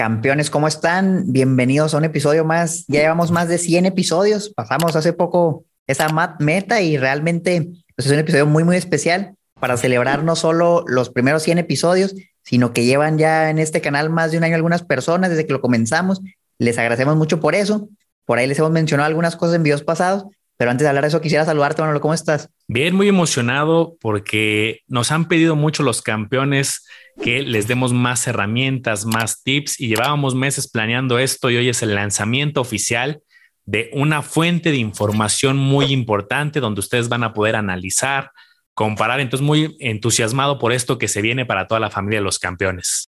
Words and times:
Campeones, 0.00 0.48
¿cómo 0.48 0.66
están? 0.66 1.24
Bienvenidos 1.26 1.92
a 1.92 1.98
un 1.98 2.06
episodio 2.06 2.42
más. 2.42 2.86
Ya 2.88 3.00
llevamos 3.00 3.30
más 3.30 3.48
de 3.48 3.58
100 3.58 3.84
episodios. 3.84 4.48
Pasamos 4.48 4.96
hace 4.96 5.12
poco 5.12 5.66
esa 5.86 6.08
meta 6.38 6.80
y 6.80 6.96
realmente 6.96 7.68
pues, 7.94 8.06
es 8.06 8.12
un 8.12 8.18
episodio 8.18 8.46
muy, 8.46 8.64
muy 8.64 8.78
especial 8.78 9.34
para 9.60 9.76
celebrar 9.76 10.24
no 10.24 10.36
solo 10.36 10.84
los 10.86 11.10
primeros 11.10 11.42
100 11.42 11.58
episodios, 11.58 12.14
sino 12.42 12.72
que 12.72 12.86
llevan 12.86 13.18
ya 13.18 13.50
en 13.50 13.58
este 13.58 13.82
canal 13.82 14.08
más 14.08 14.30
de 14.30 14.38
un 14.38 14.44
año 14.44 14.54
algunas 14.54 14.82
personas 14.82 15.28
desde 15.28 15.46
que 15.46 15.52
lo 15.52 15.60
comenzamos. 15.60 16.22
Les 16.56 16.78
agradecemos 16.78 17.16
mucho 17.16 17.38
por 17.38 17.54
eso. 17.54 17.90
Por 18.24 18.38
ahí 18.38 18.46
les 18.46 18.58
hemos 18.58 18.70
mencionado 18.70 19.06
algunas 19.06 19.36
cosas 19.36 19.56
en 19.56 19.64
videos 19.64 19.82
pasados, 19.82 20.24
pero 20.60 20.72
antes 20.72 20.84
de 20.84 20.90
hablar 20.90 21.04
de 21.04 21.08
eso 21.08 21.22
quisiera 21.22 21.46
saludarte, 21.46 21.80
Manolo, 21.80 22.02
¿cómo 22.02 22.12
estás? 22.12 22.50
Bien, 22.68 22.94
muy 22.94 23.08
emocionado 23.08 23.96
porque 23.98 24.80
nos 24.88 25.10
han 25.10 25.26
pedido 25.26 25.56
mucho 25.56 25.82
los 25.82 26.02
campeones 26.02 26.86
que 27.22 27.40
les 27.40 27.66
demos 27.66 27.94
más 27.94 28.26
herramientas, 28.26 29.06
más 29.06 29.42
tips 29.42 29.80
y 29.80 29.88
llevábamos 29.88 30.34
meses 30.34 30.70
planeando 30.70 31.18
esto 31.18 31.48
y 31.48 31.56
hoy 31.56 31.70
es 31.70 31.82
el 31.82 31.94
lanzamiento 31.94 32.60
oficial 32.60 33.22
de 33.64 33.88
una 33.94 34.20
fuente 34.20 34.70
de 34.70 34.76
información 34.76 35.56
muy 35.56 35.86
importante 35.86 36.60
donde 36.60 36.80
ustedes 36.80 37.08
van 37.08 37.24
a 37.24 37.32
poder 37.32 37.56
analizar, 37.56 38.30
comparar. 38.74 39.20
Entonces, 39.20 39.46
muy 39.46 39.78
entusiasmado 39.80 40.58
por 40.58 40.74
esto 40.74 40.98
que 40.98 41.08
se 41.08 41.22
viene 41.22 41.46
para 41.46 41.68
toda 41.68 41.80
la 41.80 41.88
familia 41.88 42.18
de 42.18 42.24
los 42.24 42.38
campeones. 42.38 43.08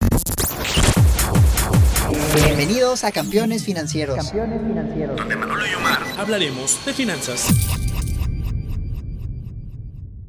Bienvenidos 2.44 3.02
a 3.04 3.12
Campeones 3.12 3.64
Financieros. 3.64 4.16
Campeones 4.16 4.60
Financieros. 4.60 5.16
Donde 5.16 5.36
Manolo 5.36 5.62
y 5.66 5.74
Omar 5.74 5.98
hablaremos 6.18 6.84
de 6.84 6.92
finanzas. 6.92 7.48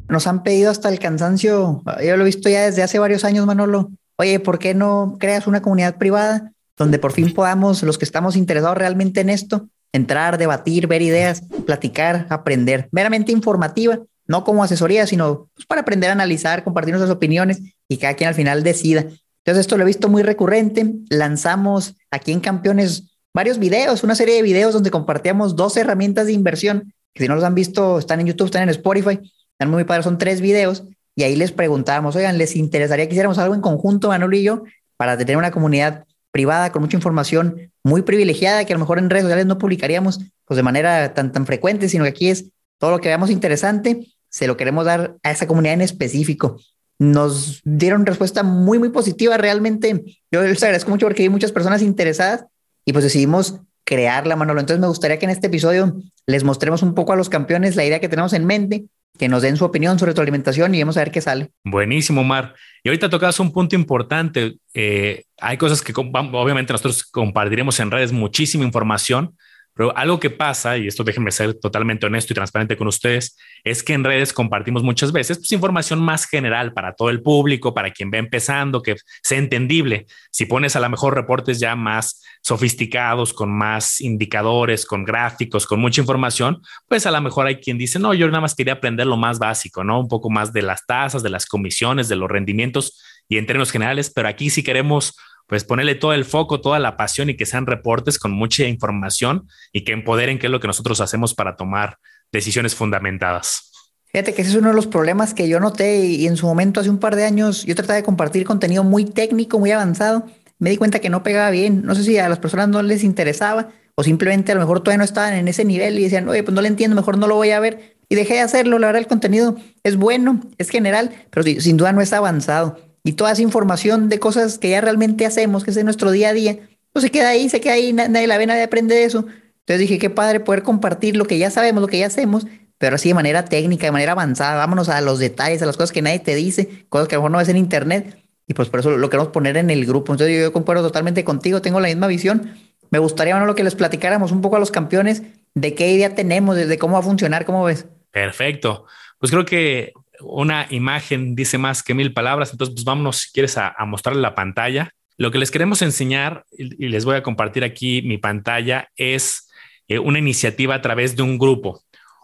Nos 0.07 0.25
han 0.25 0.41
pedido 0.41 0.71
hasta 0.71 0.87
el 0.87 0.99
cansancio, 0.99 1.83
yo 2.01 2.15
lo 2.15 2.23
he 2.23 2.25
visto 2.25 2.47
ya 2.47 2.65
desde 2.65 2.81
hace 2.81 2.97
varios 2.97 3.25
años, 3.25 3.45
Manolo. 3.45 3.91
Oye, 4.15 4.39
¿por 4.39 4.57
qué 4.57 4.73
no 4.73 5.17
creas 5.19 5.47
una 5.47 5.61
comunidad 5.61 5.97
privada 5.97 6.53
donde 6.77 6.97
por 6.97 7.11
fin 7.11 7.33
podamos, 7.33 7.83
los 7.83 7.97
que 7.97 8.05
estamos 8.05 8.37
interesados 8.37 8.77
realmente 8.77 9.19
en 9.19 9.29
esto, 9.29 9.67
entrar, 9.91 10.37
debatir, 10.37 10.87
ver 10.87 11.01
ideas, 11.01 11.43
platicar, 11.65 12.27
aprender, 12.29 12.87
meramente 12.91 13.33
informativa, 13.33 13.99
no 14.27 14.43
como 14.45 14.63
asesoría, 14.63 15.07
sino 15.07 15.49
pues, 15.55 15.65
para 15.65 15.81
aprender 15.81 16.09
a 16.09 16.13
analizar, 16.13 16.63
compartir 16.63 16.93
nuestras 16.93 17.13
opiniones 17.13 17.61
y 17.89 17.97
cada 17.97 18.13
quien 18.13 18.29
al 18.29 18.35
final 18.35 18.63
decida. 18.63 19.07
Entonces, 19.47 19.61
esto 19.61 19.77
lo 19.77 19.83
he 19.83 19.87
visto 19.87 20.09
muy 20.09 20.23
recurrente. 20.23 20.93
Lanzamos 21.09 21.95
aquí 22.11 22.33
en 22.33 22.41
Campeones 22.41 23.17
varios 23.33 23.59
videos, 23.59 24.03
una 24.03 24.13
serie 24.13 24.35
de 24.35 24.41
videos 24.41 24.73
donde 24.73 24.91
compartíamos 24.91 25.55
dos 25.55 25.77
herramientas 25.77 26.25
de 26.25 26.33
inversión, 26.33 26.93
que 27.13 27.23
si 27.23 27.29
no 27.29 27.35
los 27.35 27.45
han 27.45 27.55
visto, 27.55 27.97
están 27.97 28.19
en 28.19 28.27
YouTube, 28.27 28.47
están 28.47 28.63
en 28.63 28.69
Spotify, 28.69 29.21
están 29.51 29.71
muy 29.71 29.85
padres, 29.85 30.03
son 30.03 30.17
tres 30.17 30.41
videos, 30.41 30.83
y 31.15 31.23
ahí 31.23 31.37
les 31.37 31.53
preguntábamos, 31.53 32.17
oigan, 32.17 32.37
¿les 32.37 32.57
interesaría 32.57 33.07
que 33.07 33.13
hiciéramos 33.13 33.37
algo 33.37 33.55
en 33.55 33.61
conjunto, 33.61 34.09
Manolo 34.09 34.35
y 34.35 34.43
yo, 34.43 34.63
para 34.97 35.17
tener 35.17 35.37
una 35.37 35.51
comunidad 35.51 36.03
privada 36.31 36.73
con 36.73 36.81
mucha 36.81 36.97
información 36.97 37.71
muy 37.85 38.01
privilegiada 38.01 38.65
que 38.65 38.73
a 38.73 38.75
lo 38.75 38.81
mejor 38.81 38.99
en 38.99 39.09
redes 39.09 39.23
sociales 39.23 39.45
no 39.45 39.57
publicaríamos 39.57 40.19
pues 40.43 40.57
de 40.57 40.63
manera 40.63 41.13
tan, 41.13 41.31
tan 41.31 41.45
frecuente, 41.45 41.87
sino 41.87 42.03
que 42.03 42.09
aquí 42.09 42.27
es 42.27 42.51
todo 42.79 42.91
lo 42.91 42.99
que 42.99 43.07
veamos 43.07 43.29
interesante, 43.29 44.09
se 44.27 44.45
lo 44.45 44.57
queremos 44.57 44.83
dar 44.83 45.15
a 45.23 45.31
esa 45.31 45.47
comunidad 45.47 45.75
en 45.75 45.81
específico. 45.83 46.57
Nos 46.99 47.61
dieron 47.63 48.05
respuesta 48.05 48.43
muy, 48.43 48.79
muy 48.79 48.89
positiva. 48.89 49.37
Realmente 49.37 50.03
yo 50.31 50.41
les 50.41 50.63
agradezco 50.63 50.89
mucho 50.89 51.05
porque 51.05 51.23
hay 51.23 51.29
muchas 51.29 51.51
personas 51.51 51.81
interesadas 51.81 52.45
y 52.85 52.93
pues 52.93 53.03
decidimos 53.03 53.59
crearla, 53.83 54.35
Manolo. 54.35 54.59
Entonces 54.59 54.81
me 54.81 54.87
gustaría 54.87 55.19
que 55.19 55.25
en 55.25 55.31
este 55.31 55.47
episodio 55.47 55.95
les 56.25 56.43
mostremos 56.43 56.81
un 56.83 56.93
poco 56.93 57.13
a 57.13 57.15
los 57.15 57.29
campeones 57.29 57.75
la 57.75 57.85
idea 57.85 57.99
que 57.99 58.09
tenemos 58.09 58.33
en 58.33 58.45
mente 58.45 58.85
que 59.17 59.27
nos 59.27 59.41
den 59.41 59.57
su 59.57 59.65
opinión 59.65 59.99
sobre 59.99 60.13
tu 60.13 60.21
alimentación 60.21 60.73
y 60.75 60.79
vamos 60.79 60.97
a 60.97 61.01
ver 61.01 61.11
qué 61.11 61.21
sale. 61.21 61.49
Buenísimo, 61.63 62.23
Mar. 62.23 62.53
Y 62.83 62.89
ahorita 62.89 63.09
tocas 63.09 63.39
un 63.39 63.51
punto 63.51 63.75
importante. 63.75 64.57
Eh, 64.73 65.23
hay 65.39 65.57
cosas 65.57 65.81
que 65.81 65.93
obviamente 65.95 66.71
nosotros 66.71 67.03
compartiremos 67.03 67.79
en 67.79 67.91
redes 67.91 68.11
muchísima 68.11 68.63
información, 68.63 69.35
pero 69.77 69.95
algo 69.95 70.19
que 70.19 70.31
pasa, 70.31 70.77
y 70.77 70.87
esto 70.87 71.03
déjenme 71.03 71.31
ser 71.31 71.53
totalmente 71.53 72.07
honesto 72.07 72.33
y 72.33 72.35
transparente 72.35 72.75
con 72.75 72.87
ustedes, 72.87 73.37
es 73.63 73.83
que 73.83 73.93
en 73.93 74.03
redes 74.03 74.33
compartimos 74.33 74.81
muchas 74.81 75.11
veces 75.11 75.37
pues, 75.37 75.51
información 75.51 75.99
más 76.01 76.25
general 76.25 76.73
para 76.73 76.93
todo 76.93 77.11
el 77.11 77.21
público, 77.21 77.75
para 77.75 77.91
quien 77.91 78.11
va 78.11 78.17
empezando, 78.17 78.81
que 78.81 78.95
sea 79.21 79.37
entendible. 79.37 80.07
Si 80.31 80.45
pones 80.45 80.75
a 80.75 80.79
lo 80.79 80.89
mejor 80.89 81.13
reportes 81.13 81.59
ya 81.59 81.75
más 81.75 82.23
sofisticados, 82.41 83.33
con 83.33 83.51
más 83.51 84.01
indicadores, 84.01 84.85
con 84.85 85.05
gráficos, 85.05 85.67
con 85.67 85.79
mucha 85.79 86.01
información, 86.01 86.61
pues 86.87 87.05
a 87.05 87.11
lo 87.11 87.21
mejor 87.21 87.45
hay 87.45 87.57
quien 87.57 87.77
dice, 87.77 87.99
no, 87.99 88.13
yo 88.13 88.27
nada 88.27 88.41
más 88.41 88.55
quería 88.55 88.73
aprender 88.73 89.05
lo 89.05 89.17
más 89.17 89.37
básico, 89.37 89.83
¿no? 89.83 89.99
Un 89.99 90.07
poco 90.07 90.29
más 90.29 90.53
de 90.53 90.63
las 90.63 90.85
tasas, 90.87 91.21
de 91.21 91.29
las 91.29 91.45
comisiones, 91.45 92.09
de 92.09 92.15
los 92.15 92.29
rendimientos 92.29 92.99
y 93.29 93.37
en 93.37 93.45
términos 93.45 93.71
generales, 93.71 94.09
pero 94.09 94.27
aquí 94.27 94.49
sí 94.49 94.63
queremos 94.63 95.15
pues 95.47 95.63
ponerle 95.63 95.95
todo 95.95 96.13
el 96.13 96.25
foco, 96.25 96.61
toda 96.61 96.77
la 96.77 96.97
pasión 96.97 97.29
y 97.29 97.37
que 97.37 97.45
sean 97.45 97.65
reportes 97.65 98.19
con 98.19 98.31
mucha 98.31 98.65
información 98.65 99.47
y 99.71 99.83
que 99.83 99.93
empoderen 99.93 100.39
qué 100.39 100.47
es 100.47 100.51
lo 100.51 100.59
que 100.59 100.67
nosotros 100.67 101.01
hacemos 101.01 101.33
para 101.33 101.55
tomar 101.55 101.97
decisiones 102.31 102.75
fundamentadas. 102.75 103.71
Fíjate 104.07 104.33
que 104.33 104.41
ese 104.41 104.51
es 104.51 104.57
uno 104.57 104.69
de 104.69 104.75
los 104.75 104.87
problemas 104.87 105.33
que 105.33 105.47
yo 105.47 105.59
noté 105.59 106.05
y 106.05 106.27
en 106.27 106.37
su 106.37 106.45
momento 106.45 106.79
hace 106.79 106.89
un 106.89 106.99
par 106.99 107.15
de 107.15 107.25
años 107.25 107.65
yo 107.65 107.75
trataba 107.75 107.95
de 107.95 108.03
compartir 108.03 108.45
contenido 108.45 108.83
muy 108.83 109.05
técnico, 109.05 109.59
muy 109.59 109.71
avanzado. 109.71 110.25
Me 110.59 110.69
di 110.69 110.77
cuenta 110.77 110.99
que 110.99 111.09
no 111.09 111.23
pegaba 111.23 111.49
bien. 111.49 111.83
No 111.83 111.95
sé 111.95 112.03
si 112.03 112.17
a 112.17 112.27
las 112.27 112.39
personas 112.39 112.67
no 112.67 112.81
les 112.81 113.03
interesaba 113.03 113.69
o 113.95 114.03
simplemente 114.03 114.51
a 114.51 114.55
lo 114.55 114.61
mejor 114.61 114.81
todavía 114.81 114.99
no 114.99 115.03
estaban 115.03 115.33
en 115.33 115.47
ese 115.47 115.65
nivel 115.65 115.97
y 115.99 116.03
decían, 116.03 116.27
oye, 116.27 116.43
pues 116.43 116.53
no 116.53 116.61
le 116.61 116.67
entiendo, 116.67 116.95
mejor 116.95 117.17
no 117.17 117.27
lo 117.27 117.35
voy 117.35 117.51
a 117.51 117.59
ver. 117.59 117.97
Y 118.09 118.15
dejé 118.15 118.35
de 118.35 118.41
hacerlo. 118.41 118.79
La 118.79 118.87
verdad, 118.87 119.01
el 119.01 119.07
contenido 119.07 119.57
es 119.83 119.97
bueno, 119.97 120.41
es 120.57 120.69
general, 120.69 121.11
pero 121.29 121.43
sin 121.61 121.77
duda 121.77 121.91
no 121.91 122.01
es 122.01 122.13
avanzado 122.13 122.86
y 123.07 123.13
toda 123.13 123.31
esa 123.31 123.41
información 123.41 124.09
de 124.09 124.19
cosas 124.19 124.57
que 124.57 124.69
ya 124.71 124.81
realmente 124.81 125.25
hacemos, 125.25 125.63
que 125.63 125.69
es 125.69 125.77
de 125.77 125.85
nuestro 125.85 126.11
día 126.11 126.27
a 126.27 126.33
día, 126.33 126.57
pues 126.91 127.03
se 127.03 127.09
queda 127.09 127.29
ahí, 127.29 127.47
se 127.47 127.61
queda 127.61 127.75
ahí, 127.75 127.93
nadie 127.93 128.27
la 128.27 128.37
ve, 128.37 128.45
nadie 128.45 128.63
aprende 128.63 128.95
de 128.95 129.05
eso. 129.05 129.19
Entonces 129.19 129.79
dije, 129.79 129.97
qué 129.97 130.09
padre 130.09 130.41
poder 130.41 130.61
compartir 130.61 131.15
lo 131.15 131.23
que 131.23 131.37
ya 131.37 131.49
sabemos, 131.49 131.79
lo 131.79 131.87
que 131.87 131.99
ya 131.99 132.07
hacemos, 132.07 132.47
pero 132.77 132.95
así 132.97 133.07
de 133.07 133.15
manera 133.15 133.45
técnica, 133.45 133.85
de 133.85 133.93
manera 133.93 134.11
avanzada. 134.11 134.57
Vámonos 134.57 134.89
a 134.89 134.99
los 134.99 135.19
detalles, 135.19 135.61
a 135.61 135.65
las 135.65 135.77
cosas 135.77 135.93
que 135.93 136.01
nadie 136.01 136.19
te 136.19 136.35
dice, 136.35 136.85
cosas 136.89 137.07
que 137.07 137.15
a 137.15 137.19
lo 137.19 137.21
mejor 137.21 137.31
no 137.31 137.37
ves 137.37 137.47
en 137.47 137.55
internet. 137.55 138.21
Y 138.45 138.53
pues 138.53 138.67
por 138.67 138.81
eso 138.81 138.97
lo 138.97 139.09
queremos 139.09 139.31
poner 139.31 139.55
en 139.55 139.69
el 139.69 139.85
grupo. 139.85 140.11
Entonces 140.11 140.35
yo, 140.35 140.41
yo 140.41 140.51
concuerdo 140.51 140.83
totalmente 140.83 141.23
contigo, 141.23 141.61
tengo 141.61 141.79
la 141.79 141.87
misma 141.87 142.07
visión. 142.07 142.57
Me 142.89 142.99
gustaría, 142.99 143.35
bueno, 143.35 143.45
lo 143.45 143.55
que 143.55 143.63
les 143.63 143.75
platicáramos 143.75 144.33
un 144.33 144.41
poco 144.41 144.57
a 144.57 144.59
los 144.59 144.71
campeones 144.71 145.23
de 145.53 145.75
qué 145.75 145.93
idea 145.93 146.13
tenemos, 146.13 146.57
de 146.57 146.77
cómo 146.77 146.95
va 146.95 146.99
a 146.99 147.03
funcionar, 147.03 147.45
¿cómo 147.45 147.63
ves? 147.63 147.85
Perfecto. 148.11 148.85
Pues 149.17 149.31
creo 149.31 149.45
que 149.45 149.93
una 150.21 150.67
imagen 150.69 151.35
dice 151.35 151.57
más 151.57 151.83
que 151.83 151.93
mil 151.93 152.13
palabras, 152.13 152.51
entonces 152.51 152.73
pues 152.75 152.85
vámonos 152.85 153.17
si 153.17 153.31
quieres 153.31 153.57
a, 153.57 153.75
mostrarle 153.85 154.21
la 154.21 154.35
pantalla. 154.35 154.91
Lo 155.17 155.31
que 155.31 155.39
les 155.39 155.51
queremos 155.51 155.81
enseñar 155.81 156.45
y, 156.51 156.87
les 156.87 157.05
voy 157.05 157.15
a 157.15 157.23
compartir 157.23 157.63
aquí 157.63 158.01
mi 158.03 158.17
pantalla 158.17 158.89
es 158.95 159.49
eh, 159.87 159.99
una 159.99 160.19
iniciativa 160.19 160.75
a 160.75 160.81
través 160.81 161.15
de 161.15 161.23
un 161.23 161.37
grupo. 161.37 161.81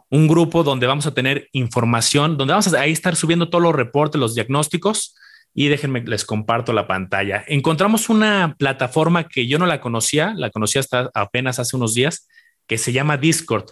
Un 0.10 0.28
grupo 0.28 0.64
donde 0.64 0.86
vamos 0.86 1.08
a 1.08 1.14
tener 1.14 1.50
información, 1.54 2.38
donde 2.38 2.54
vamos 2.54 2.72
a 2.72 2.80
ahí 2.80 2.92
estar 2.92 3.16
subiendo 3.16 3.50
todos 3.50 3.64
los 3.64 3.74
reportes, 3.74 4.20
los 4.20 4.36
diagnósticos 4.36 5.16
y 5.56 5.68
déjenme, 5.68 6.02
les 6.02 6.26
comparto 6.26 6.74
la 6.74 6.88
pantalla. 6.88 7.44
Encontramos 7.48 8.10
una 8.10 8.56
plataforma 8.58 9.28
que 9.28 9.48
yo 9.48 9.60
no 9.60 9.66
la 9.66 9.82
conocía, 9.82 10.34
la 10.36 10.50
conocí 10.50 10.80
hasta 10.80 11.10
apenas 11.14 11.60
hace 11.60 11.76
unos 11.76 11.94
días, 11.94 12.28
que 12.68 12.78
se 12.78 12.92
llama 12.92 13.18
Discord. 13.18 13.70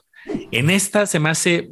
En 0.52 0.70
esta 0.70 1.06
se 1.08 1.20
me 1.20 1.30
hace 1.30 1.72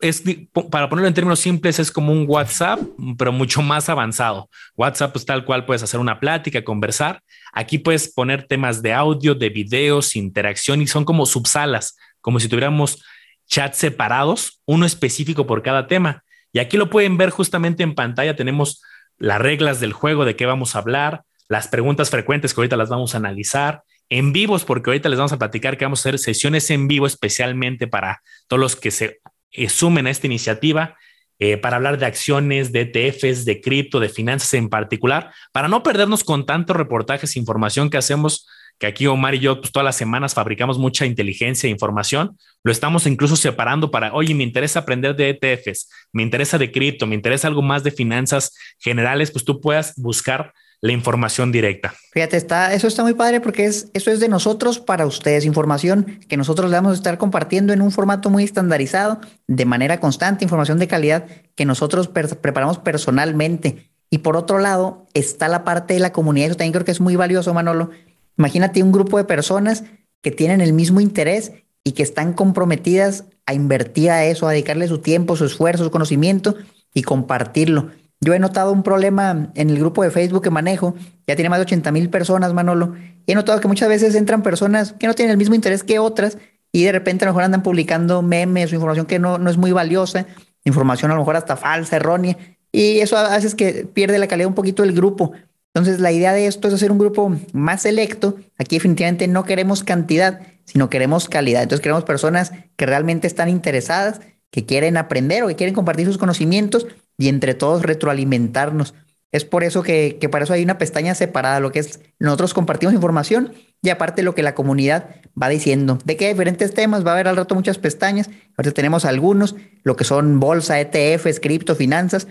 es, 0.00 0.22
para 0.70 0.88
ponerlo 0.88 1.08
en 1.08 1.14
términos 1.14 1.40
simples, 1.40 1.78
es 1.78 1.90
como 1.90 2.12
un 2.12 2.24
WhatsApp, 2.28 2.80
pero 3.18 3.32
mucho 3.32 3.62
más 3.62 3.88
avanzado. 3.88 4.48
WhatsApp, 4.76 5.12
pues 5.12 5.24
tal 5.24 5.44
cual 5.44 5.66
puedes 5.66 5.82
hacer 5.82 6.00
una 6.00 6.20
plática, 6.20 6.64
conversar. 6.64 7.22
Aquí 7.52 7.78
puedes 7.78 8.12
poner 8.12 8.46
temas 8.46 8.82
de 8.82 8.92
audio, 8.92 9.34
de 9.34 9.48
videos, 9.48 10.16
interacción 10.16 10.82
y 10.82 10.86
son 10.86 11.04
como 11.04 11.26
subsalas, 11.26 11.96
como 12.20 12.40
si 12.40 12.48
tuviéramos 12.48 13.02
chats 13.46 13.78
separados, 13.78 14.60
uno 14.66 14.86
específico 14.86 15.46
por 15.46 15.62
cada 15.62 15.86
tema. 15.86 16.22
Y 16.52 16.58
aquí 16.58 16.76
lo 16.76 16.90
pueden 16.90 17.16
ver 17.16 17.30
justamente 17.30 17.82
en 17.82 17.94
pantalla. 17.94 18.36
Tenemos 18.36 18.82
las 19.18 19.40
reglas 19.40 19.80
del 19.80 19.92
juego, 19.92 20.24
de 20.24 20.36
qué 20.36 20.46
vamos 20.46 20.74
a 20.74 20.78
hablar, 20.78 21.22
las 21.48 21.68
preguntas 21.68 22.10
frecuentes 22.10 22.54
que 22.54 22.60
ahorita 22.60 22.76
las 22.76 22.88
vamos 22.88 23.14
a 23.14 23.18
analizar, 23.18 23.82
en 24.08 24.32
vivos, 24.32 24.64
porque 24.64 24.90
ahorita 24.90 25.08
les 25.08 25.18
vamos 25.18 25.32
a 25.32 25.38
platicar 25.38 25.78
que 25.78 25.84
vamos 25.84 26.00
a 26.00 26.02
hacer 26.02 26.18
sesiones 26.18 26.68
en 26.70 26.88
vivo 26.88 27.06
especialmente 27.06 27.86
para 27.86 28.22
todos 28.48 28.60
los 28.60 28.76
que 28.76 28.90
se 28.90 29.20
eh, 29.52 29.68
sumen 29.68 30.06
a 30.06 30.10
esta 30.10 30.26
iniciativa 30.26 30.96
eh, 31.38 31.56
para 31.56 31.76
hablar 31.76 31.98
de 31.98 32.04
acciones, 32.04 32.70
de 32.70 32.82
ETFs, 32.82 33.46
de 33.46 33.62
cripto, 33.62 33.98
de 33.98 34.10
finanzas 34.10 34.52
en 34.54 34.68
particular, 34.68 35.32
para 35.52 35.68
no 35.68 35.82
perdernos 35.82 36.22
con 36.22 36.44
tantos 36.44 36.76
reportajes 36.76 37.34
e 37.34 37.38
información 37.38 37.88
que 37.88 37.96
hacemos, 37.96 38.46
que 38.78 38.86
aquí 38.86 39.06
Omar 39.06 39.34
y 39.34 39.38
yo 39.38 39.58
pues, 39.58 39.72
todas 39.72 39.84
las 39.84 39.96
semanas 39.96 40.34
fabricamos 40.34 40.78
mucha 40.78 41.06
inteligencia 41.06 41.66
e 41.66 41.70
información, 41.70 42.36
lo 42.62 42.70
estamos 42.70 43.06
incluso 43.06 43.36
separando 43.36 43.90
para, 43.90 44.12
oye, 44.12 44.34
me 44.34 44.44
interesa 44.44 44.80
aprender 44.80 45.16
de 45.16 45.30
ETFs, 45.30 45.88
me 46.12 46.22
interesa 46.22 46.58
de 46.58 46.70
cripto, 46.70 47.06
me 47.06 47.14
interesa 47.14 47.48
algo 47.48 47.62
más 47.62 47.84
de 47.84 47.90
finanzas 47.90 48.54
generales, 48.78 49.30
pues 49.30 49.44
tú 49.44 49.62
puedas 49.62 49.94
buscar 49.96 50.52
la 50.80 50.92
información 50.92 51.52
directa. 51.52 51.94
Fíjate, 52.12 52.36
está, 52.36 52.72
eso 52.72 52.86
está 52.86 53.02
muy 53.02 53.14
padre 53.14 53.40
porque 53.40 53.66
es, 53.66 53.90
eso 53.92 54.10
es 54.10 54.18
de 54.18 54.28
nosotros 54.28 54.78
para 54.78 55.06
ustedes, 55.06 55.44
información 55.44 56.20
que 56.28 56.36
nosotros 56.36 56.70
le 56.70 56.76
vamos 56.76 56.92
a 56.92 56.94
estar 56.94 57.18
compartiendo 57.18 57.72
en 57.72 57.82
un 57.82 57.90
formato 57.90 58.30
muy 58.30 58.44
estandarizado, 58.44 59.20
de 59.46 59.64
manera 59.66 60.00
constante, 60.00 60.44
información 60.44 60.78
de 60.78 60.88
calidad 60.88 61.26
que 61.54 61.66
nosotros 61.66 62.08
preparamos 62.08 62.78
personalmente. 62.78 63.90
Y 64.08 64.18
por 64.18 64.36
otro 64.36 64.58
lado, 64.58 65.06
está 65.14 65.48
la 65.48 65.64
parte 65.64 65.94
de 65.94 66.00
la 66.00 66.12
comunidad, 66.12 66.48
eso 66.48 66.56
también 66.56 66.72
creo 66.72 66.84
que 66.84 66.92
es 66.92 67.00
muy 67.00 67.14
valioso, 67.14 67.54
Manolo. 67.54 67.90
Imagínate 68.38 68.82
un 68.82 68.90
grupo 68.90 69.18
de 69.18 69.24
personas 69.24 69.84
que 70.22 70.30
tienen 70.30 70.60
el 70.60 70.72
mismo 70.72 71.00
interés 71.00 71.52
y 71.84 71.92
que 71.92 72.02
están 72.02 72.32
comprometidas 72.32 73.24
a 73.46 73.54
invertir 73.54 74.10
a 74.10 74.24
eso, 74.24 74.48
a 74.48 74.52
dedicarle 74.52 74.88
su 74.88 74.98
tiempo, 74.98 75.36
su 75.36 75.44
esfuerzo, 75.44 75.84
su 75.84 75.90
conocimiento 75.90 76.56
y 76.94 77.02
compartirlo. 77.02 77.90
Yo 78.22 78.34
he 78.34 78.38
notado 78.38 78.72
un 78.72 78.82
problema 78.82 79.50
en 79.54 79.70
el 79.70 79.78
grupo 79.78 80.02
de 80.02 80.10
Facebook 80.10 80.42
que 80.42 80.50
manejo, 80.50 80.94
ya 81.26 81.36
tiene 81.36 81.48
más 81.48 81.58
de 81.58 81.62
80 81.62 81.90
mil 81.90 82.10
personas, 82.10 82.52
Manolo, 82.52 82.94
y 83.26 83.32
he 83.32 83.34
notado 83.34 83.60
que 83.60 83.68
muchas 83.68 83.88
veces 83.88 84.14
entran 84.14 84.42
personas 84.42 84.92
que 84.92 85.06
no 85.06 85.14
tienen 85.14 85.30
el 85.30 85.38
mismo 85.38 85.54
interés 85.54 85.82
que 85.82 85.98
otras 85.98 86.36
y 86.70 86.84
de 86.84 86.92
repente 86.92 87.24
a 87.24 87.26
lo 87.26 87.32
mejor 87.32 87.44
andan 87.44 87.62
publicando 87.62 88.20
memes 88.20 88.72
o 88.72 88.74
información 88.74 89.06
que 89.06 89.18
no, 89.18 89.38
no 89.38 89.48
es 89.48 89.56
muy 89.56 89.72
valiosa, 89.72 90.26
información 90.64 91.10
a 91.10 91.14
lo 91.14 91.20
mejor 91.20 91.36
hasta 91.36 91.56
falsa, 91.56 91.96
errónea, 91.96 92.36
y 92.70 93.00
eso 93.00 93.16
hace 93.16 93.56
que 93.56 93.86
pierde 93.86 94.18
la 94.18 94.28
calidad 94.28 94.48
un 94.48 94.54
poquito 94.54 94.82
del 94.82 94.92
grupo. 94.92 95.32
Entonces, 95.74 96.00
la 96.00 96.12
idea 96.12 96.32
de 96.32 96.46
esto 96.46 96.68
es 96.68 96.74
hacer 96.74 96.90
un 96.90 96.98
grupo 96.98 97.36
más 97.52 97.82
selecto. 97.82 98.36
Aquí 98.58 98.76
definitivamente 98.76 99.28
no 99.28 99.44
queremos 99.44 99.84
cantidad, 99.84 100.40
sino 100.64 100.90
queremos 100.90 101.28
calidad. 101.28 101.62
Entonces, 101.62 101.82
queremos 101.82 102.04
personas 102.04 102.52
que 102.76 102.86
realmente 102.86 103.26
están 103.26 103.48
interesadas, 103.48 104.20
que 104.50 104.66
quieren 104.66 104.96
aprender 104.96 105.44
o 105.44 105.48
que 105.48 105.54
quieren 105.54 105.74
compartir 105.74 106.06
sus 106.06 106.18
conocimientos 106.18 106.88
y 107.20 107.28
entre 107.28 107.54
todos 107.54 107.82
retroalimentarnos. 107.82 108.94
Es 109.30 109.44
por 109.44 109.62
eso 109.62 109.84
que, 109.84 110.18
que 110.20 110.28
para 110.28 110.42
eso 110.42 110.54
hay 110.54 110.64
una 110.64 110.78
pestaña 110.78 111.14
separada, 111.14 111.60
lo 111.60 111.70
que 111.70 111.78
es 111.78 112.00
nosotros 112.18 112.52
compartimos 112.52 112.94
información 112.94 113.52
y 113.80 113.90
aparte 113.90 114.24
lo 114.24 114.34
que 114.34 114.42
la 114.42 114.56
comunidad 114.56 115.10
va 115.40 115.48
diciendo. 115.48 115.98
De 116.04 116.16
qué 116.16 116.28
diferentes 116.28 116.74
temas, 116.74 117.06
va 117.06 117.10
a 117.10 117.14
haber 117.14 117.28
al 117.28 117.36
rato 117.36 117.54
muchas 117.54 117.78
pestañas. 117.78 118.28
Ahorita 118.56 118.74
tenemos 118.74 119.04
algunos, 119.04 119.54
lo 119.84 119.94
que 119.94 120.02
son 120.02 120.40
bolsa, 120.40 120.80
ETFs, 120.80 121.38
cripto, 121.38 121.76
finanzas, 121.76 122.26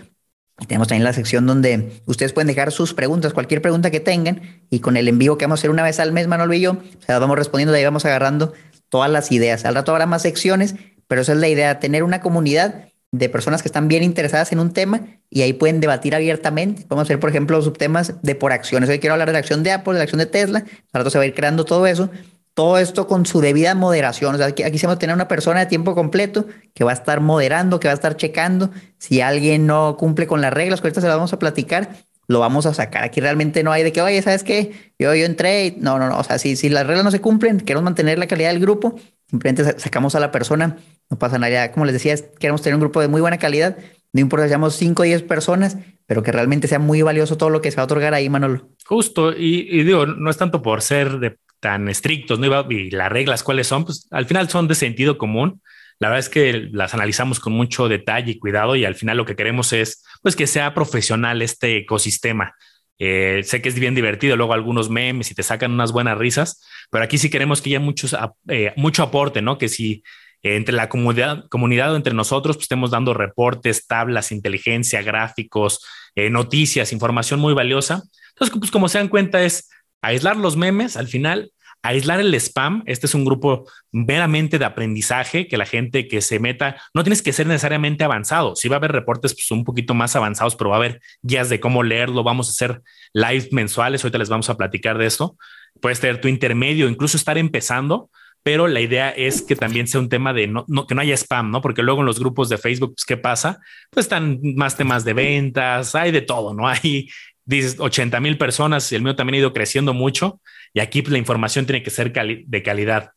tenemos 0.66 0.88
también 0.88 1.04
la 1.04 1.12
sección 1.12 1.46
donde 1.46 2.02
ustedes 2.06 2.32
pueden 2.32 2.48
dejar 2.48 2.70
sus 2.70 2.94
preguntas, 2.94 3.32
cualquier 3.32 3.62
pregunta 3.62 3.90
que 3.90 4.00
tengan, 4.00 4.42
y 4.68 4.80
con 4.80 4.96
el 4.96 5.08
envío 5.08 5.38
que 5.38 5.46
vamos 5.46 5.58
a 5.58 5.60
hacer 5.60 5.70
una 5.70 5.82
vez 5.82 6.00
al 6.00 6.12
mes, 6.12 6.26
Manuel 6.26 6.52
y 6.54 6.60
yo, 6.60 6.72
o 6.72 7.20
vamos 7.20 7.38
respondiendo, 7.38 7.72
de 7.72 7.78
ahí 7.78 7.84
vamos 7.84 8.04
agarrando 8.04 8.52
todas 8.88 9.10
las 9.10 9.32
ideas. 9.32 9.64
Al 9.64 9.74
rato 9.74 9.92
habrá 9.92 10.06
más 10.06 10.22
secciones, 10.22 10.74
pero 11.08 11.22
esa 11.22 11.32
es 11.32 11.38
la 11.38 11.48
idea, 11.48 11.80
tener 11.80 12.02
una 12.02 12.20
comunidad 12.20 12.89
de 13.12 13.28
personas 13.28 13.62
que 13.62 13.68
están 13.68 13.88
bien 13.88 14.02
interesadas 14.02 14.52
en 14.52 14.60
un 14.60 14.72
tema 14.72 15.00
y 15.28 15.42
ahí 15.42 15.52
pueden 15.52 15.80
debatir 15.80 16.14
abiertamente. 16.14 16.82
Podemos 16.86 17.06
hacer, 17.06 17.18
por 17.18 17.30
ejemplo, 17.30 17.60
subtemas 17.60 18.14
de 18.22 18.34
por 18.34 18.52
acciones. 18.52 18.88
Hoy 18.88 19.00
quiero 19.00 19.14
hablar 19.14 19.28
de 19.28 19.32
la 19.32 19.40
acción 19.40 19.62
de 19.62 19.72
Apple, 19.72 19.94
de 19.94 19.98
la 19.98 20.04
acción 20.04 20.20
de 20.20 20.26
Tesla. 20.26 20.64
Al 20.92 21.00
rato 21.00 21.10
se 21.10 21.18
va 21.18 21.24
a 21.24 21.26
ir 21.26 21.34
creando 21.34 21.64
todo 21.64 21.86
eso 21.86 22.10
todo 22.54 22.78
esto 22.78 23.06
con 23.06 23.26
su 23.26 23.40
debida 23.40 23.74
moderación. 23.74 24.34
O 24.34 24.38
sea, 24.38 24.48
aquí, 24.48 24.62
aquí 24.62 24.78
se 24.78 24.86
a 24.86 24.98
tener 24.98 25.14
una 25.14 25.28
persona 25.28 25.60
de 25.60 25.66
tiempo 25.66 25.94
completo 25.94 26.46
que 26.74 26.84
va 26.84 26.90
a 26.90 26.94
estar 26.94 27.20
moderando, 27.20 27.80
que 27.80 27.88
va 27.88 27.92
a 27.92 27.94
estar 27.94 28.16
checando. 28.16 28.70
Si 28.98 29.20
alguien 29.20 29.66
no 29.66 29.96
cumple 29.96 30.26
con 30.26 30.40
las 30.40 30.52
reglas, 30.52 30.80
que 30.80 30.88
ahorita 30.88 31.00
se 31.00 31.06
las 31.06 31.16
vamos 31.16 31.32
a 31.32 31.38
platicar, 31.38 31.96
lo 32.28 32.40
vamos 32.40 32.66
a 32.66 32.74
sacar. 32.74 33.04
Aquí 33.04 33.20
realmente 33.20 33.62
no 33.62 33.72
hay 33.72 33.82
de 33.82 33.92
que, 33.92 34.02
oye, 34.02 34.20
¿sabes 34.20 34.44
qué? 34.44 34.92
Yo, 34.98 35.14
yo 35.14 35.24
entré. 35.24 35.74
No, 35.78 35.98
no, 35.98 36.08
no. 36.08 36.18
O 36.18 36.24
sea, 36.24 36.38
si, 36.38 36.56
si 36.56 36.68
las 36.68 36.86
reglas 36.86 37.04
no 37.04 37.10
se 37.10 37.20
cumplen, 37.20 37.60
queremos 37.60 37.84
mantener 37.84 38.18
la 38.18 38.26
calidad 38.26 38.50
del 38.50 38.60
grupo, 38.60 38.96
simplemente 39.30 39.78
sacamos 39.78 40.14
a 40.14 40.20
la 40.20 40.30
persona. 40.32 40.76
No 41.08 41.18
pasa 41.18 41.38
nada. 41.38 41.72
Como 41.72 41.86
les 41.86 41.92
decía, 41.92 42.16
queremos 42.38 42.62
tener 42.62 42.74
un 42.74 42.80
grupo 42.80 43.00
de 43.00 43.08
muy 43.08 43.20
buena 43.20 43.38
calidad. 43.38 43.78
No 44.12 44.20
importa 44.20 44.44
si 44.44 44.48
seamos 44.50 44.74
5 44.74 45.02
o 45.02 45.04
10 45.04 45.22
personas, 45.22 45.78
pero 46.06 46.22
que 46.22 46.32
realmente 46.32 46.66
sea 46.66 46.80
muy 46.80 47.02
valioso 47.02 47.36
todo 47.36 47.50
lo 47.50 47.60
que 47.60 47.70
se 47.70 47.76
va 47.76 47.82
a 47.82 47.84
otorgar 47.84 48.12
ahí, 48.12 48.28
Manolo. 48.28 48.68
Justo, 48.84 49.32
y, 49.32 49.68
y, 49.70 49.84
digo, 49.84 50.06
no 50.06 50.30
es 50.30 50.36
tanto 50.36 50.62
por 50.62 50.82
ser 50.82 51.20
de 51.20 51.36
tan 51.60 51.88
estrictos, 51.88 52.38
¿no? 52.38 52.70
Y 52.70 52.90
las 52.90 53.12
reglas 53.12 53.42
cuáles 53.42 53.68
son, 53.68 53.84
pues 53.84 54.08
al 54.10 54.26
final 54.26 54.48
son 54.48 54.66
de 54.66 54.74
sentido 54.74 55.18
común. 55.18 55.62
La 56.00 56.08
verdad 56.08 56.20
es 56.20 56.30
que 56.30 56.68
las 56.72 56.94
analizamos 56.94 57.38
con 57.38 57.52
mucho 57.52 57.88
detalle 57.88 58.32
y 58.32 58.38
cuidado 58.38 58.74
y 58.74 58.86
al 58.86 58.94
final 58.94 59.18
lo 59.18 59.26
que 59.26 59.36
queremos 59.36 59.72
es 59.74 60.02
pues 60.22 60.34
que 60.34 60.46
sea 60.46 60.74
profesional 60.74 61.42
este 61.42 61.76
ecosistema. 61.76 62.54
Eh, 63.02 63.40
sé 63.44 63.62
que 63.62 63.70
es 63.70 63.78
bien 63.80 63.94
divertido, 63.94 64.36
luego 64.36 64.52
algunos 64.52 64.90
memes 64.90 65.30
y 65.30 65.34
te 65.34 65.42
sacan 65.42 65.72
unas 65.72 65.90
buenas 65.90 66.18
risas, 66.18 66.62
pero 66.90 67.02
aquí 67.02 67.16
sí 67.16 67.30
queremos 67.30 67.62
que 67.62 67.70
haya 67.70 67.80
muchos, 67.80 68.14
eh, 68.48 68.74
mucho 68.76 69.02
aporte, 69.02 69.40
¿no? 69.40 69.56
Que 69.56 69.70
si 69.70 70.02
eh, 70.42 70.56
entre 70.56 70.74
la 70.74 70.90
comunidad, 70.90 71.48
comunidad 71.48 71.94
o 71.94 71.96
entre 71.96 72.12
nosotros 72.12 72.56
pues, 72.56 72.64
estemos 72.64 72.90
dando 72.90 73.14
reportes, 73.14 73.86
tablas, 73.86 74.32
inteligencia, 74.32 75.02
gráficos, 75.02 75.84
noticias, 76.14 76.92
información 76.92 77.40
muy 77.40 77.54
valiosa. 77.54 78.02
Entonces, 78.30 78.58
pues 78.58 78.70
como 78.70 78.88
se 78.88 78.98
dan 78.98 79.08
cuenta 79.08 79.42
es 79.42 79.70
aislar 80.02 80.36
los 80.36 80.56
memes 80.56 80.96
al 80.96 81.06
final, 81.06 81.50
aislar 81.82 82.20
el 82.20 82.34
spam. 82.34 82.82
Este 82.86 83.06
es 83.06 83.14
un 83.14 83.24
grupo 83.24 83.64
meramente 83.92 84.58
de 84.58 84.64
aprendizaje 84.64 85.48
que 85.48 85.56
la 85.56 85.66
gente 85.66 86.08
que 86.08 86.20
se 86.20 86.38
meta, 86.38 86.76
no 86.94 87.02
tienes 87.02 87.22
que 87.22 87.32
ser 87.32 87.46
necesariamente 87.46 88.04
avanzado. 88.04 88.56
Sí 88.56 88.68
va 88.68 88.76
a 88.76 88.78
haber 88.78 88.92
reportes 88.92 89.34
pues, 89.34 89.50
un 89.50 89.64
poquito 89.64 89.94
más 89.94 90.16
avanzados, 90.16 90.56
pero 90.56 90.70
va 90.70 90.76
a 90.76 90.78
haber 90.78 91.00
guías 91.22 91.48
de 91.48 91.60
cómo 91.60 91.82
leerlo. 91.82 92.22
Vamos 92.22 92.48
a 92.48 92.52
hacer 92.52 92.82
live 93.12 93.48
mensuales. 93.52 94.04
Ahorita 94.04 94.18
les 94.18 94.28
vamos 94.28 94.50
a 94.50 94.56
platicar 94.56 94.98
de 94.98 95.06
esto. 95.06 95.36
Puedes 95.80 96.00
tener 96.00 96.20
tu 96.20 96.28
intermedio, 96.28 96.88
incluso 96.88 97.16
estar 97.16 97.38
empezando. 97.38 98.10
Pero 98.42 98.68
la 98.68 98.80
idea 98.80 99.10
es 99.10 99.42
que 99.42 99.54
también 99.54 99.86
sea 99.86 100.00
un 100.00 100.08
tema 100.08 100.32
de 100.32 100.46
no, 100.46 100.64
que 100.88 100.94
no 100.94 101.02
haya 101.02 101.14
spam, 101.14 101.50
¿no? 101.50 101.60
Porque 101.60 101.82
luego 101.82 102.00
en 102.00 102.06
los 102.06 102.18
grupos 102.18 102.48
de 102.48 102.56
Facebook, 102.56 102.94
pues, 102.96 103.04
¿qué 103.04 103.18
pasa? 103.18 103.58
Pues 103.90 104.06
están 104.06 104.40
más 104.56 104.76
temas 104.76 105.04
de 105.04 105.12
ventas, 105.12 105.94
hay 105.94 106.10
de 106.10 106.22
todo, 106.22 106.54
¿no? 106.54 106.66
Hay 106.68 107.10
dices 107.44 107.76
80 107.78 108.20
mil 108.20 108.38
personas 108.38 108.90
el 108.92 109.02
mío 109.02 109.16
también 109.16 109.34
ha 109.34 109.38
ido 109.38 109.52
creciendo 109.52 109.94
mucho 109.94 110.40
y 110.72 110.80
aquí 110.80 111.02
pues, 111.02 111.12
la 111.12 111.18
información 111.18 111.66
tiene 111.66 111.82
que 111.82 111.90
ser 111.90 112.12
de 112.12 112.62
calidad. 112.62 113.10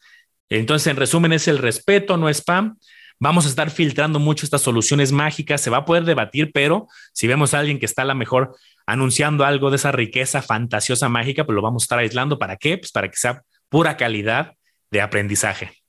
Entonces, 0.49 0.87
en 0.87 0.97
resumen, 0.97 1.33
es 1.33 1.47
el 1.47 1.57
respeto, 1.57 2.17
no 2.17 2.29
spam. 2.29 2.77
Vamos 3.19 3.45
a 3.45 3.49
estar 3.49 3.69
filtrando 3.69 4.19
mucho 4.19 4.45
estas 4.45 4.61
soluciones 4.61 5.11
mágicas, 5.11 5.61
se 5.61 5.69
va 5.69 5.77
a 5.77 5.85
poder 5.85 6.03
debatir, 6.03 6.51
pero 6.53 6.87
si 7.13 7.27
vemos 7.27 7.53
a 7.53 7.59
alguien 7.59 7.79
que 7.79 7.85
está 7.85 8.01
a 8.01 8.05
lo 8.05 8.15
mejor 8.15 8.55
anunciando 8.85 9.45
algo 9.45 9.69
de 9.69 9.77
esa 9.77 9.91
riqueza 9.91 10.41
fantasiosa 10.41 11.09
mágica, 11.09 11.45
pues 11.45 11.55
lo 11.55 11.61
vamos 11.61 11.83
a 11.83 11.85
estar 11.85 11.99
aislando. 11.99 12.37
¿Para 12.37 12.57
qué? 12.57 12.77
Pues 12.77 12.91
para 12.91 13.09
que 13.09 13.17
sea 13.17 13.43
pura 13.69 13.97
calidad 13.97 14.53
de 14.91 15.01
aprendizaje 15.01 15.82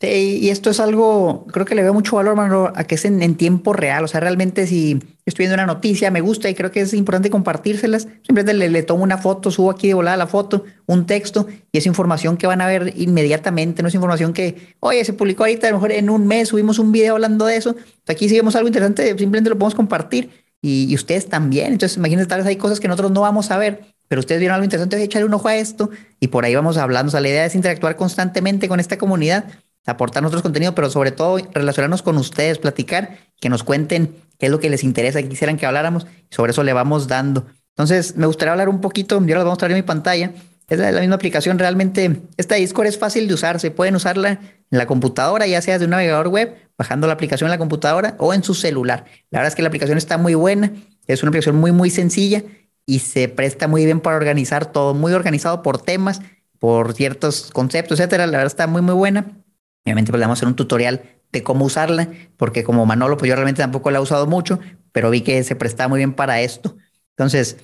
y 0.00 0.50
esto 0.50 0.70
es 0.70 0.80
algo, 0.80 1.46
creo 1.50 1.64
que 1.64 1.74
le 1.74 1.82
veo 1.82 1.94
mucho 1.94 2.16
valor, 2.16 2.32
hermano, 2.32 2.72
a 2.74 2.84
que 2.84 2.96
es 2.96 3.04
en, 3.04 3.34
tiempo 3.36 3.72
real. 3.72 4.04
O 4.04 4.08
sea, 4.08 4.20
realmente 4.20 4.66
si 4.66 5.00
estoy 5.24 5.44
viendo 5.44 5.54
una 5.54 5.66
noticia, 5.66 6.10
me 6.10 6.20
gusta 6.20 6.50
y 6.50 6.54
creo 6.54 6.70
que 6.70 6.80
es 6.80 6.92
importante 6.94 7.30
compartírselas, 7.30 8.08
simplemente 8.22 8.54
le, 8.54 8.68
le, 8.68 8.82
tomo 8.82 9.02
una 9.02 9.18
foto, 9.18 9.50
subo 9.50 9.70
aquí 9.70 9.88
de 9.88 9.94
volada 9.94 10.16
la 10.16 10.26
foto, 10.26 10.64
un 10.86 11.06
texto 11.06 11.46
y 11.72 11.78
es 11.78 11.86
información 11.86 12.36
que 12.36 12.46
van 12.46 12.60
a 12.60 12.66
ver 12.66 12.92
inmediatamente. 12.96 13.82
No 13.82 13.88
es 13.88 13.94
información 13.94 14.32
que, 14.32 14.74
oye, 14.80 15.04
se 15.04 15.12
publicó 15.12 15.44
ahorita, 15.44 15.68
a 15.68 15.70
lo 15.70 15.76
mejor 15.78 15.92
en 15.92 16.10
un 16.10 16.26
mes 16.26 16.48
subimos 16.48 16.78
un 16.78 16.92
video 16.92 17.14
hablando 17.14 17.46
de 17.46 17.56
eso. 17.56 17.74
Aquí 18.06 18.28
si 18.28 18.36
vemos 18.36 18.56
algo 18.56 18.68
interesante, 18.68 19.08
simplemente 19.08 19.48
lo 19.48 19.58
podemos 19.58 19.74
compartir 19.74 20.30
y, 20.60 20.86
y 20.90 20.94
ustedes 20.94 21.28
también. 21.28 21.72
Entonces, 21.72 21.96
imagínense, 21.96 22.28
tal 22.28 22.40
vez 22.40 22.48
hay 22.48 22.56
cosas 22.56 22.80
que 22.80 22.88
nosotros 22.88 23.12
no 23.12 23.22
vamos 23.22 23.50
a 23.50 23.56
ver, 23.56 23.94
pero 24.08 24.20
ustedes 24.20 24.40
vieron 24.40 24.54
algo 24.54 24.64
interesante, 24.64 25.02
echarle 25.02 25.26
un 25.26 25.34
ojo 25.34 25.48
a 25.48 25.56
esto 25.56 25.90
y 26.20 26.28
por 26.28 26.44
ahí 26.44 26.54
vamos 26.54 26.76
hablando. 26.76 27.08
O 27.08 27.10
sea, 27.10 27.20
la 27.20 27.28
idea 27.28 27.46
es 27.46 27.54
interactuar 27.54 27.96
constantemente 27.96 28.68
con 28.68 28.80
esta 28.80 28.98
comunidad 28.98 29.46
aportar 29.86 30.24
otros 30.24 30.42
contenidos, 30.42 30.74
pero 30.74 30.90
sobre 30.90 31.12
todo 31.12 31.38
relacionarnos 31.52 32.02
con 32.02 32.16
ustedes, 32.16 32.58
platicar, 32.58 33.18
que 33.40 33.48
nos 33.48 33.62
cuenten 33.62 34.16
qué 34.38 34.46
es 34.46 34.52
lo 34.52 34.60
que 34.60 34.70
les 34.70 34.84
interesa, 34.84 35.22
que 35.22 35.28
quisieran 35.28 35.56
que 35.56 35.66
habláramos, 35.66 36.06
y 36.30 36.34
sobre 36.34 36.52
eso 36.52 36.62
le 36.62 36.72
vamos 36.72 37.08
dando. 37.08 37.46
Entonces, 37.70 38.16
me 38.16 38.26
gustaría 38.26 38.52
hablar 38.52 38.68
un 38.68 38.80
poquito, 38.80 39.18
yo 39.20 39.26
les 39.26 39.36
vamos 39.36 39.46
a 39.46 39.50
mostrar 39.50 39.70
en 39.70 39.76
mi 39.76 39.82
pantalla, 39.82 40.32
es 40.68 40.78
la, 40.78 41.00
misma 41.00 41.16
aplicación, 41.16 41.58
realmente 41.58 42.22
esta 42.38 42.54
Discord 42.54 42.86
es 42.86 42.98
fácil 42.98 43.28
de 43.28 43.34
usar, 43.34 43.60
se 43.60 43.70
pueden 43.70 43.94
usarla 43.96 44.30
en 44.70 44.78
la 44.78 44.86
computadora, 44.86 45.46
ya 45.46 45.60
sea 45.60 45.74
desde 45.74 45.84
un 45.84 45.90
navegador 45.90 46.28
web, 46.28 46.54
bajando 46.78 47.06
la 47.06 47.12
aplicación 47.12 47.48
en 47.48 47.50
la 47.50 47.58
computadora 47.58 48.14
o 48.18 48.32
en 48.32 48.42
su 48.42 48.54
celular. 48.54 49.04
La 49.30 49.40
verdad 49.40 49.48
es 49.48 49.54
que 49.54 49.62
la 49.62 49.68
aplicación 49.68 49.98
está 49.98 50.16
muy 50.16 50.34
buena, 50.34 50.72
es 51.06 51.22
una 51.22 51.28
aplicación 51.28 51.56
muy, 51.56 51.72
muy 51.72 51.90
sencilla 51.90 52.42
y 52.86 53.00
se 53.00 53.28
presta 53.28 53.68
muy 53.68 53.84
bien 53.84 54.00
para 54.00 54.16
organizar 54.16 54.72
todo, 54.72 54.94
muy 54.94 55.12
organizado 55.12 55.62
por 55.62 55.80
temas, 55.80 56.22
por 56.58 56.94
ciertos 56.94 57.50
conceptos, 57.52 58.00
etcétera. 58.00 58.26
La 58.26 58.38
verdad 58.38 58.46
está 58.46 58.66
muy, 58.66 58.80
muy 58.80 58.94
buena. 58.94 59.43
Obviamente 59.84 60.10
pues, 60.10 60.18
le 60.18 60.24
vamos 60.24 60.38
a 60.38 60.40
hacer 60.40 60.48
un 60.48 60.56
tutorial 60.56 61.02
de 61.32 61.42
cómo 61.42 61.64
usarla, 61.64 62.08
porque 62.36 62.64
como 62.64 62.86
Manolo, 62.86 63.16
pues 63.16 63.28
yo 63.28 63.34
realmente 63.34 63.60
tampoco 63.60 63.90
la 63.90 63.98
he 63.98 64.02
usado 64.02 64.26
mucho, 64.26 64.60
pero 64.92 65.10
vi 65.10 65.20
que 65.20 65.42
se 65.44 65.56
prestaba 65.56 65.88
muy 65.88 65.98
bien 65.98 66.14
para 66.14 66.40
esto. 66.40 66.76
Entonces, 67.10 67.58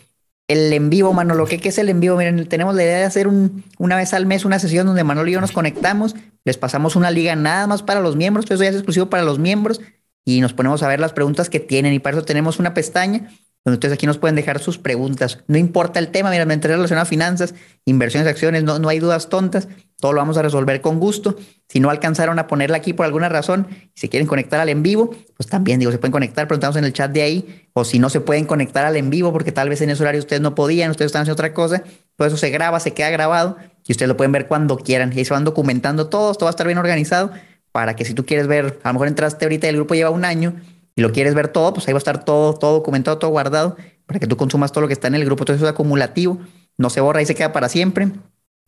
el 0.49 0.73
en 0.73 0.91
vivo, 0.91 1.13
Manolo, 1.13 1.47
¿qué, 1.47 1.61
es 1.63 1.79
el 1.79 1.89
en 1.89 2.01
vivo? 2.01 2.17
Miren, 2.17 2.47
tenemos 2.49 2.75
la 2.75 2.83
idea 2.83 2.99
de 2.99 3.05
hacer 3.05 3.29
un, 3.29 3.65
una 3.79 3.97
vez 3.97 4.13
al 4.13 4.27
mes 4.27 4.45
una 4.45 4.59
sesión 4.59 4.87
donde 4.87 5.05
Manolo 5.05 5.29
y 5.29 5.33
yo 5.33 5.41
nos 5.41 5.53
conectamos, 5.53 6.17
les 6.45 6.59
pasamos 6.59 6.97
una 6.97 7.11
liga 7.11 7.37
nada 7.37 7.67
más 7.67 7.83
para 7.83 8.01
los 8.01 8.17
miembros, 8.17 8.47
eso 8.51 8.63
ya 8.63 8.69
es 8.69 8.75
exclusivo 8.75 9.07
para 9.09 9.23
los 9.23 9.39
miembros, 9.39 9.81
y 10.25 10.41
nos 10.41 10.53
ponemos 10.53 10.83
a 10.83 10.89
ver 10.89 11.01
las 11.01 11.13
preguntas 11.13 11.49
que 11.49 11.61
tienen, 11.61 11.95
y 11.95 12.01
para 12.01 12.17
eso 12.17 12.27
tenemos 12.27 12.59
una 12.59 12.75
pestaña 12.75 13.31
donde 13.65 13.77
ustedes 13.77 13.95
aquí 13.95 14.07
nos 14.07 14.19
pueden 14.19 14.37
dejar 14.37 14.59
sus 14.59 14.79
preguntas. 14.79 15.39
No 15.47 15.59
importa 15.59 15.99
el 15.99 16.09
tema, 16.09 16.31
mira, 16.31 16.47
me 16.47 16.55
entré 16.55 16.75
relacionado 16.75 17.03
a 17.03 17.07
finanzas, 17.07 17.55
inversiones, 17.85 18.27
acciones, 18.29 18.65
no, 18.65 18.79
no 18.79 18.89
hay 18.89 19.01
dudas 19.01 19.29
tontas, 19.29 19.69
todo 20.01 20.15
lo 20.15 20.19
vamos 20.19 20.39
a 20.39 20.43
resolver 20.43 20.81
con 20.81 20.99
gusto. 20.99 21.37
Si 21.69 21.79
no 21.79 21.91
alcanzaron 21.91 22.39
a 22.39 22.47
ponerla 22.47 22.79
aquí 22.79 22.95
por 22.95 23.05
alguna 23.05 23.29
razón, 23.29 23.69
si 23.95 24.09
quieren 24.09 24.27
conectar 24.27 24.61
al 24.61 24.71
en 24.71 24.83
vivo, 24.83 25.11
pues 25.37 25.47
también 25.49 25.79
digo, 25.79 25.93
se 25.93 25.99
pueden 25.99 26.13
conectar, 26.13 26.49
preguntamos 26.49 26.77
en 26.77 26.85
el 26.85 26.95
chat 26.95 27.13
de 27.13 27.23
ahí, 27.23 27.69
o 27.75 27.85
si 27.85 27.99
no 27.99 28.09
se 28.09 28.21
pueden 28.21 28.47
conectar 28.47 28.87
al 28.87 28.97
en 28.97 29.11
vivo 29.11 29.31
porque 29.31 29.53
tal 29.53 29.69
vez 29.69 29.83
en 29.83 29.91
ese 29.91 30.03
horario 30.03 30.21
ustedes 30.21 30.41
no 30.41 30.55
podían, 30.55 30.91
ustedes 30.91 31.11
están 31.11 31.23
haciendo 31.23 31.35
otra 31.35 31.53
cosa, 31.53 31.85
todo 32.17 32.29
eso 32.29 32.39
se 32.39 32.49
graba, 32.49 32.81
se 32.81 32.93
queda 32.93 33.11
grabado 33.11 33.59
y 33.87 33.93
ustedes 33.93 34.09
lo 34.09 34.17
pueden 34.17 34.33
ver 34.33 34.47
cuando 34.47 34.79
quieran. 34.79 35.13
Y 35.15 35.19
ahí 35.19 35.25
se 35.27 35.35
van 35.35 35.45
documentando 35.45 36.09
todo, 36.09 36.33
esto 36.33 36.47
va 36.47 36.51
a 36.51 36.53
estar 36.53 36.67
bien 36.67 36.79
organizado 36.79 37.31
para 37.73 37.95
que 37.95 38.05
si 38.05 38.15
tú 38.15 38.25
quieres 38.25 38.47
ver, 38.47 38.81
a 38.83 38.89
lo 38.89 38.95
mejor 38.95 39.09
entraste 39.09 39.45
ahorita 39.45 39.67
y 39.67 39.71
el 39.71 39.77
grupo 39.77 39.95
lleva 39.95 40.11
un 40.11 40.25
año 40.25 40.55
y 41.01 41.03
lo 41.03 41.13
quieres 41.13 41.33
ver 41.33 41.49
todo, 41.49 41.73
pues 41.73 41.89
ahí 41.89 41.95
va 41.95 41.97
a 41.97 42.05
estar 42.05 42.27
todo, 42.27 42.53
todo 42.53 42.75
documentado, 42.75 43.17
todo 43.17 43.31
guardado 43.31 43.75
para 44.05 44.21
que 44.21 44.27
tú 44.27 44.37
consumas 44.37 44.71
todo 44.71 44.83
lo 44.83 44.87
que 44.87 44.93
está 44.93 45.09
en 45.09 45.15
el 45.15 45.25
grupo. 45.25 45.47
Todo 45.47 45.57
eso 45.57 45.65
es 45.65 45.71
acumulativo, 45.71 46.39
no 46.77 46.91
se 46.91 47.01
borra 47.01 47.23
y 47.23 47.27
se 47.27 47.35
queda 47.35 47.55
para 47.55 47.71
siempre. 47.71 48.11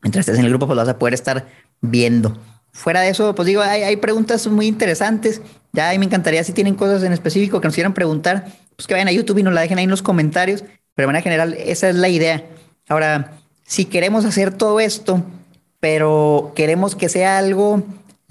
mientras 0.00 0.22
estés 0.22 0.38
en 0.38 0.46
el 0.46 0.50
grupo, 0.50 0.66
pues 0.66 0.74
lo 0.74 0.80
vas 0.80 0.88
a 0.88 0.98
poder 0.98 1.12
estar 1.12 1.46
viendo. 1.82 2.38
Fuera 2.72 3.02
de 3.02 3.10
eso, 3.10 3.34
pues 3.34 3.44
digo, 3.44 3.60
hay, 3.60 3.82
hay 3.82 3.96
preguntas 3.96 4.46
muy 4.46 4.66
interesantes. 4.66 5.42
Ya 5.74 5.90
ahí 5.90 5.98
me 5.98 6.06
encantaría 6.06 6.42
si 6.42 6.54
tienen 6.54 6.74
cosas 6.74 7.02
en 7.02 7.12
específico 7.12 7.60
que 7.60 7.68
nos 7.68 7.74
quieran 7.74 7.92
preguntar, 7.92 8.46
pues 8.76 8.86
que 8.86 8.94
vayan 8.94 9.08
a 9.08 9.12
YouTube 9.12 9.36
y 9.36 9.42
nos 9.42 9.52
la 9.52 9.60
dejen 9.60 9.76
ahí 9.76 9.84
en 9.84 9.90
los 9.90 10.00
comentarios. 10.00 10.62
Pero 10.94 11.04
de 11.04 11.06
manera 11.08 11.22
general, 11.22 11.54
esa 11.58 11.90
es 11.90 11.96
la 11.96 12.08
idea. 12.08 12.46
Ahora, 12.88 13.32
si 13.62 13.84
queremos 13.84 14.24
hacer 14.24 14.54
todo 14.54 14.80
esto, 14.80 15.22
pero 15.80 16.52
queremos 16.56 16.96
que 16.96 17.10
sea 17.10 17.36
algo 17.36 17.82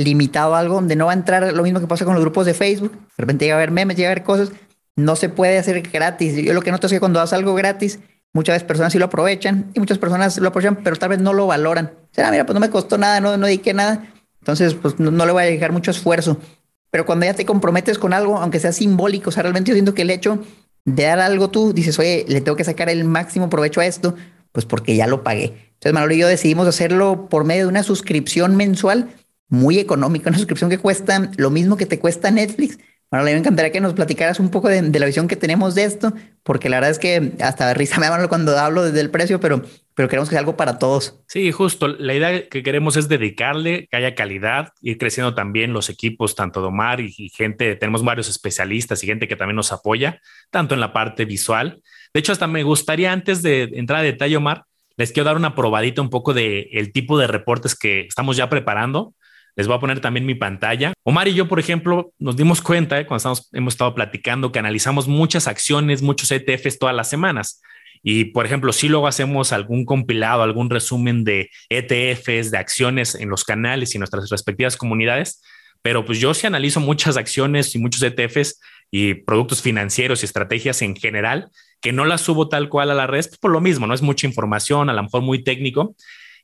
limitado, 0.03 0.55
algo 0.55 0.75
donde 0.75 0.95
no 0.95 1.05
va 1.05 1.11
a 1.11 1.15
entrar 1.15 1.53
lo 1.53 1.63
mismo 1.63 1.79
que 1.79 1.87
pasa 1.87 2.05
con 2.05 2.13
los 2.13 2.23
grupos 2.23 2.45
de 2.45 2.53
Facebook. 2.53 2.91
De 2.91 2.99
repente 3.17 3.45
llega 3.45 3.55
a 3.55 3.57
haber 3.57 3.71
memes, 3.71 3.97
llega 3.97 4.09
a 4.09 4.11
haber 4.11 4.23
cosas. 4.23 4.51
No 4.95 5.15
se 5.15 5.29
puede 5.29 5.57
hacer 5.57 5.81
gratis. 5.81 6.35
Yo 6.35 6.53
lo 6.53 6.61
que 6.61 6.71
noto 6.71 6.87
es 6.87 6.93
que 6.93 6.99
cuando 6.99 7.19
haces 7.19 7.33
algo 7.33 7.53
gratis, 7.55 7.99
muchas 8.33 8.55
veces 8.55 8.67
personas 8.67 8.93
sí 8.93 8.99
lo 8.99 9.05
aprovechan 9.05 9.71
y 9.73 9.79
muchas 9.79 9.97
personas 9.97 10.37
lo 10.37 10.49
aprovechan, 10.49 10.77
pero 10.83 10.95
tal 10.97 11.09
vez 11.09 11.19
no 11.19 11.33
lo 11.33 11.47
valoran. 11.47 11.93
O 12.11 12.13
sea, 12.13 12.31
mira, 12.31 12.45
pues 12.45 12.53
no 12.53 12.59
me 12.59 12.69
costó 12.69 12.97
nada, 12.97 13.19
no, 13.19 13.37
no 13.37 13.45
dediqué 13.45 13.73
nada. 13.73 14.11
Entonces, 14.39 14.73
pues 14.73 14.99
no, 14.99 15.11
no 15.11 15.25
le 15.25 15.31
voy 15.31 15.43
a 15.43 15.45
dejar 15.45 15.71
mucho 15.71 15.91
esfuerzo. 15.91 16.37
Pero 16.91 17.05
cuando 17.05 17.25
ya 17.25 17.33
te 17.33 17.45
comprometes 17.45 17.97
con 17.97 18.13
algo, 18.13 18.37
aunque 18.37 18.59
sea 18.59 18.73
simbólico, 18.73 19.29
o 19.29 19.31
sea, 19.31 19.43
realmente 19.43 19.69
yo 19.69 19.75
siento 19.75 19.93
que 19.93 20.01
el 20.01 20.09
hecho 20.09 20.39
de 20.83 21.03
dar 21.03 21.19
algo 21.19 21.49
tú, 21.49 21.73
dices, 21.73 21.97
oye, 21.99 22.25
le 22.27 22.41
tengo 22.41 22.57
que 22.57 22.63
sacar 22.63 22.89
el 22.89 23.05
máximo 23.05 23.49
provecho 23.49 23.79
a 23.81 23.85
esto, 23.85 24.15
pues 24.51 24.65
porque 24.65 24.95
ya 24.95 25.07
lo 25.07 25.23
pagué. 25.23 25.71
Entonces, 25.73 25.93
Manolo 25.93 26.13
y 26.13 26.17
yo 26.17 26.27
decidimos 26.27 26.67
hacerlo 26.67 27.29
por 27.29 27.45
medio 27.45 27.63
de 27.63 27.69
una 27.69 27.83
suscripción 27.83 28.55
mensual 28.55 29.09
muy 29.51 29.77
económica, 29.77 30.29
una 30.29 30.37
suscripción 30.37 30.69
que 30.69 30.79
cuesta 30.79 31.29
lo 31.37 31.51
mismo 31.51 31.77
que 31.77 31.85
te 31.85 31.99
cuesta 31.99 32.31
Netflix. 32.31 32.79
Bueno, 33.11 33.25
me 33.25 33.33
encantaría 33.33 33.73
que 33.73 33.81
nos 33.81 33.93
platicaras 33.93 34.39
un 34.39 34.49
poco 34.49 34.69
de, 34.69 34.81
la 34.97 35.05
visión 35.05 35.27
que 35.27 35.35
tenemos 35.35 35.75
de 35.75 35.83
esto, 35.83 36.13
porque 36.43 36.69
la 36.69 36.77
verdad 36.77 36.91
es 36.91 36.99
que 36.99 37.33
hasta 37.41 37.73
risa 37.73 37.99
me 37.99 38.07
da 38.07 38.27
cuando 38.29 38.57
hablo 38.57 38.83
desde 38.83 39.01
el 39.01 39.11
precio, 39.11 39.41
pero, 39.41 39.61
pero 39.93 40.07
queremos 40.07 40.29
que 40.29 40.35
sea 40.35 40.39
algo 40.39 40.55
para 40.55 40.79
todos. 40.79 41.19
Sí, 41.27 41.51
justo. 41.51 41.89
La 41.89 42.13
idea 42.13 42.47
que 42.47 42.63
queremos 42.63 42.95
es 42.95 43.09
dedicarle, 43.09 43.89
que 43.91 43.97
haya 43.97 44.15
calidad, 44.15 44.69
ir 44.81 44.97
creciendo 44.97 45.35
también 45.35 45.73
los 45.73 45.89
equipos, 45.89 46.35
tanto 46.35 46.61
de 46.61 46.67
Omar 46.67 47.01
y, 47.01 47.13
y 47.17 47.27
gente, 47.27 47.75
tenemos 47.75 48.05
varios 48.05 48.29
especialistas 48.29 49.03
y 49.03 49.07
gente 49.07 49.27
que 49.27 49.35
también 49.35 49.57
nos 49.57 49.73
apoya, 49.73 50.21
tanto 50.49 50.73
en 50.73 50.79
la 50.79 50.93
parte 50.93 51.25
visual. 51.25 51.83
De 52.13 52.21
hecho, 52.21 52.31
hasta 52.31 52.47
me 52.47 52.63
gustaría 52.63 53.11
antes 53.11 53.41
de 53.41 53.63
entrar 53.73 53.99
a 53.99 54.03
detalle, 54.03 54.37
Omar, 54.37 54.63
les 54.95 55.11
quiero 55.11 55.25
dar 55.25 55.35
una 55.35 55.55
probadita 55.55 56.01
un 56.01 56.09
poco 56.09 56.33
de 56.33 56.69
el 56.71 56.93
tipo 56.93 57.17
de 57.17 57.27
reportes 57.27 57.75
que 57.75 58.01
estamos 58.01 58.37
ya 58.37 58.47
preparando. 58.47 59.15
Les 59.55 59.67
voy 59.67 59.75
a 59.75 59.79
poner 59.79 59.99
también 59.99 60.25
mi 60.25 60.35
pantalla. 60.35 60.93
Omar 61.03 61.27
y 61.27 61.33
yo, 61.33 61.47
por 61.47 61.59
ejemplo, 61.59 62.13
nos 62.19 62.37
dimos 62.37 62.61
cuenta 62.61 62.99
eh, 62.99 63.05
cuando 63.05 63.17
estamos, 63.17 63.49
hemos 63.53 63.73
estado 63.73 63.93
platicando 63.93 64.51
que 64.51 64.59
analizamos 64.59 65.07
muchas 65.07 65.47
acciones, 65.47 66.01
muchos 66.01 66.31
ETFs 66.31 66.79
todas 66.79 66.95
las 66.95 67.09
semanas. 67.09 67.61
Y, 68.03 68.25
por 68.25 68.45
ejemplo, 68.45 68.73
si 68.73 68.89
luego 68.89 69.07
hacemos 69.07 69.51
algún 69.51 69.85
compilado, 69.85 70.41
algún 70.41 70.69
resumen 70.69 71.23
de 71.23 71.49
ETFs, 71.69 72.51
de 72.51 72.57
acciones 72.57 73.15
en 73.15 73.29
los 73.29 73.43
canales 73.43 73.93
y 73.93 73.99
nuestras 73.99 74.29
respectivas 74.29 74.75
comunidades, 74.75 75.41
pero 75.81 76.05
pues 76.05 76.19
yo 76.19 76.33
sí 76.33 76.47
analizo 76.47 76.79
muchas 76.79 77.17
acciones 77.17 77.75
y 77.75 77.79
muchos 77.79 78.01
ETFs 78.01 78.59
y 78.91 79.13
productos 79.13 79.61
financieros 79.61 80.21
y 80.21 80.25
estrategias 80.25 80.81
en 80.81 80.95
general, 80.95 81.49
que 81.79 81.91
no 81.91 82.05
las 82.05 82.21
subo 82.21 82.49
tal 82.49 82.69
cual 82.69 82.91
a 82.91 82.93
la 82.93 83.07
red, 83.07 83.25
pues 83.25 83.37
por 83.37 83.51
lo 83.51 83.61
mismo, 83.61 83.87
no 83.87 83.93
es 83.93 84.01
mucha 84.01 84.27
información, 84.27 84.89
a 84.89 84.93
lo 84.93 85.03
mejor 85.03 85.21
muy 85.21 85.43
técnico, 85.43 85.95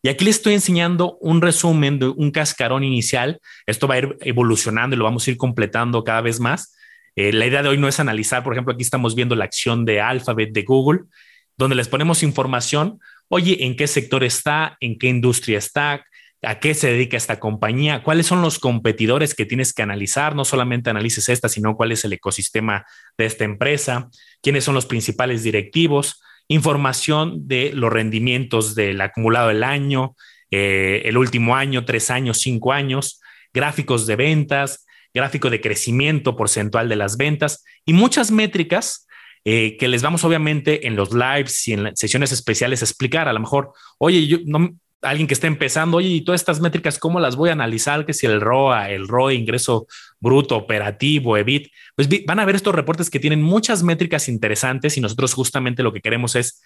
y 0.02 0.10
aquí 0.10 0.26
les 0.26 0.38
estoy 0.38 0.54
enseñando 0.54 1.18
un 1.22 1.42
resumen 1.42 2.00
de 2.00 2.08
un 2.08 2.32
cascarón 2.32 2.84
inicial. 2.84 3.40
Esto 3.66 3.88
va 3.88 3.96
a 3.96 4.00
ir 4.00 4.18
evolucionando 4.22 4.96
y 4.96 5.00
lo 5.00 5.06
vamos 5.06 5.28
a 5.28 5.32
ir 5.32 5.38
completando 5.38 6.04
cada 6.04 6.22
vez 6.22 6.40
más. 6.40 6.76
Eh, 7.16 7.34
la 7.34 7.48
idea 7.48 7.64
de 7.64 7.70
hoy 7.70 7.78
no 7.78 7.88
es 7.88 8.00
analizar, 8.00 8.44
por 8.44 8.54
ejemplo, 8.54 8.74
aquí 8.74 8.84
estamos 8.84 9.16
viendo 9.16 9.36
la 9.36 9.46
acción 9.46 9.86
de 9.86 10.02
Alphabet 10.02 10.52
de 10.54 10.64
Google, 10.64 11.02
donde 11.58 11.76
les 11.76 11.88
ponemos 11.88 12.22
información, 12.22 13.00
oye, 13.28 13.66
en 13.66 13.76
qué 13.76 13.88
sector 13.88 14.24
está, 14.24 14.78
en 14.80 15.00
qué 15.00 15.08
industria 15.08 15.58
está, 15.58 16.06
a 16.44 16.60
qué 16.60 16.76
se 16.76 16.92
dedica 16.92 17.18
esta 17.18 17.40
compañía, 17.40 18.04
cuáles 18.04 18.28
son 18.28 18.44
los 18.44 18.60
competidores 18.60 19.34
que 19.34 19.48
tienes 19.48 19.74
que 19.74 19.82
analizar, 19.82 20.36
no 20.36 20.46
solamente 20.46 20.92
analices 20.92 21.30
esta, 21.30 21.50
sino 21.50 21.76
cuál 21.76 21.92
es 21.92 22.06
el 22.06 22.14
ecosistema 22.14 22.86
de 23.18 23.26
esta 23.26 23.44
empresa, 23.44 24.10
quiénes 24.42 24.64
son 24.64 24.76
los 24.76 24.86
principales 24.86 25.42
directivos, 25.42 26.22
información 26.48 27.48
de 27.48 27.72
los 27.74 27.92
rendimientos 27.92 28.76
del 28.76 29.00
acumulado 29.02 29.50
del 29.50 29.64
año, 29.64 30.16
eh, 30.52 31.02
el 31.06 31.18
último 31.18 31.56
año, 31.56 31.86
tres 31.86 32.10
años, 32.10 32.40
cinco 32.40 32.72
años, 32.72 33.22
gráficos 33.54 34.08
de 34.08 34.16
ventas, 34.16 34.86
gráfico 35.14 35.50
de 35.50 35.62
crecimiento 35.62 36.36
porcentual 36.36 36.90
de 36.90 36.96
las 36.96 37.18
ventas 37.18 37.64
y 37.86 37.94
muchas 37.94 38.32
métricas 38.32 39.08
eh, 39.46 39.78
que 39.78 39.88
les 39.88 40.02
vamos 40.02 40.24
obviamente 40.24 40.88
en 40.88 40.96
los 40.96 41.14
lives 41.14 41.68
y 41.68 41.74
en 41.74 41.96
sesiones 41.96 42.32
especiales 42.32 42.82
a 42.82 42.86
explicar. 42.86 43.28
A 43.28 43.34
lo 43.34 43.40
mejor, 43.40 43.72
oye, 43.98 44.28
yo 44.28 44.38
no, 44.46 44.76
alguien 45.02 45.28
que 45.28 45.34
esté 45.34 45.48
empezando, 45.48 45.98
oye, 45.98 46.10
y 46.10 46.22
todas 46.22 46.42
estas 46.42 46.60
métricas, 46.60 47.00
¿cómo 47.00 47.20
las 47.20 47.36
voy 47.36 47.50
a 47.50 47.54
analizar? 47.54 48.06
Que 48.06 48.14
si 48.14 48.26
el 48.26 48.42
ROA, 48.42 48.90
el 48.92 49.08
ROE, 49.08 49.36
ingreso 49.36 49.88
bruto, 50.20 50.56
operativo, 50.56 51.38
EBIT, 51.38 51.72
pues 51.96 52.10
van 52.26 52.40
a 52.40 52.46
ver 52.46 52.56
estos 52.56 52.74
reportes 52.74 53.10
que 53.10 53.20
tienen 53.20 53.42
muchas 53.42 53.84
métricas 53.84 54.28
interesantes 54.28 54.98
y 54.98 55.02
nosotros 55.02 55.34
justamente 55.34 55.84
lo 55.84 55.94
que 55.94 56.02
queremos 56.02 56.36
es 56.36 56.62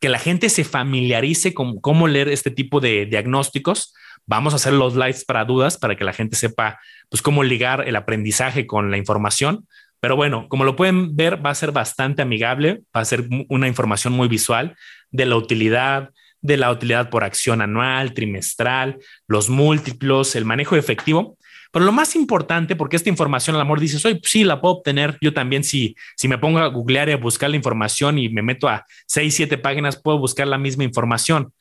que 0.00 0.08
la 0.08 0.18
gente 0.18 0.48
se 0.48 0.64
familiarice 0.64 1.54
con 1.54 1.80
cómo 1.80 2.06
leer 2.06 2.28
este 2.28 2.50
tipo 2.50 2.80
de 2.80 3.06
diagnósticos. 3.06 3.94
Vamos 4.26 4.52
a 4.52 4.56
hacer 4.56 4.72
los 4.72 4.94
lives 4.94 5.24
para 5.24 5.44
dudas 5.44 5.76
para 5.76 5.96
que 5.96 6.04
la 6.04 6.12
gente 6.12 6.36
sepa 6.36 6.78
pues 7.08 7.22
cómo 7.22 7.42
ligar 7.42 7.86
el 7.88 7.96
aprendizaje 7.96 8.66
con 8.66 8.90
la 8.90 8.96
información. 8.96 9.66
Pero 10.00 10.14
bueno, 10.14 10.48
como 10.48 10.64
lo 10.64 10.76
pueden 10.76 11.16
ver, 11.16 11.44
va 11.44 11.50
a 11.50 11.54
ser 11.56 11.72
bastante 11.72 12.22
amigable, 12.22 12.82
va 12.96 13.00
a 13.00 13.04
ser 13.04 13.28
una 13.48 13.66
información 13.66 14.12
muy 14.12 14.28
visual 14.28 14.76
de 15.10 15.26
la 15.26 15.36
utilidad, 15.36 16.10
de 16.40 16.56
la 16.56 16.70
utilidad 16.70 17.10
por 17.10 17.24
acción 17.24 17.60
anual, 17.60 18.14
trimestral, 18.14 18.98
los 19.26 19.48
múltiplos, 19.48 20.36
el 20.36 20.44
manejo 20.44 20.76
efectivo. 20.76 21.36
Pero 21.70 21.84
lo 21.84 21.92
más 21.92 22.16
importante, 22.16 22.76
porque 22.76 22.96
esta 22.96 23.10
información 23.10 23.56
al 23.56 23.62
amor 23.62 23.78
dices, 23.78 24.04
oye, 24.04 24.16
pues 24.16 24.30
sí, 24.30 24.44
la 24.44 24.60
puedo 24.60 24.76
obtener 24.76 25.18
yo 25.20 25.34
también. 25.34 25.64
Si, 25.64 25.94
si 26.16 26.26
me 26.26 26.38
pongo 26.38 26.58
a 26.60 26.66
googlear 26.68 27.08
y 27.08 27.12
a 27.12 27.16
buscar 27.16 27.50
la 27.50 27.56
información 27.56 28.18
y 28.18 28.28
me 28.28 28.42
meto 28.42 28.68
a 28.68 28.86
seis, 29.06 29.34
siete 29.34 29.58
páginas, 29.58 30.00
puedo 30.00 30.18
buscar 30.18 30.46
la 30.46 30.58
misma 30.58 30.84
información. 30.84 31.52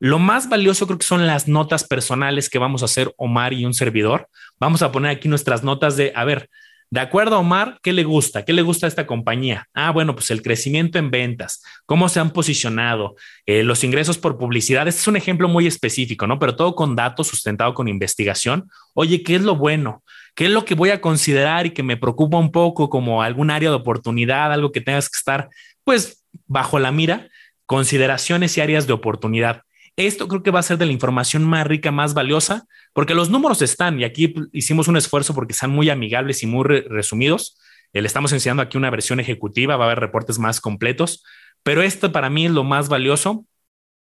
Lo 0.00 0.18
más 0.18 0.48
valioso 0.48 0.86
creo 0.86 0.98
que 0.98 1.06
son 1.06 1.26
las 1.26 1.48
notas 1.48 1.84
personales 1.84 2.50
que 2.50 2.58
vamos 2.58 2.82
a 2.82 2.84
hacer 2.84 3.12
Omar 3.16 3.52
y 3.52 3.64
un 3.64 3.74
servidor. 3.74 4.28
Vamos 4.60 4.82
a 4.82 4.92
poner 4.92 5.10
aquí 5.10 5.28
nuestras 5.28 5.64
notas 5.64 5.96
de, 5.96 6.12
a 6.14 6.24
ver, 6.24 6.50
de 6.90 7.00
acuerdo 7.00 7.38
Omar, 7.38 7.78
¿qué 7.82 7.92
le 7.92 8.02
gusta? 8.04 8.44
¿Qué 8.44 8.52
le 8.54 8.62
gusta 8.62 8.86
a 8.86 8.88
esta 8.88 9.06
compañía? 9.06 9.68
Ah, 9.74 9.90
bueno, 9.90 10.14
pues 10.14 10.30
el 10.30 10.40
crecimiento 10.40 10.98
en 10.98 11.10
ventas, 11.10 11.62
cómo 11.84 12.08
se 12.08 12.18
han 12.18 12.30
posicionado, 12.30 13.14
eh, 13.44 13.62
los 13.62 13.84
ingresos 13.84 14.16
por 14.16 14.38
publicidad. 14.38 14.88
Este 14.88 15.02
es 15.02 15.08
un 15.08 15.16
ejemplo 15.16 15.48
muy 15.48 15.66
específico, 15.66 16.26
¿no? 16.26 16.38
Pero 16.38 16.56
todo 16.56 16.74
con 16.74 16.96
datos 16.96 17.26
sustentado 17.26 17.74
con 17.74 17.88
investigación. 17.88 18.70
Oye, 18.94 19.22
¿qué 19.22 19.36
es 19.36 19.42
lo 19.42 19.56
bueno? 19.56 20.02
¿Qué 20.34 20.46
es 20.46 20.50
lo 20.50 20.64
que 20.64 20.74
voy 20.74 20.90
a 20.90 21.00
considerar 21.00 21.66
y 21.66 21.70
que 21.70 21.82
me 21.82 21.96
preocupa 21.96 22.38
un 22.38 22.52
poco 22.52 22.88
como 22.88 23.22
algún 23.22 23.50
área 23.50 23.68
de 23.68 23.76
oportunidad, 23.76 24.52
algo 24.52 24.72
que 24.72 24.80
tengas 24.80 25.10
que 25.10 25.16
estar, 25.18 25.48
pues, 25.84 26.24
bajo 26.46 26.78
la 26.78 26.90
mira? 26.90 27.28
Consideraciones 27.66 28.56
y 28.56 28.62
áreas 28.62 28.86
de 28.86 28.94
oportunidad. 28.94 29.62
Esto 29.98 30.28
creo 30.28 30.44
que 30.44 30.52
va 30.52 30.60
a 30.60 30.62
ser 30.62 30.78
de 30.78 30.86
la 30.86 30.92
información 30.92 31.42
más 31.42 31.66
rica, 31.66 31.90
más 31.90 32.14
valiosa, 32.14 32.68
porque 32.92 33.16
los 33.16 33.30
números 33.30 33.62
están 33.62 33.98
y 33.98 34.04
aquí 34.04 34.32
hicimos 34.52 34.86
un 34.86 34.96
esfuerzo 34.96 35.34
porque 35.34 35.54
sean 35.54 35.72
muy 35.72 35.90
amigables 35.90 36.44
y 36.44 36.46
muy 36.46 36.62
resumidos. 36.62 37.58
Eh, 37.92 38.00
le 38.00 38.06
estamos 38.06 38.32
enseñando 38.32 38.62
aquí 38.62 38.78
una 38.78 38.90
versión 38.90 39.18
ejecutiva, 39.18 39.76
va 39.76 39.86
a 39.86 39.88
haber 39.88 39.98
reportes 39.98 40.38
más 40.38 40.60
completos, 40.60 41.24
pero 41.64 41.82
esto 41.82 42.12
para 42.12 42.30
mí 42.30 42.46
es 42.46 42.52
lo 42.52 42.62
más 42.62 42.88
valioso 42.88 43.44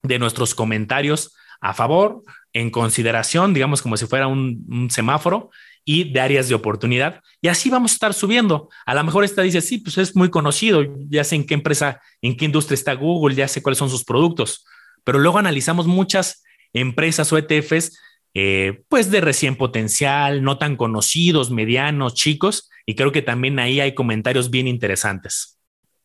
de 0.04 0.20
nuestros 0.20 0.54
comentarios 0.54 1.36
a 1.62 1.74
favor, 1.74 2.22
en 2.54 2.70
consideración, 2.70 3.56
digamos 3.56 3.82
como 3.82 3.98
si 3.98 4.06
fuera 4.06 4.28
un, 4.28 4.90
semáforo 4.92 5.50
y 5.84 6.14
de 6.14 6.20
áreas 6.20 6.48
de 6.48 6.54
oportunidad. 6.54 7.22
Y 7.42 7.48
así 7.48 7.72
vamos 7.72 7.94
a 7.94 7.96
estar 7.96 8.14
subiendo. 8.14 8.70
A 8.86 8.94
lo 8.94 9.04
mejor 9.04 9.24
esta 9.24 9.42
dice, 9.42 9.62
sí, 9.62 9.80
pues 9.80 9.98
es 9.98 10.16
muy 10.16 10.30
conocido, 10.30 10.84
ya 11.10 11.24
sé 11.24 11.38
en 11.38 11.48
qué 11.48 11.56
empresa, 11.56 12.00
en 12.22 12.38
qué 12.38 12.46
industria 12.46 12.76
está 12.76 12.94
Google, 12.94 13.34
ya 13.34 13.48
sé 13.48 13.64
cuáles 13.64 13.80
son 13.80 13.90
sus 13.90 14.06
productos 14.06 14.64
pero 15.08 15.20
luego 15.20 15.38
analizamos 15.38 15.88
muchas 15.88 16.44
empresas 16.74 17.32
o 17.32 17.38
ETFs, 17.38 17.98
eh, 18.34 18.84
pues 18.90 19.10
de 19.10 19.22
recién 19.22 19.56
potencial, 19.56 20.44
no 20.44 20.58
tan 20.58 20.76
conocidos, 20.76 21.50
medianos, 21.50 22.14
chicos, 22.14 22.70
y 22.86 22.96
creo 22.96 23.14
que 23.14 23.22
también 23.22 23.58
ahí 23.58 23.80
hay 23.80 23.96
comentarios 23.96 24.50
bien 24.50 24.68
interesantes. 24.68 25.60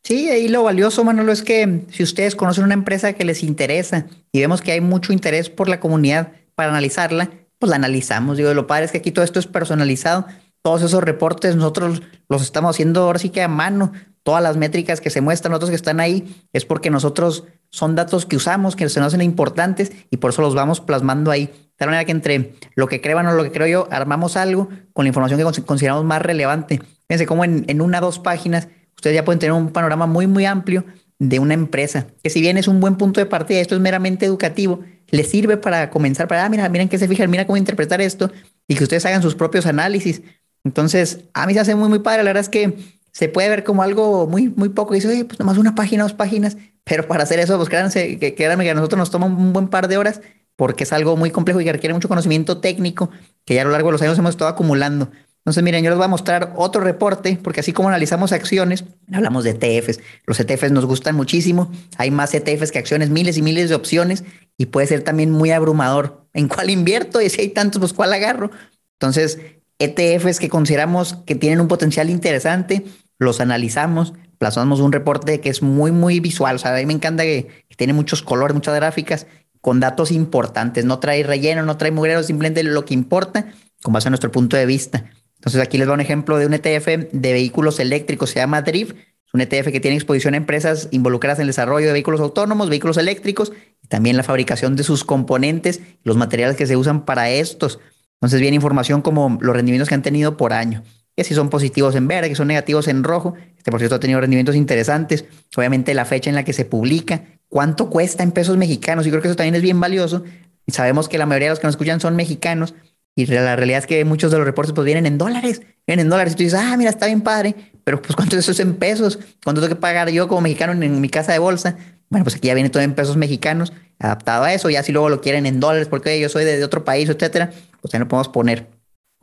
Sí, 0.05 0.31
ahí 0.31 0.47
lo 0.47 0.63
valioso, 0.63 1.03
Manolo, 1.03 1.33
es 1.33 1.43
que 1.43 1.81
si 1.91 2.05
ustedes 2.05 2.37
conocen 2.37 2.63
una 2.63 2.75
empresa 2.75 3.15
que 3.15 3.25
les 3.25 3.43
interesa 3.43 4.07
y 4.31 4.39
vemos 4.39 4.61
que 4.61 4.71
hay 4.71 4.81
mucho 4.81 5.13
interés 5.13 5.51
por 5.51 5.69
la 5.69 5.81
comunidad 5.81 6.35
para 6.55 6.71
analizarla, 6.71 7.29
pues 7.59 7.71
la 7.71 7.77
analizamos. 7.77 8.37
Digo, 8.37 8.55
lo 8.55 8.69
padre 8.69 8.85
es 8.85 8.93
que 8.93 8.99
aquí 8.99 9.11
todo 9.11 9.25
esto 9.25 9.41
es 9.41 9.49
personalizado. 9.49 10.27
Todos 10.63 10.83
esos 10.83 11.03
reportes 11.03 11.57
nosotros 11.57 12.03
los 12.29 12.43
estamos 12.43 12.77
haciendo 12.77 13.03
ahora 13.03 13.19
sí 13.19 13.31
que 13.31 13.43
a 13.43 13.49
mano 13.49 13.91
todas 14.23 14.45
las 14.45 14.57
métricas 14.57 15.01
que 15.01 15.11
se 15.11 15.21
muestran, 15.21 15.55
otros 15.55 15.71
que 15.71 15.77
están 15.77 15.99
ahí, 15.99 16.45
es 16.53 16.65
porque 16.65 16.91
nosotros 16.91 17.45
son 17.73 17.97
datos 17.97 18.27
que 18.27 18.37
usamos, 18.37 18.77
que 18.77 18.89
se 18.89 19.01
nos 19.01 19.09
hacen 19.09 19.23
importantes 19.23 19.91
y 20.11 20.19
por 20.19 20.31
eso 20.31 20.43
los 20.43 20.55
vamos 20.55 20.81
plasmando 20.81 21.31
ahí. 21.31 21.47
De 21.47 21.77
tal 21.77 21.89
manera 21.89 22.05
que 22.05 22.13
entre 22.13 22.55
lo 22.77 22.87
que 22.87 23.01
crean 23.01 23.27
o 23.27 23.33
lo 23.33 23.43
que 23.43 23.51
creo 23.51 23.67
yo, 23.67 23.89
armamos 23.91 24.37
algo 24.37 24.69
con 24.93 25.05
la 25.05 25.09
información 25.09 25.41
que 25.53 25.63
consideramos 25.63 26.05
más 26.05 26.23
relevante. 26.23 26.81
Fíjense 27.09 27.27
cómo 27.27 27.45
en, 27.45 27.65
en 27.67 27.81
una 27.81 27.99
o 27.99 28.03
dos 28.03 28.19
páginas 28.19 28.69
ustedes 28.95 29.17
ya 29.17 29.25
pueden 29.25 29.41
tener 29.41 29.53
un 29.53 29.71
panorama 29.71 30.07
muy, 30.07 30.27
muy 30.27 30.45
amplio 30.45 30.85
de 31.19 31.39
una 31.39 31.55
empresa, 31.55 32.09
que 32.23 32.31
si 32.31 32.41
bien 32.41 32.59
es 32.59 32.67
un 32.67 32.81
buen 32.81 32.97
punto 32.97 33.21
de 33.21 33.27
partida, 33.27 33.61
esto 33.61 33.77
es 33.77 33.81
meramente 33.81 34.27
educativo, 34.27 34.81
les 35.09 35.31
sirve 35.31 35.57
para 35.57 35.89
comenzar, 35.89 36.27
para, 36.27 36.45
ah, 36.45 36.49
mira, 36.49 36.69
miren 36.69 36.89
qué 36.89 36.99
se 36.99 37.07
fijan, 37.07 37.31
mira 37.31 37.47
cómo 37.47 37.57
interpretar 37.57 38.01
esto 38.01 38.31
y 38.67 38.75
que 38.75 38.83
ustedes 38.83 39.07
hagan 39.07 39.23
sus 39.23 39.37
propios 39.37 39.67
análisis. 39.67 40.23
Entonces, 40.65 41.21
a 41.33 41.47
mí 41.47 41.55
se 41.55 41.61
hace 41.61 41.75
muy, 41.75 41.89
muy 41.89 42.01
padre. 42.01 42.25
La 42.25 42.31
verdad 42.31 42.43
es 42.43 42.49
que 42.49 42.77
se 43.13 43.29
puede 43.29 43.49
ver 43.49 43.65
como 43.65 43.83
algo 43.83 44.27
muy, 44.27 44.49
muy 44.49 44.71
poco. 44.71 44.95
Y 44.95 44.99
dice, 44.99 45.09
oye, 45.09 45.25
pues 45.25 45.39
nomás 45.39 45.59
una 45.59 45.75
página, 45.75 46.03
dos 46.03 46.15
páginas. 46.15 46.57
Pero 46.85 47.07
para 47.07 47.23
hacer 47.23 47.39
eso, 47.39 47.57
pues 47.57 47.69
créanse 47.69 48.19
que, 48.19 48.35
créanme 48.35 48.65
que 48.65 48.71
a 48.71 48.75
nosotros 48.75 48.99
nos 48.99 49.11
toma 49.11 49.27
un 49.27 49.53
buen 49.53 49.69
par 49.69 49.87
de 49.87 49.97
horas 49.97 50.21
porque 50.57 50.85
es 50.85 50.93
algo 50.93 51.17
muy 51.17 51.31
complejo 51.31 51.61
y 51.61 51.71
requiere 51.71 51.95
mucho 51.95 52.09
conocimiento 52.09 52.59
técnico 52.59 53.11
que 53.45 53.55
ya 53.55 53.63
a 53.63 53.65
lo 53.65 53.71
largo 53.71 53.89
de 53.89 53.93
los 53.93 54.03
años 54.03 54.19
hemos 54.19 54.31
estado 54.31 54.51
acumulando. 54.51 55.11
Entonces, 55.39 55.65
miren, 55.65 55.83
yo 55.83 55.91
les 55.91 55.97
voy 55.97 56.05
a 56.05 56.09
mostrar 56.09 56.53
otro 56.55 56.81
reporte, 56.81 57.37
porque 57.43 57.61
así 57.61 57.73
como 57.73 57.89
analizamos 57.89 58.31
acciones, 58.31 58.85
hablamos 59.13 59.43
de 59.43 59.51
ETFs. 59.51 59.99
Los 60.25 60.39
ETFs 60.39 60.71
nos 60.71 60.87
gustan 60.87 61.17
muchísimo. 61.17 61.73
Hay 61.99 62.13
más 62.13 62.33
ETFs 62.33 62.71
que 62.71 62.79
acciones, 62.79 63.11
miles 63.11 63.37
y 63.39 63.43
miles 63.43 63.69
de 63.69 63.75
opciones, 63.75 64.23
y 64.57 64.67
puede 64.67 64.87
ser 64.87 65.03
también 65.03 65.33
muy 65.33 65.51
abrumador. 65.51 66.29
¿En 66.33 66.47
cuál 66.47 66.71
invierto? 66.71 67.21
Y 67.21 67.29
si 67.29 67.41
hay 67.41 67.49
tantos, 67.49 67.81
pues 67.81 67.93
cuál 67.93 68.13
agarro. 68.13 68.53
Entonces, 69.01 69.41
ETFs 69.81 70.39
que 70.39 70.49
consideramos 70.49 71.15
que 71.27 71.35
tienen 71.35 71.61
un 71.61 71.67
potencial 71.67 72.09
interesante, 72.09 72.85
los 73.23 73.41
analizamos, 73.41 74.15
plasmamos 74.39 74.81
un 74.81 74.93
reporte 74.93 75.41
que 75.41 75.49
es 75.49 75.63
muy, 75.63 75.93
muy 75.93 76.21
visual. 76.21 76.57
O 76.57 76.59
sea, 76.59 76.75
a 76.75 76.79
mí 76.79 76.87
me 76.87 76.93
encanta 76.93 77.23
que, 77.23 77.49
tiene 77.77 77.93
muchos 77.93 78.23
colores, 78.23 78.55
muchas 78.55 78.75
gráficas, 78.75 79.27
con 79.61 79.81
datos 79.81 80.13
importantes. 80.13 80.85
No 80.85 80.99
trae 80.99 81.23
relleno, 81.23 81.63
no 81.63 81.77
trae 81.77 81.91
mugrero, 81.91 82.23
simplemente 82.23 82.63
lo 82.63 82.85
que 82.85 82.95
importa 82.95 83.47
con 83.83 83.93
base 83.93 84.09
a 84.09 84.11
nuestro 84.11 84.31
punto 84.31 84.57
de 84.57 84.67
vista. 84.67 85.11
Entonces 85.37 85.61
aquí 85.61 85.79
les 85.79 85.87
doy 85.87 85.95
un 85.95 86.01
ejemplo 86.01 86.39
de 86.39 86.47
un 86.47 86.55
ETF 86.55 87.11
de 87.13 87.33
vehículos 87.33 87.81
eléctricos, 87.81 88.31
se 88.31 88.39
llama 88.39 88.63
DRIFT, 88.63 88.97
es 89.33 89.35
un 89.35 89.41
ETF 89.41 89.73
que 89.73 89.81
tiene 89.81 89.97
exposición 89.97 90.35
a 90.35 90.37
empresas 90.37 90.89
involucradas 90.93 91.39
en 91.39 91.43
el 91.43 91.49
desarrollo 91.49 91.87
de 91.87 91.93
vehículos 91.93 92.21
autónomos, 92.21 92.69
vehículos 92.69 92.97
eléctricos 92.97 93.53
y 93.83 93.89
también 93.89 94.17
la 94.17 94.23
fabricación 94.23 94.77
de 94.77 94.85
sus 94.85 95.05
componentes, 95.05 95.81
los 96.05 96.17
materiales 96.17 96.57
que 96.57 96.67
se 96.67 96.77
usan 96.77 97.05
para 97.05 97.31
estos. 97.31 97.81
Entonces 98.17 98.41
viene 98.41 98.55
información 98.55 99.03
como 99.03 99.39
los 99.41 99.57
rendimientos 99.57 99.89
que 99.89 99.97
han 99.97 100.03
tenido 100.03 100.37
por 100.37 100.53
año, 100.53 100.85
que 101.17 101.25
si 101.25 101.35
son 101.35 101.51
positivos 101.51 101.95
en 101.95 102.09
verde, 102.09 102.29
que 102.29 102.35
son 102.35 102.49
negativos 102.49 102.89
en 102.89 103.05
rojo. 103.05 103.35
Este 103.57 103.71
por 103.71 103.81
cierto 103.81 103.97
ha 103.97 104.01
tenido 104.01 104.21
rendimientos 104.21 104.57
interesantes. 104.57 105.25
Obviamente 105.57 105.95
la 105.95 106.05
fecha 106.05 106.31
en 106.31 106.37
la 106.37 106.45
que 106.45 106.53
se 106.53 106.65
publica, 106.65 107.23
cuánto 107.49 107.91
cuesta 107.91 108.23
en 108.23 108.33
pesos 108.33 108.57
mexicanos. 108.57 109.07
Y 109.07 109.11
creo 109.11 109.23
que 109.23 109.29
eso 109.29 109.37
también 109.37 109.55
es 109.55 109.63
bien 109.63 109.79
valioso. 109.79 110.25
Sabemos 110.69 111.09
que 111.09 111.19
la 111.19 111.27
mayoría 111.27 111.49
de 111.49 111.51
los 111.51 111.61
que 111.61 111.67
nos 111.67 111.75
escuchan 111.75 112.01
son 112.01 112.17
mexicanos. 112.17 112.75
Y 113.15 113.27
la 113.27 113.57
realidad 113.57 113.81
es 113.81 113.87
que 113.87 114.05
muchos 114.05 114.31
de 114.31 114.39
los 114.39 114.47
reportes 114.47 114.73
pues 114.73 114.87
vienen 114.87 115.05
en 115.05 115.19
dólares, 115.19 115.61
vienen 115.87 116.07
en 116.07 116.11
dólares. 116.11 116.33
Y 116.33 116.37
tú 116.37 116.43
dices, 116.45 116.59
ah, 116.59 116.77
mira, 116.79 116.89
está 116.89 117.07
bien 117.07 117.21
padre, 117.21 117.55
pero 117.85 118.01
pues 118.01 118.17
¿cuánto 118.17 118.37
de 118.37 118.41
eso 118.41 118.53
es 118.53 118.61
en 118.61 118.77
pesos? 118.77 119.19
¿Cuánto 119.45 119.61
tengo 119.61 119.75
que 119.75 119.81
pagar 119.81 120.09
yo 120.11 120.29
como 120.29 120.41
mexicano 120.41 120.73
en, 120.73 121.01
mi 121.01 121.09
casa 121.11 121.33
de 121.33 121.39
bolsa? 121.39 121.77
Bueno, 122.09 122.25
pues 122.25 122.37
aquí 122.37 122.49
ya 122.49 122.55
viene 122.55 122.71
todo 122.71 122.83
en 122.83 122.95
pesos 122.95 123.17
mexicanos, 123.17 123.73
adaptado 123.99 124.45
a 124.45 124.55
eso. 124.55 124.71
Ya 124.71 124.83
si 124.83 124.93
luego 124.93 125.11
lo 125.11 125.21
quieren 125.21 125.45
en 125.45 125.61
dólares, 125.61 125.89
porque 125.89 126.19
yo 126.21 126.31
soy 126.31 126.45
de, 126.45 126.65
otro 126.65 126.85
país, 126.85 127.09
etcétera, 127.09 127.51
pues 127.83 127.93
ya 127.93 127.99
no 127.99 128.09
podemos 128.09 128.29
poner 128.29 128.69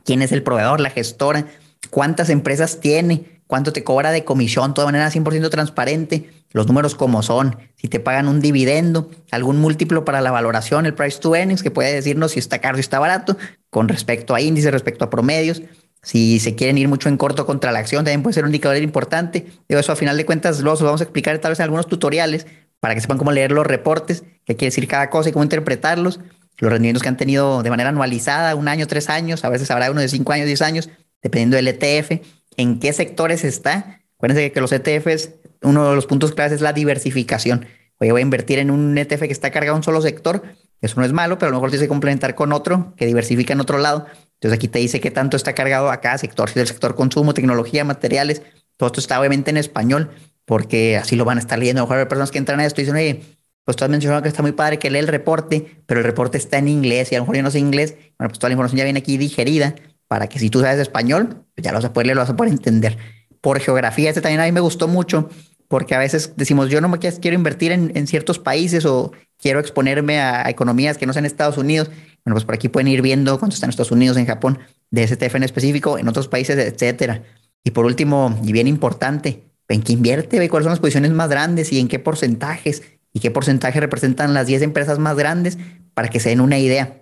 quién 0.06 0.22
es 0.22 0.32
el 0.32 0.44
proveedor, 0.44 0.82
la 0.82 0.92
gestora, 0.92 1.48
cuántas 1.90 2.30
empresas 2.30 2.80
tiene, 2.80 3.42
cuánto 3.48 3.74
te 3.74 3.84
cobra 3.84 4.12
de 4.12 4.24
comisión, 4.24 4.74
todo 4.74 4.86
de 4.86 4.92
manera 4.92 5.12
100% 5.12 5.50
transparente, 5.50 6.30
los 6.52 6.68
números 6.68 6.96
como 6.96 7.22
son, 7.22 7.58
si 7.76 7.88
te 7.88 8.00
pagan 8.00 8.28
un 8.28 8.42
dividendo, 8.42 9.10
algún 9.32 9.60
múltiplo 9.60 10.06
para 10.06 10.22
la 10.22 10.32
valoración, 10.32 10.86
el 10.86 10.94
price 10.94 11.20
to 11.20 11.36
earnings, 11.36 11.64
que 11.64 11.72
puede 11.72 11.94
decirnos 11.94 12.32
si 12.32 12.40
está 12.40 12.60
caro, 12.60 12.78
si 12.78 12.82
está 12.82 13.00
barato, 13.00 13.38
con 13.70 13.88
respecto 13.88 14.36
a 14.36 14.42
índices, 14.42 14.72
respecto 14.72 15.06
a 15.06 15.10
promedios. 15.10 15.62
Si 16.02 16.40
se 16.40 16.56
quieren 16.56 16.78
ir 16.78 16.88
mucho 16.88 17.10
en 17.10 17.18
corto 17.18 17.46
contra 17.46 17.72
la 17.72 17.80
acción, 17.80 18.06
también 18.06 18.24
puede 18.24 18.34
ser 18.34 18.44
un 18.44 18.50
indicador 18.50 18.78
importante. 18.82 19.48
Digo, 19.68 19.80
eso 19.80 19.92
a 19.92 19.96
final 19.96 20.16
de 20.18 20.26
cuentas 20.26 20.60
lo 20.62 20.76
vamos 20.76 21.02
a 21.02 21.04
explicar 21.04 21.38
tal 21.40 21.52
vez 21.52 21.60
en 21.60 21.66
algunos 21.66 21.88
tutoriales 21.88 22.48
para 22.80 22.96
que 22.96 23.02
sepan 23.02 23.18
cómo 23.18 23.32
leer 23.32 23.52
los 23.52 23.68
reportes, 23.68 24.24
qué 24.46 24.56
quiere 24.56 24.70
decir 24.70 24.88
cada 24.88 25.10
cosa 25.10 25.30
y 25.30 25.32
cómo 25.34 25.44
interpretarlos. 25.44 26.20
Los 26.58 26.72
rendimientos 26.72 27.04
que 27.04 27.10
han 27.10 27.18
tenido 27.18 27.64
de 27.64 27.70
manera 27.70 27.90
anualizada, 27.90 28.56
un 28.56 28.68
año, 28.68 28.88
tres 28.88 29.10
años, 29.10 29.44
a 29.46 29.50
veces 29.50 29.70
habrá 29.72 29.92
uno 29.92 30.02
de 30.02 30.10
cinco 30.10 30.34
años, 30.34 30.46
diez 30.46 30.62
años, 30.62 30.90
dependiendo 31.22 31.56
del 31.56 31.68
ETF, 31.68 32.22
en 32.58 32.80
qué 32.80 32.94
sectores 32.94 33.44
está. 33.44 34.02
Acuérdense 34.16 34.52
que 34.52 34.62
los 34.62 34.72
ETFs, 34.72 35.32
uno 35.62 35.90
de 35.90 35.96
los 35.96 36.06
puntos 36.06 36.34
claves 36.34 36.54
es 36.54 36.62
la 36.62 36.74
diversificación. 36.74 37.66
Oye, 38.00 38.12
voy 38.12 38.22
a 38.22 38.24
invertir 38.24 38.60
en 38.60 38.72
un 38.72 38.98
ETF 38.98 39.22
que 39.22 39.32
está 39.32 39.52
cargado 39.52 39.76
en 39.76 39.80
un 39.80 39.84
solo 39.84 40.02
sector, 40.02 40.44
eso 40.82 41.00
no 41.00 41.06
es 41.06 41.12
malo, 41.12 41.38
pero 41.38 41.50
a 41.50 41.52
lo 41.52 41.58
mejor 41.58 41.70
tienes 41.72 41.86
que 41.86 41.90
complementar 41.90 42.36
con 42.36 42.54
otro 42.54 42.94
que 42.96 43.06
diversifica 43.06 43.54
en 43.54 43.60
otro 43.60 43.78
lado. 43.78 44.06
Entonces 44.36 44.56
aquí 44.56 44.70
te 44.70 44.80
dice 44.80 45.02
qué 45.02 45.12
tanto 45.12 45.36
está 45.36 45.54
cargado 45.54 45.92
a 45.92 46.00
cada 46.00 46.18
sector, 46.18 46.50
si 46.50 46.56
del 46.56 46.68
sector 46.68 46.96
consumo, 46.96 47.34
tecnología, 47.34 47.84
materiales. 47.84 48.42
Todo 48.78 48.88
esto 48.88 49.02
está 49.02 49.20
obviamente 49.20 49.50
en 49.50 49.58
español, 49.58 50.12
porque 50.46 50.96
así 50.96 51.18
lo 51.18 51.26
van 51.26 51.38
a 51.38 51.42
estar 51.42 51.60
leyendo. 51.60 51.82
A 51.82 51.84
lo 51.84 51.88
mejor 51.88 52.00
hay 52.00 52.06
personas 52.06 52.32
que 52.32 52.38
entran 52.38 52.62
a 52.62 52.66
esto 52.66 52.80
y 52.80 52.86
dicen, 52.86 52.96
oye, 52.96 53.22
pues 53.66 53.76
tú 53.76 53.84
has 53.84 53.90
mencionado 53.90 54.22
que 54.22 54.30
está 54.30 54.42
muy 54.42 54.54
padre 54.54 54.80
que 54.80 54.90
lee 54.90 55.00
el 55.00 55.10
reporte, 55.10 55.84
pero 55.86 56.00
el 56.00 56.06
reporte 56.06 56.38
está 56.38 56.58
en 56.58 56.70
inglés 56.70 57.12
y 57.12 57.16
a 57.16 57.20
lo 57.20 57.26
mejor 57.26 57.36
yo 57.36 57.44
no 57.44 57.52
sé 57.52 57.60
inglés. 57.60 57.96
Bueno, 58.18 58.30
pues 58.30 58.40
toda 58.40 58.50
la 58.50 58.54
información 58.54 58.78
ya 58.78 58.84
viene 58.86 59.00
aquí 59.00 59.18
digerida 59.18 59.76
para 60.10 60.28
que 60.28 60.40
si 60.40 60.50
tú 60.50 60.60
sabes 60.60 60.80
español, 60.80 61.46
pues 61.56 61.64
ya 61.64 61.72
lo 61.72 61.78
vas 61.78 61.86
a 61.86 61.94
poder 61.94 62.08
lo 62.08 62.20
vas 62.20 62.30
a 62.30 62.36
poder 62.36 62.52
entender. 62.52 62.98
Por 63.40 63.60
geografía, 63.62 64.10
este 64.10 64.20
también 64.20 64.42
a 64.42 64.46
mí 64.46 64.52
me 64.52 64.60
gustó 64.60 64.90
mucho 64.90 65.30
porque 65.70 65.94
a 65.94 66.00
veces 66.00 66.34
decimos, 66.36 66.70
yo 66.70 66.82
no 66.82 66.90
me 66.90 66.98
quiero 66.98 67.36
invertir 67.36 67.72
en, 67.72 68.08
ciertos 68.08 68.40
países 68.40 68.86
o 68.86 69.12
quiero 69.38 69.60
exponerme 69.60 70.20
a, 70.20 70.50
economías 70.50 70.98
que 70.98 71.06
no 71.06 71.14
sean 71.14 71.26
Estados 71.26 71.60
Unidos. 71.60 71.90
Bueno, 72.26 72.34
pues 72.34 72.44
por 72.44 72.56
aquí 72.56 72.70
pueden 72.70 72.88
ir 72.88 73.04
viendo 73.04 73.38
cuánto 73.38 73.54
están 73.54 73.70
Estados 73.70 73.92
Unidos, 73.92 74.18
en 74.18 74.26
Japón, 74.26 74.58
de 74.90 75.08
STF 75.08 75.36
en 75.36 75.44
específico, 75.44 76.00
en 76.00 76.08
otros 76.08 76.28
países, 76.28 76.58
etcétera. 76.58 77.22
Y 77.64 77.70
por 77.70 77.86
último, 77.86 78.38
y 78.44 78.52
bien 78.52 78.68
importante, 78.68 79.44
en 79.68 79.84
qué 79.84 79.94
invierte, 79.94 80.50
cuáles 80.50 80.66
son 80.66 80.72
las 80.72 80.80
posiciones 80.80 81.12
más 81.12 81.30
grandes 81.30 81.72
y 81.72 81.80
en 81.80 81.88
qué 81.88 82.00
porcentajes 82.00 82.82
y 83.14 83.20
qué 83.20 83.30
porcentaje 83.30 83.80
representan 83.80 84.34
las 84.34 84.48
10 84.48 84.64
empresas 84.64 84.98
más 84.98 85.16
grandes 85.16 85.60
para 85.94 86.10
que 86.10 86.20
se 86.20 86.30
den 86.30 86.42
una 86.42 86.58
idea. 86.58 87.02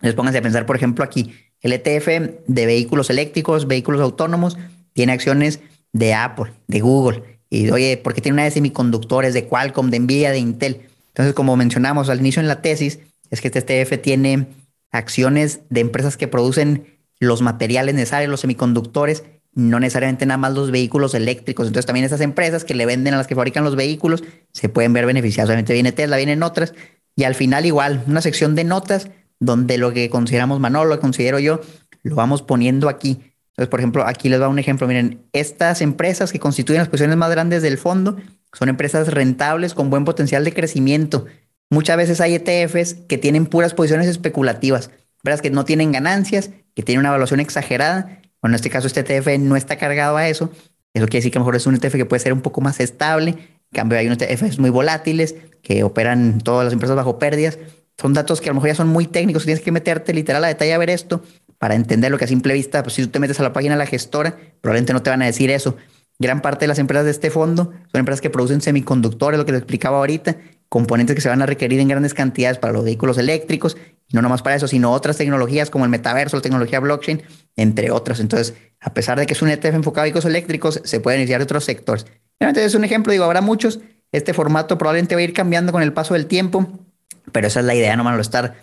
Les 0.00 0.14
pónganse 0.14 0.38
a 0.38 0.42
pensar, 0.42 0.66
por 0.66 0.74
ejemplo, 0.74 1.04
aquí, 1.04 1.34
el 1.62 1.72
ETF 1.72 2.40
de 2.46 2.66
vehículos 2.66 3.10
eléctricos, 3.10 3.66
vehículos 3.66 4.00
autónomos, 4.00 4.56
tiene 4.92 5.12
acciones 5.12 5.60
de 5.92 6.14
Apple, 6.14 6.52
de 6.66 6.80
Google, 6.80 7.38
y 7.50 7.70
oye, 7.70 7.96
¿por 7.96 8.14
qué 8.14 8.20
tiene 8.20 8.34
una 8.34 8.44
de 8.44 8.50
semiconductores, 8.50 9.34
de 9.34 9.46
Qualcomm, 9.46 9.90
de 9.90 9.98
Nvidia, 10.00 10.30
de 10.30 10.38
Intel? 10.38 10.82
Entonces, 11.08 11.34
como 11.34 11.56
mencionamos 11.56 12.08
al 12.08 12.20
inicio 12.20 12.40
en 12.40 12.48
la 12.48 12.60
tesis, 12.60 12.98
es 13.30 13.40
que 13.40 13.48
este 13.48 13.80
ETF 13.80 14.00
tiene 14.02 14.46
acciones 14.90 15.60
de 15.70 15.80
empresas 15.80 16.16
que 16.16 16.28
producen 16.28 16.98
los 17.18 17.42
materiales 17.42 17.94
necesarios, 17.94 18.30
los 18.30 18.40
semiconductores, 18.40 19.24
no 19.54 19.80
necesariamente 19.80 20.26
nada 20.26 20.38
más 20.38 20.52
los 20.52 20.70
vehículos 20.70 21.14
eléctricos. 21.14 21.66
Entonces 21.66 21.86
también 21.86 22.04
esas 22.04 22.20
empresas 22.20 22.64
que 22.64 22.74
le 22.74 22.86
venden 22.86 23.14
a 23.14 23.16
las 23.16 23.26
que 23.26 23.34
fabrican 23.34 23.64
los 23.64 23.76
vehículos 23.76 24.22
se 24.52 24.68
pueden 24.68 24.92
ver 24.92 25.06
beneficiadas. 25.06 25.48
Obviamente 25.48 25.72
viene 25.72 25.92
Tesla, 25.92 26.16
vienen 26.16 26.42
otras. 26.42 26.74
Y 27.16 27.24
al 27.24 27.34
final 27.34 27.66
igual, 27.66 28.04
una 28.06 28.20
sección 28.20 28.54
de 28.54 28.64
notas 28.64 29.10
donde 29.40 29.78
lo 29.78 29.92
que 29.92 30.10
consideramos 30.10 30.60
Manolo, 30.60 30.94
lo 30.94 31.00
considero 31.00 31.38
yo, 31.38 31.60
lo 32.02 32.16
vamos 32.16 32.42
poniendo 32.42 32.88
aquí. 32.88 33.20
Entonces, 33.50 33.70
por 33.70 33.80
ejemplo, 33.80 34.06
aquí 34.06 34.28
les 34.28 34.40
va 34.40 34.48
un 34.48 34.58
ejemplo. 34.58 34.86
Miren, 34.86 35.24
estas 35.32 35.80
empresas 35.80 36.32
que 36.32 36.38
constituyen 36.38 36.78
las 36.78 36.88
posiciones 36.88 37.16
más 37.16 37.30
grandes 37.30 37.62
del 37.62 37.76
fondo 37.76 38.16
son 38.52 38.68
empresas 38.68 39.08
rentables 39.08 39.74
con 39.74 39.90
buen 39.90 40.04
potencial 40.04 40.44
de 40.44 40.54
crecimiento. 40.54 41.26
Muchas 41.70 41.96
veces 41.96 42.20
hay 42.20 42.34
ETFs 42.36 42.94
que 43.08 43.18
tienen 43.18 43.46
puras 43.46 43.74
posiciones 43.74 44.06
especulativas, 44.06 44.90
¿verdad? 45.22 45.40
que 45.40 45.50
no 45.50 45.64
tienen 45.64 45.92
ganancias, 45.92 46.50
que 46.74 46.82
tienen 46.82 47.00
una 47.00 47.08
evaluación 47.08 47.40
exagerada. 47.40 48.20
Bueno, 48.40 48.52
en 48.52 48.54
este 48.54 48.70
caso, 48.70 48.86
este 48.86 49.00
ETF 49.00 49.38
no 49.40 49.56
está 49.56 49.76
cargado 49.76 50.16
a 50.16 50.28
eso. 50.28 50.50
Eso 50.94 51.06
quiere 51.06 51.18
decir 51.18 51.32
que 51.32 51.38
a 51.38 51.40
lo 51.40 51.44
mejor 51.44 51.56
es 51.56 51.66
un 51.66 51.74
ETF 51.74 51.96
que 51.96 52.06
puede 52.06 52.20
ser 52.20 52.32
un 52.32 52.40
poco 52.40 52.60
más 52.60 52.80
estable. 52.80 53.30
En 53.30 53.74
cambio, 53.74 53.98
hay 53.98 54.06
unos 54.06 54.22
ETFs 54.22 54.58
muy 54.58 54.70
volátiles 54.70 55.34
que 55.62 55.82
operan 55.82 56.38
todas 56.38 56.64
las 56.64 56.72
empresas 56.72 56.96
bajo 56.96 57.18
pérdidas. 57.18 57.58
Son 58.00 58.14
datos 58.14 58.40
que 58.40 58.48
a 58.48 58.52
lo 58.52 58.54
mejor 58.54 58.68
ya 58.68 58.74
son 58.76 58.88
muy 58.88 59.06
técnicos. 59.06 59.44
Tienes 59.44 59.62
que 59.62 59.72
meterte 59.72 60.14
literal 60.14 60.44
a 60.44 60.48
detalle 60.48 60.72
a 60.72 60.78
ver 60.78 60.90
esto 60.90 61.22
para 61.58 61.74
entender 61.74 62.10
lo 62.10 62.18
que 62.18 62.24
a 62.24 62.28
simple 62.28 62.54
vista, 62.54 62.82
pues 62.82 62.94
si 62.94 63.02
tú 63.02 63.08
te 63.08 63.18
metes 63.18 63.40
a 63.40 63.42
la 63.42 63.52
página 63.52 63.74
de 63.74 63.78
la 63.78 63.86
gestora, 63.86 64.36
probablemente 64.60 64.92
no 64.92 65.02
te 65.02 65.10
van 65.10 65.22
a 65.22 65.26
decir 65.26 65.50
eso. 65.50 65.76
Gran 66.20 66.40
parte 66.40 66.64
de 66.64 66.68
las 66.68 66.78
empresas 66.78 67.04
de 67.04 67.10
este 67.10 67.30
fondo 67.30 67.72
son 67.90 67.98
empresas 67.98 68.20
que 68.20 68.30
producen 68.30 68.60
semiconductores, 68.60 69.38
lo 69.38 69.46
que 69.46 69.52
les 69.52 69.60
explicaba 69.60 69.98
ahorita, 69.98 70.36
componentes 70.68 71.14
que 71.14 71.20
se 71.20 71.28
van 71.28 71.42
a 71.42 71.46
requerir 71.46 71.80
en 71.80 71.88
grandes 71.88 72.14
cantidades 72.14 72.58
para 72.58 72.72
los 72.72 72.84
vehículos 72.84 73.18
eléctricos, 73.18 73.76
no 74.12 74.22
nomás 74.22 74.42
para 74.42 74.56
eso, 74.56 74.66
sino 74.68 74.92
otras 74.92 75.16
tecnologías 75.16 75.70
como 75.70 75.84
el 75.84 75.90
metaverso, 75.90 76.36
la 76.36 76.42
tecnología 76.42 76.80
blockchain, 76.80 77.22
entre 77.56 77.90
otras. 77.90 78.20
Entonces, 78.20 78.54
a 78.80 78.94
pesar 78.94 79.18
de 79.18 79.26
que 79.26 79.34
es 79.34 79.42
un 79.42 79.48
ETF 79.48 79.74
enfocado 79.74 80.02
a 80.02 80.04
vehículos 80.04 80.24
eléctricos, 80.24 80.80
se 80.84 81.00
pueden 81.00 81.20
iniciar 81.20 81.40
otros 81.40 81.64
sectores. 81.64 82.06
Entonces, 82.40 82.66
es 82.66 82.74
un 82.74 82.84
ejemplo, 82.84 83.12
digo, 83.12 83.24
habrá 83.24 83.40
muchos. 83.40 83.80
Este 84.10 84.32
formato 84.32 84.78
probablemente 84.78 85.14
va 85.14 85.20
a 85.20 85.24
ir 85.24 85.32
cambiando 85.32 85.72
con 85.72 85.82
el 85.82 85.92
paso 85.92 86.14
del 86.14 86.26
tiempo, 86.26 86.87
pero 87.32 87.46
esa 87.46 87.60
es 87.60 87.66
la 87.66 87.74
idea, 87.74 87.96
nomás 87.96 88.14
lo 88.14 88.20
estar 88.20 88.56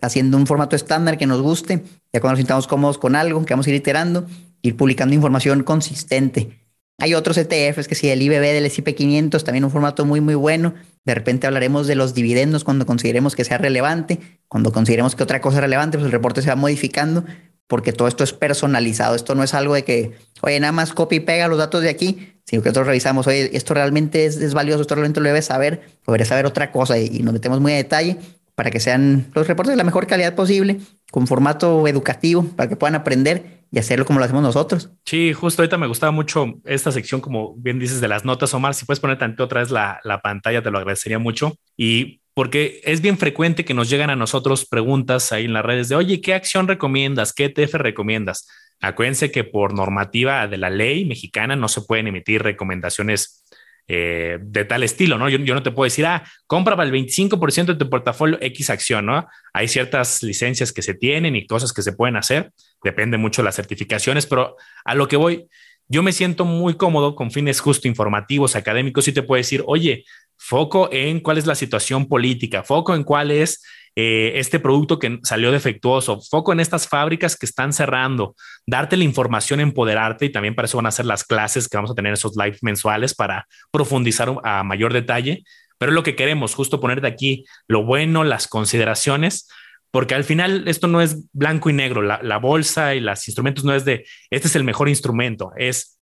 haciendo 0.00 0.36
un 0.36 0.46
formato 0.46 0.76
estándar 0.76 1.16
que 1.16 1.26
nos 1.26 1.40
guste, 1.40 1.84
ya 2.12 2.20
cuando 2.20 2.32
nos 2.32 2.38
sintamos 2.38 2.66
cómodos 2.66 2.98
con 2.98 3.16
algo, 3.16 3.44
que 3.44 3.54
vamos 3.54 3.66
a 3.66 3.70
ir 3.70 3.76
iterando, 3.76 4.26
ir 4.62 4.76
publicando 4.76 5.14
información 5.14 5.62
consistente. 5.62 6.58
Hay 6.98 7.14
otros 7.14 7.36
ETFs 7.36 7.88
que 7.88 7.94
si 7.94 8.08
el 8.10 8.22
IBB 8.22 8.40
del 8.40 8.66
S&P 8.66 8.94
500, 8.94 9.42
también 9.44 9.64
un 9.64 9.70
formato 9.70 10.04
muy, 10.04 10.20
muy 10.20 10.34
bueno. 10.34 10.74
De 11.04 11.14
repente 11.14 11.46
hablaremos 11.46 11.86
de 11.86 11.96
los 11.96 12.14
dividendos 12.14 12.64
cuando 12.64 12.86
consideremos 12.86 13.34
que 13.34 13.44
sea 13.44 13.58
relevante. 13.58 14.20
Cuando 14.46 14.72
consideremos 14.72 15.16
que 15.16 15.22
otra 15.22 15.40
cosa 15.40 15.56
es 15.56 15.62
relevante, 15.62 15.98
pues 15.98 16.06
el 16.06 16.12
reporte 16.12 16.42
se 16.42 16.48
va 16.48 16.56
modificando 16.56 17.24
porque 17.66 17.92
todo 17.92 18.06
esto 18.06 18.22
es 18.22 18.32
personalizado. 18.32 19.16
Esto 19.16 19.34
no 19.34 19.42
es 19.42 19.54
algo 19.54 19.74
de 19.74 19.84
que, 19.84 20.12
oye, 20.42 20.60
nada 20.60 20.72
más 20.72 20.92
copia 20.92 21.16
y 21.16 21.20
pega 21.20 21.48
los 21.48 21.58
datos 21.58 21.82
de 21.82 21.88
aquí. 21.88 22.31
Sino 22.44 22.62
que 22.62 22.68
nosotros 22.68 22.86
revisamos, 22.86 23.26
oye, 23.26 23.56
esto 23.56 23.74
realmente 23.74 24.24
es, 24.26 24.54
valioso, 24.54 24.82
esto 24.82 24.94
realmente 24.94 25.20
lo 25.20 25.26
debes 25.26 25.46
saber, 25.46 25.82
o 26.06 26.24
saber 26.24 26.46
otra 26.46 26.72
cosa 26.72 26.98
y, 26.98 27.20
nos 27.20 27.32
metemos 27.32 27.60
muy 27.60 27.72
a 27.72 27.76
detalle 27.76 28.18
para 28.54 28.70
que 28.70 28.80
sean 28.80 29.30
los 29.34 29.46
reportes 29.46 29.72
de 29.72 29.76
la 29.76 29.84
mejor 29.84 30.06
calidad 30.06 30.34
posible, 30.34 30.78
con 31.10 31.26
formato 31.26 31.86
educativo, 31.88 32.44
para 32.56 32.68
que 32.68 32.76
puedan 32.76 32.94
aprender 32.94 33.64
y 33.70 33.78
hacerlo 33.78 34.04
como 34.04 34.18
lo 34.18 34.26
hacemos 34.26 34.42
nosotros. 34.42 34.90
Sí, 35.06 35.32
justo 35.32 35.62
ahorita 35.62 35.78
me 35.78 35.86
gustaba 35.86 36.12
mucho 36.12 36.60
esta 36.64 36.92
sección, 36.92 37.20
como 37.20 37.54
bien 37.56 37.78
dices, 37.78 38.00
de 38.00 38.08
las 38.08 38.24
notas, 38.24 38.52
Omar. 38.52 38.74
Si 38.74 38.84
puedes 38.84 39.00
poner 39.00 39.18
tanto 39.18 39.44
otra 39.44 39.60
vez 39.60 39.70
la, 39.70 40.00
la 40.04 40.20
pantalla, 40.20 40.62
te 40.62 40.70
lo 40.70 40.78
agradecería 40.78 41.18
mucho. 41.18 41.54
Y 41.76 42.21
porque 42.34 42.80
es 42.84 43.00
bien 43.00 43.18
frecuente 43.18 43.64
que 43.64 43.74
nos 43.74 43.90
llegan 43.90 44.10
a 44.10 44.16
nosotros 44.16 44.66
preguntas 44.66 45.32
ahí 45.32 45.44
en 45.44 45.52
las 45.52 45.64
redes 45.64 45.88
de, 45.88 45.96
oye, 45.96 46.20
¿qué 46.20 46.34
acción 46.34 46.68
recomiendas? 46.68 47.32
¿Qué 47.32 47.46
ETF 47.46 47.74
recomiendas? 47.74 48.48
Acuérdense 48.80 49.30
que 49.30 49.44
por 49.44 49.74
normativa 49.74 50.46
de 50.48 50.56
la 50.56 50.70
ley 50.70 51.04
mexicana 51.04 51.56
no 51.56 51.68
se 51.68 51.82
pueden 51.82 52.08
emitir 52.08 52.42
recomendaciones 52.42 53.44
eh, 53.88 54.38
de 54.40 54.64
tal 54.64 54.84
estilo, 54.84 55.18
¿no? 55.18 55.28
Yo, 55.28 55.38
yo, 55.38 55.54
no 55.54 55.62
te 55.62 55.70
puedo 55.70 55.84
decir, 55.84 56.06
ah, 56.06 56.24
compra 56.46 56.76
para 56.76 56.88
el 56.88 56.94
25% 56.94 57.66
de 57.66 57.74
tu 57.74 57.90
portafolio 57.90 58.38
X 58.40 58.70
acción, 58.70 59.06
¿no? 59.06 59.28
Hay 59.52 59.68
ciertas 59.68 60.22
licencias 60.22 60.72
que 60.72 60.82
se 60.82 60.94
tienen 60.94 61.36
y 61.36 61.46
cosas 61.46 61.72
que 61.72 61.82
se 61.82 61.92
pueden 61.92 62.16
hacer, 62.16 62.52
depende 62.82 63.18
mucho 63.18 63.42
de 63.42 63.46
las 63.46 63.56
certificaciones, 63.56 64.26
pero 64.26 64.56
a 64.84 64.94
lo 64.94 65.08
que 65.08 65.16
voy, 65.16 65.48
yo 65.88 66.02
me 66.02 66.12
siento 66.12 66.44
muy 66.44 66.74
cómodo 66.74 67.14
con 67.14 67.30
fines 67.30 67.60
justo 67.60 67.86
informativos, 67.88 68.56
académicos, 68.56 69.08
y 69.08 69.12
te 69.12 69.22
puedo 69.22 69.38
decir, 69.38 69.62
oye, 69.66 70.04
foco 70.44 70.88
en 70.92 71.20
cuál 71.20 71.38
es 71.38 71.46
la 71.46 71.54
situación 71.54 72.06
política, 72.08 72.64
foco 72.64 72.96
en 72.96 73.04
cuál 73.04 73.30
es 73.30 73.64
eh, 73.94 74.32
este 74.36 74.58
producto 74.58 74.98
que 74.98 75.20
salió 75.22 75.52
defectuoso, 75.52 76.20
foco 76.20 76.52
en 76.52 76.58
estas 76.58 76.88
fábricas 76.88 77.36
que 77.36 77.46
están 77.46 77.72
cerrando, 77.72 78.34
darte 78.66 78.96
la 78.96 79.04
información, 79.04 79.60
empoderarte 79.60 80.26
y 80.26 80.32
también 80.32 80.56
para 80.56 80.66
eso 80.66 80.78
van 80.78 80.86
a 80.86 80.90
ser 80.90 81.06
las 81.06 81.22
clases 81.24 81.68
que 81.68 81.76
vamos 81.76 81.92
a 81.92 81.94
tener 81.94 82.12
esos 82.12 82.36
live 82.36 82.58
mensuales 82.62 83.14
para 83.14 83.46
profundizar 83.70 84.34
a 84.42 84.64
mayor 84.64 84.92
detalle. 84.92 85.44
Pero 85.78 85.92
lo 85.92 86.02
que 86.02 86.16
queremos, 86.16 86.54
justo 86.54 86.80
ponerte 86.80 87.06
aquí 87.06 87.44
lo 87.68 87.84
bueno, 87.84 88.24
las 88.24 88.48
consideraciones, 88.48 89.48
porque 89.92 90.16
al 90.16 90.24
final 90.24 90.66
esto 90.66 90.88
no 90.88 91.00
es 91.02 91.28
blanco 91.32 91.70
y 91.70 91.72
negro, 91.72 92.02
la 92.02 92.38
bolsa 92.38 92.94
y 92.94 93.00
los 93.00 93.28
instrumentos 93.28 93.64
no 93.64 93.74
es 93.74 93.84
de, 93.84 94.06
este 94.30 94.48
es 94.48 94.56
el 94.56 94.64
mejor 94.64 94.88
instrumento, 94.88 95.52
es 95.56 96.00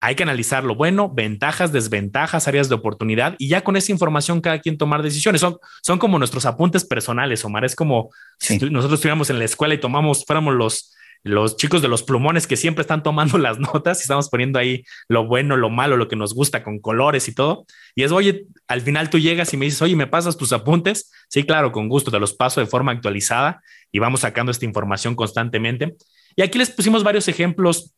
hay 0.00 0.14
que 0.14 0.22
analizar 0.22 0.62
lo 0.62 0.74
bueno, 0.74 1.10
ventajas, 1.12 1.72
desventajas, 1.72 2.48
áreas 2.48 2.68
de 2.68 2.74
oportunidad 2.74 3.34
y 3.38 3.48
ya 3.48 3.64
con 3.64 3.76
esa 3.76 3.92
información 3.92 4.40
cada 4.40 4.60
quien 4.60 4.76
tomar 4.76 5.02
decisiones. 5.02 5.40
Son, 5.40 5.56
son 5.82 5.98
como 5.98 6.18
nuestros 6.18 6.44
apuntes 6.46 6.84
personales, 6.84 7.44
Omar. 7.44 7.64
Es 7.64 7.74
como 7.74 8.10
si 8.38 8.58
nosotros 8.58 8.98
estuviéramos 8.98 9.30
en 9.30 9.38
la 9.38 9.46
escuela 9.46 9.74
y 9.74 9.80
tomamos, 9.80 10.24
fuéramos 10.26 10.54
los, 10.54 10.94
los 11.22 11.56
chicos 11.56 11.80
de 11.82 11.88
los 11.88 12.02
plumones 12.02 12.46
que 12.46 12.56
siempre 12.56 12.82
están 12.82 13.02
tomando 13.02 13.38
las 13.38 13.58
notas 13.58 13.98
y 13.98 14.02
estamos 14.02 14.28
poniendo 14.28 14.58
ahí 14.58 14.84
lo 15.08 15.26
bueno, 15.26 15.56
lo 15.56 15.70
malo, 15.70 15.96
lo 15.96 16.08
que 16.08 16.16
nos 16.16 16.34
gusta 16.34 16.62
con 16.62 16.78
colores 16.78 17.26
y 17.28 17.34
todo. 17.34 17.66
Y 17.94 18.02
es, 18.02 18.12
oye, 18.12 18.46
al 18.68 18.82
final 18.82 19.08
tú 19.08 19.18
llegas 19.18 19.52
y 19.54 19.56
me 19.56 19.64
dices, 19.64 19.80
oye, 19.82 19.96
¿me 19.96 20.06
pasas 20.06 20.36
tus 20.36 20.52
apuntes? 20.52 21.10
Sí, 21.28 21.44
claro, 21.44 21.72
con 21.72 21.88
gusto, 21.88 22.10
te 22.10 22.20
los 22.20 22.34
paso 22.34 22.60
de 22.60 22.66
forma 22.66 22.92
actualizada 22.92 23.62
y 23.90 23.98
vamos 23.98 24.20
sacando 24.20 24.52
esta 24.52 24.66
información 24.66 25.14
constantemente. 25.14 25.96
Y 26.36 26.42
aquí 26.42 26.58
les 26.58 26.70
pusimos 26.70 27.02
varios 27.02 27.28
ejemplos 27.28 27.95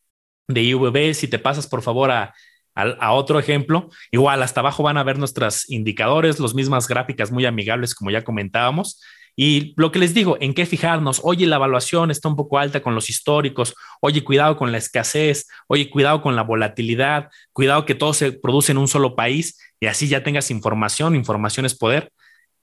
de 0.49 0.61
IVB, 0.63 1.13
si 1.13 1.27
te 1.27 1.39
pasas 1.39 1.67
por 1.67 1.81
favor 1.81 2.11
a, 2.11 2.33
a, 2.75 3.13
otro 3.13 3.39
ejemplo, 3.39 3.89
igual 4.11 4.43
hasta 4.43 4.59
abajo 4.59 4.83
van 4.83 4.97
a 4.97 5.03
ver 5.03 5.17
nuestros 5.17 5.69
indicadores, 5.69 6.39
las 6.39 6.53
mismas 6.53 6.87
gráficas 6.87 7.31
muy 7.31 7.45
amigables 7.45 7.95
como 7.95 8.11
ya 8.11 8.23
comentábamos. 8.23 9.01
Y 9.35 9.73
lo 9.77 9.91
que 9.91 9.99
les 9.99 10.13
digo, 10.13 10.37
en 10.41 10.53
qué 10.53 10.65
fijarnos, 10.65 11.21
oye, 11.23 11.47
la 11.47 11.55
evaluación 11.55 12.11
está 12.11 12.27
un 12.27 12.35
poco 12.35 12.57
alta 12.57 12.81
con 12.81 12.93
los 12.93 13.09
históricos, 13.09 13.73
oye, 14.01 14.21
cuidado 14.21 14.57
con 14.57 14.73
la 14.73 14.77
escasez, 14.77 15.47
oye, 15.67 15.89
cuidado 15.89 16.21
con 16.21 16.35
la 16.35 16.41
volatilidad, 16.41 17.29
cuidado 17.53 17.85
que 17.85 17.95
todo 17.95 18.13
se 18.13 18.33
produce 18.33 18.73
en 18.73 18.79
un 18.79 18.89
solo 18.89 19.15
país 19.15 19.57
y 19.79 19.85
así 19.85 20.09
ya 20.09 20.23
tengas 20.23 20.51
información, 20.51 21.15
información 21.15 21.65
es 21.65 21.73
poder. 21.73 22.11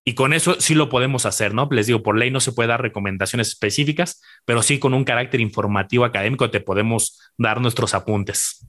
Y 0.08 0.14
con 0.14 0.32
eso 0.32 0.54
sí 0.60 0.76
lo 0.76 0.88
podemos 0.88 1.26
hacer, 1.26 1.52
¿no? 1.52 1.68
Les 1.72 1.88
digo, 1.88 2.02
por 2.02 2.16
ley 2.16 2.30
no 2.30 2.38
se 2.38 2.52
puede 2.52 2.68
dar 2.68 2.80
recomendaciones 2.80 3.48
específicas, 3.48 4.22
pero 4.44 4.62
sí 4.62 4.78
con 4.78 4.94
un 4.94 5.02
carácter 5.04 5.40
informativo 5.40 6.04
académico 6.04 6.48
te 6.48 6.60
podemos 6.60 7.18
dar 7.36 7.60
nuestros 7.60 7.92
apuntes. 7.92 8.64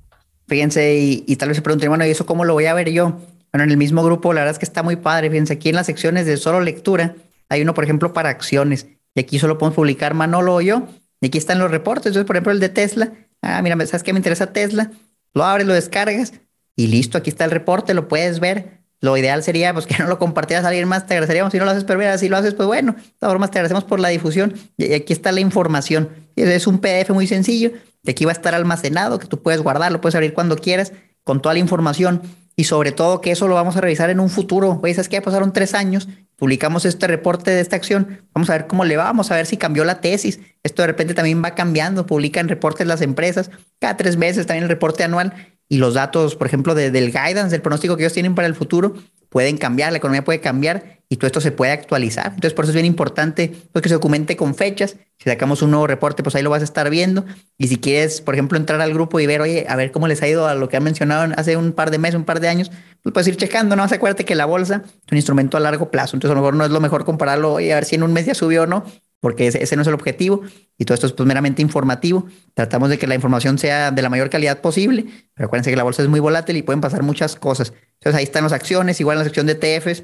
Fíjense, 0.48 0.98
y, 0.98 1.36
tal 1.36 1.50
vez 1.50 1.58
se 1.58 1.62
pregunten, 1.62 1.90
bueno, 1.90 2.08
¿y 2.08 2.10
eso 2.10 2.26
cómo 2.26 2.44
lo 2.44 2.54
voy 2.54 2.66
a 2.66 2.74
ver 2.74 2.92
yo? 2.92 3.20
Bueno, 3.52 3.66
en 3.66 3.70
el 3.70 3.78
mismo 3.78 4.04
grupo, 4.04 4.34
la 4.34 4.42
verdad 4.42 4.56
es 4.56 4.60
que 4.60 4.66
está 4.66 4.82
muy 4.82 4.96
padre. 4.96 5.30
Fíjense, 5.30 5.54
aquí 5.54 5.70
en 5.70 5.76
las 5.76 5.86
secciones 5.86 6.26
de 6.26 6.38
solo 6.38 6.60
lectura, 6.60 7.16
hay 7.50 7.62
uno, 7.62 7.76
por 7.76 7.84
ejemplo, 7.84 8.14
para 8.14 8.30
acciones. 8.30 8.88
Y 9.14 9.20
aquí 9.20 9.38
solo 9.38 9.60
podemos 9.60 9.76
publicar 9.76 10.16
Manolo 10.16 10.56
o 10.56 10.62
yo. 10.62 10.88
Y 11.22 11.28
aquí 11.28 11.38
están 11.38 11.60
los 11.60 11.70
reportes. 11.70 12.08
Entonces, 12.08 12.26
por 12.26 12.36
ejemplo, 12.36 12.52
el 12.52 12.60
de 12.60 12.70
Tesla. 12.70 13.14
Ah, 13.44 13.62
mira, 13.62 13.76
¿sabes 13.86 14.02
qué 14.02 14.12
me 14.12 14.20
interesa 14.20 14.54
Tesla? 14.54 14.92
Lo 15.36 15.44
abres, 15.44 15.68
lo 15.68 15.74
descargas 15.74 16.34
y 16.76 16.88
listo, 16.88 17.18
aquí 17.18 17.30
está 17.30 17.44
el 17.46 17.52
reporte, 17.52 17.94
lo 17.94 18.08
puedes 18.08 18.40
ver 18.40 18.87
lo 19.00 19.16
ideal 19.16 19.44
sería 19.44 19.74
pues, 19.74 19.86
que 19.86 19.98
no 20.00 20.08
lo 20.08 20.18
compartieras 20.18 20.66
a 20.66 20.70
alguien 20.70 20.88
más, 20.88 21.06
te 21.06 21.14
agradeceríamos. 21.14 21.52
Si 21.52 21.60
no 21.60 21.66
lo 21.66 21.72
haces, 21.72 21.84
pero 21.84 22.00
mira, 22.00 22.18
si 22.18 22.30
lo 22.30 22.38
haces, 22.38 22.54
pues 22.54 22.68
bueno, 22.68 22.94
de 22.94 23.04
todas 23.20 23.34
formas 23.34 23.52
te 23.52 23.60
agradecemos 23.60 23.84
por 23.84 24.00
la 24.00 24.10
difusión. 24.10 24.54
Y 24.78 24.94
aquí 24.94 25.14
está 25.14 25.32
la 25.32 25.40
información. 25.40 26.10
Es 26.36 26.68
un 26.68 26.80
PDF 26.80 27.12
muy 27.12 27.28
sencillo, 27.28 27.72
que 28.04 28.12
aquí 28.12 28.26
va 28.26 28.32
a 28.32 28.34
estar 28.34 28.56
almacenado, 28.56 29.20
que 29.20 29.28
tú 29.28 29.42
puedes 29.42 29.62
guardar, 29.62 29.92
lo 29.92 30.02
puedes 30.02 30.16
abrir 30.16 30.34
cuando 30.34 30.56
quieras, 30.56 30.94
con 31.24 31.42
toda 31.42 31.54
la 31.54 31.60
información. 31.60 32.22
Y 32.56 32.64
sobre 32.64 32.92
todo 32.92 33.22
que 33.22 33.30
eso 33.30 33.48
lo 33.48 33.54
vamos 33.54 33.78
a 33.78 33.82
revisar 33.82 34.10
en 34.10 34.20
un 34.20 34.30
futuro. 34.30 34.80
Oye, 34.82 34.96
¿sabes 34.96 35.10
qué? 35.10 35.22
Pasaron 35.22 35.54
tres 35.54 35.76
años, 35.76 36.08
publicamos 36.38 36.86
este 36.86 37.06
reporte 37.06 37.52
de 37.52 37.62
esta 37.62 37.76
acción, 37.76 38.24
vamos 38.34 38.50
a 38.50 38.54
ver 38.54 38.66
cómo 38.66 38.84
le 38.84 38.98
va, 38.98 39.04
vamos 39.04 39.30
a 39.30 39.36
ver 39.36 39.46
si 39.46 39.58
cambió 39.58 39.86
la 39.86 40.02
tesis. 40.02 40.40
Esto 40.64 40.82
de 40.82 40.88
repente 40.88 41.14
también 41.14 41.44
va 41.44 41.54
cambiando, 41.54 42.08
publican 42.08 42.48
reportes 42.48 42.88
las 42.88 43.04
empresas, 43.04 43.52
cada 43.80 43.96
tres 43.96 44.18
meses 44.18 44.48
también 44.48 44.64
el 44.64 44.70
reporte 44.70 45.04
anual 45.04 45.34
y 45.70 45.78
los 45.78 45.94
datos, 45.94 46.36
por 46.36 46.48
ejemplo, 46.48 46.76
del 46.76 47.12
guidance, 47.12 47.50
del 47.50 47.62
pronóstico 47.62 47.98
que 47.98 48.04
ellos 48.04 48.14
tienen 48.14 48.36
para 48.36 48.48
el 48.48 48.56
futuro, 48.56 48.96
pueden 49.30 49.58
cambiar, 49.58 49.92
la 49.92 49.98
economía 49.98 50.24
puede 50.24 50.40
cambiar 50.40 50.98
y 51.10 51.18
todo 51.18 51.28
esto 51.28 51.42
se 51.42 51.52
puede 51.52 51.72
actualizar. 51.72 52.28
Entonces, 52.28 52.54
por 52.54 52.66
eso 52.66 52.72
es 52.72 52.76
bien 52.76 52.86
importante 52.86 53.54
pues, 53.72 53.84
que 53.84 53.90
se 53.90 53.96
documente 53.96 54.36
con 54.36 54.56
fechas. 54.56 54.98
Si 55.18 55.30
sacamos 55.30 55.62
un 55.62 55.72
nuevo 55.72 55.88
reporte, 55.88 56.24
pues 56.24 56.36
ahí 56.36 56.44
lo 56.44 56.50
vas 56.50 56.62
a 56.62 56.66
estar 56.66 56.90
viendo. 56.90 57.26
Y 57.58 57.68
si 57.68 57.78
quieres, 57.78 58.22
por 58.22 58.36
ejemplo, 58.36 58.58
entrar 58.58 58.82
al 58.82 58.94
grupo 58.94 59.20
y 59.20 59.26
ver, 59.26 59.42
oye, 59.42 59.66
a 59.68 59.76
ver 59.76 59.92
cómo 59.92 60.08
les 60.08 60.22
ha 60.22 60.28
ido 60.28 60.48
a 60.48 60.56
lo 60.56 60.70
que 60.70 60.78
han 60.78 60.84
mencionado 60.84 61.34
hace 61.38 61.58
un 61.58 61.72
par 61.72 61.92
de 61.92 61.98
meses, 61.98 62.16
un 62.16 62.26
par 62.26 62.40
de 62.40 62.50
años, 62.50 62.72
pues 63.04 63.14
puedes 63.14 63.28
ir 63.28 63.38
checando. 63.38 63.76
No 63.76 63.84
acuérdate 63.84 64.26
que 64.26 64.36
la 64.36 64.46
bolsa 64.46 64.84
es 64.86 65.12
un 65.12 65.18
instrumento 65.18 65.58
a 65.58 65.60
largo 65.60 65.92
plazo. 65.92 66.16
Entonces, 66.16 66.32
a 66.32 66.36
lo 66.36 66.42
mejor 66.42 66.56
no 66.56 66.66
es 66.66 66.72
lo 66.72 66.80
mejor 66.82 67.06
compararlo, 67.06 67.54
oye, 67.54 67.72
a 67.72 67.76
ver 67.76 67.86
si 67.86 67.96
en 67.96 68.04
un 68.04 68.14
mes 68.14 68.26
ya 68.26 68.36
subió 68.36 68.64
o 68.64 68.68
no, 68.68 68.86
porque 69.20 69.48
ese, 69.48 69.76
no 69.76 69.82
es 69.82 69.88
el 69.88 69.94
objetivo 69.94 70.42
y 70.78 70.86
todo 70.86 70.94
esto 70.94 71.08
es 71.08 71.14
pues, 71.14 71.28
meramente 71.28 71.62
informativo. 71.62 72.28
Tratamos 72.54 72.90
de 72.90 72.98
que 72.98 73.08
la 73.08 73.16
información 73.16 73.58
sea 73.58 73.92
de 73.92 74.02
la 74.02 74.10
mayor 74.10 74.30
calidad 74.30 74.62
posible, 74.62 75.06
pero 75.34 75.48
acuérdense 75.48 75.72
que 75.72 75.76
la 75.76 75.84
bolsa 75.84 76.04
es 76.04 76.10
muy 76.10 76.20
volátil 76.20 76.58
y 76.58 76.62
pueden 76.62 76.82
pasar 76.82 77.04
muchas 77.04 77.36
cosas. 77.36 77.74
Entonces 77.96 78.18
ahí 78.18 78.24
están 78.24 78.44
las 78.44 78.54
acciones, 78.54 79.00
igual 79.00 79.16
en 79.16 79.20
la 79.20 79.26
sección 79.26 79.48
de 79.48 79.56
TFs, 79.56 80.04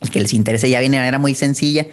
el 0.00 0.10
que 0.10 0.20
les 0.20 0.32
interese 0.32 0.70
ya 0.70 0.80
viene 0.80 0.96
de 0.96 1.02
manera 1.02 1.18
muy 1.18 1.34
sencilla. 1.34 1.86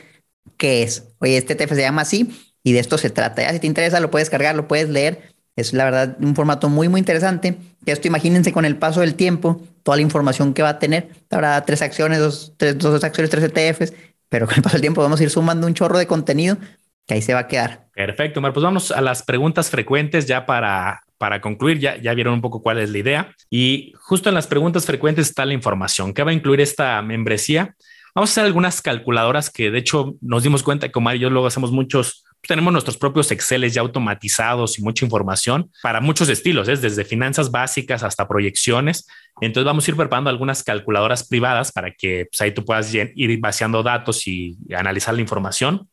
¿Qué 0.57 0.83
es? 0.83 1.03
Oye, 1.19 1.37
este 1.37 1.55
TF 1.55 1.73
se 1.73 1.81
llama 1.81 2.03
así 2.03 2.31
y 2.63 2.73
de 2.73 2.79
esto 2.79 2.97
se 2.97 3.09
trata. 3.09 3.41
Ya 3.41 3.51
si 3.51 3.59
te 3.59 3.67
interesa 3.67 3.99
lo 3.99 4.11
puedes 4.11 4.29
cargar, 4.29 4.55
lo 4.55 4.67
puedes 4.67 4.89
leer. 4.89 5.33
Es 5.55 5.73
la 5.73 5.85
verdad 5.85 6.17
un 6.19 6.35
formato 6.35 6.69
muy, 6.69 6.89
muy 6.89 6.99
interesante. 6.99 7.57
Esto 7.85 8.07
imagínense 8.07 8.51
con 8.51 8.65
el 8.65 8.77
paso 8.77 9.01
del 9.01 9.15
tiempo, 9.15 9.61
toda 9.83 9.97
la 9.97 10.01
información 10.01 10.53
que 10.53 10.63
va 10.63 10.69
a 10.69 10.79
tener. 10.79 11.09
Habrá 11.29 11.63
tres 11.65 11.81
acciones, 11.81 12.19
dos, 12.19 12.53
dos 12.57 13.03
acciones, 13.03 13.29
tres 13.29 13.43
ETFs 13.43 13.93
pero 14.33 14.47
con 14.47 14.55
el 14.55 14.63
paso 14.63 14.77
del 14.77 14.81
tiempo 14.81 14.99
vamos 14.99 15.19
a 15.19 15.23
ir 15.23 15.29
sumando 15.29 15.67
un 15.67 15.75
chorro 15.75 15.99
de 15.99 16.07
contenido 16.07 16.57
que 17.05 17.13
ahí 17.13 17.21
se 17.21 17.35
va 17.35 17.41
a 17.41 17.47
quedar. 17.47 17.85
Perfecto, 17.93 18.41
Mar. 18.41 18.51
Pues 18.51 18.63
vamos 18.63 18.89
a 18.89 18.99
las 18.99 19.21
preguntas 19.21 19.69
frecuentes 19.69 20.25
ya 20.25 20.47
para, 20.47 21.03
para 21.19 21.39
concluir. 21.39 21.77
Ya, 21.77 21.97
ya 21.97 22.15
vieron 22.15 22.33
un 22.33 22.41
poco 22.41 22.63
cuál 22.63 22.79
es 22.79 22.89
la 22.89 22.97
idea. 22.97 23.35
Y 23.51 23.93
justo 23.99 24.29
en 24.29 24.33
las 24.33 24.47
preguntas 24.47 24.87
frecuentes 24.87 25.27
está 25.27 25.45
la 25.45 25.53
información. 25.53 26.15
¿Qué 26.15 26.23
va 26.23 26.31
a 26.31 26.33
incluir 26.33 26.61
esta 26.61 26.99
membresía? 27.03 27.75
Vamos 28.15 28.31
a 28.31 28.33
hacer 28.33 28.45
algunas 28.45 28.81
calculadoras 28.81 29.51
que 29.51 29.69
de 29.69 29.77
hecho 29.77 30.15
nos 30.19 30.41
dimos 30.41 30.63
cuenta 30.63 30.89
que 30.89 30.97
Omar 30.97 31.17
y 31.17 31.19
yo 31.19 31.29
luego 31.29 31.45
hacemos 31.45 31.71
muchos 31.71 32.25
tenemos 32.47 32.73
nuestros 32.73 32.97
propios 32.97 33.31
Exceles 33.31 33.73
ya 33.73 33.81
automatizados 33.81 34.77
y 34.77 34.81
mucha 34.81 35.05
información 35.05 35.71
para 35.81 36.01
muchos 36.01 36.27
estilos, 36.29 36.67
¿eh? 36.67 36.75
desde 36.75 37.05
finanzas 37.05 37.51
básicas 37.51 38.03
hasta 38.03 38.27
proyecciones. 38.27 39.07
Entonces 39.41 39.65
vamos 39.65 39.87
a 39.87 39.91
ir 39.91 39.97
preparando 39.97 40.29
algunas 40.29 40.63
calculadoras 40.63 41.27
privadas 41.27 41.71
para 41.71 41.91
que 41.91 42.27
pues, 42.29 42.41
ahí 42.41 42.51
tú 42.53 42.65
puedas 42.65 42.93
ir 42.93 43.39
vaciando 43.39 43.81
datos 43.81 44.27
y 44.27 44.57
analizar 44.75 45.13
la 45.13 45.21
información. 45.21 45.89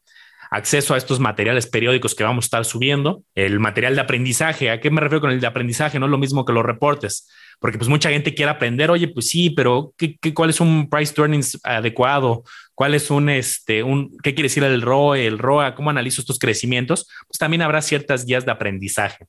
Acceso 0.50 0.94
a 0.94 0.96
estos 0.96 1.20
materiales 1.20 1.68
periódicos 1.68 2.16
que 2.16 2.24
vamos 2.24 2.44
a 2.44 2.46
estar 2.46 2.64
subiendo. 2.64 3.22
El 3.36 3.60
material 3.60 3.94
de 3.94 4.00
aprendizaje. 4.00 4.70
¿A 4.70 4.80
qué 4.80 4.90
me 4.90 5.00
refiero 5.00 5.20
con 5.20 5.30
el 5.30 5.40
de 5.40 5.46
aprendizaje? 5.46 6.00
No 6.00 6.06
es 6.06 6.10
lo 6.10 6.18
mismo 6.18 6.44
que 6.44 6.52
los 6.52 6.64
reportes 6.64 7.28
porque 7.61 7.77
pues 7.77 7.88
mucha 7.88 8.11
gente 8.11 8.35
quiere 8.35 8.51
aprender, 8.51 8.90
oye, 8.90 9.07
pues 9.07 9.29
sí, 9.29 9.51
pero 9.51 9.92
¿qué, 9.96 10.18
cuál 10.35 10.51
es 10.51 10.61
un 10.61 10.88
price 10.88 11.14
earnings 11.16 11.61
adecuado? 11.62 12.42
¿Cuál 12.75 12.94
es 12.94 13.11
un, 13.11 13.29
este, 13.29 13.83
un, 13.83 14.16
qué 14.23 14.35
quiere 14.35 14.49
decir 14.49 14.64
el 14.64 14.81
ROE, 14.81 15.27
el 15.27 15.38
ROA? 15.38 15.75
¿Cómo 15.75 15.90
analizo 15.90 16.23
estos 16.23 16.38
crecimientos? 16.38 17.07
Pues 17.29 17.38
también 17.38 17.61
habrá 17.61 17.83
ciertas 17.83 18.25
guías 18.25 18.46
de 18.46 18.53
aprendizaje. 18.53 19.27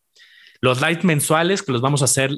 Los 0.61 0.81
live 0.81 1.01
mensuales 1.03 1.61
que 1.61 1.73
los 1.73 1.81
vamos 1.81 2.01
a 2.01 2.05
hacer 2.05 2.31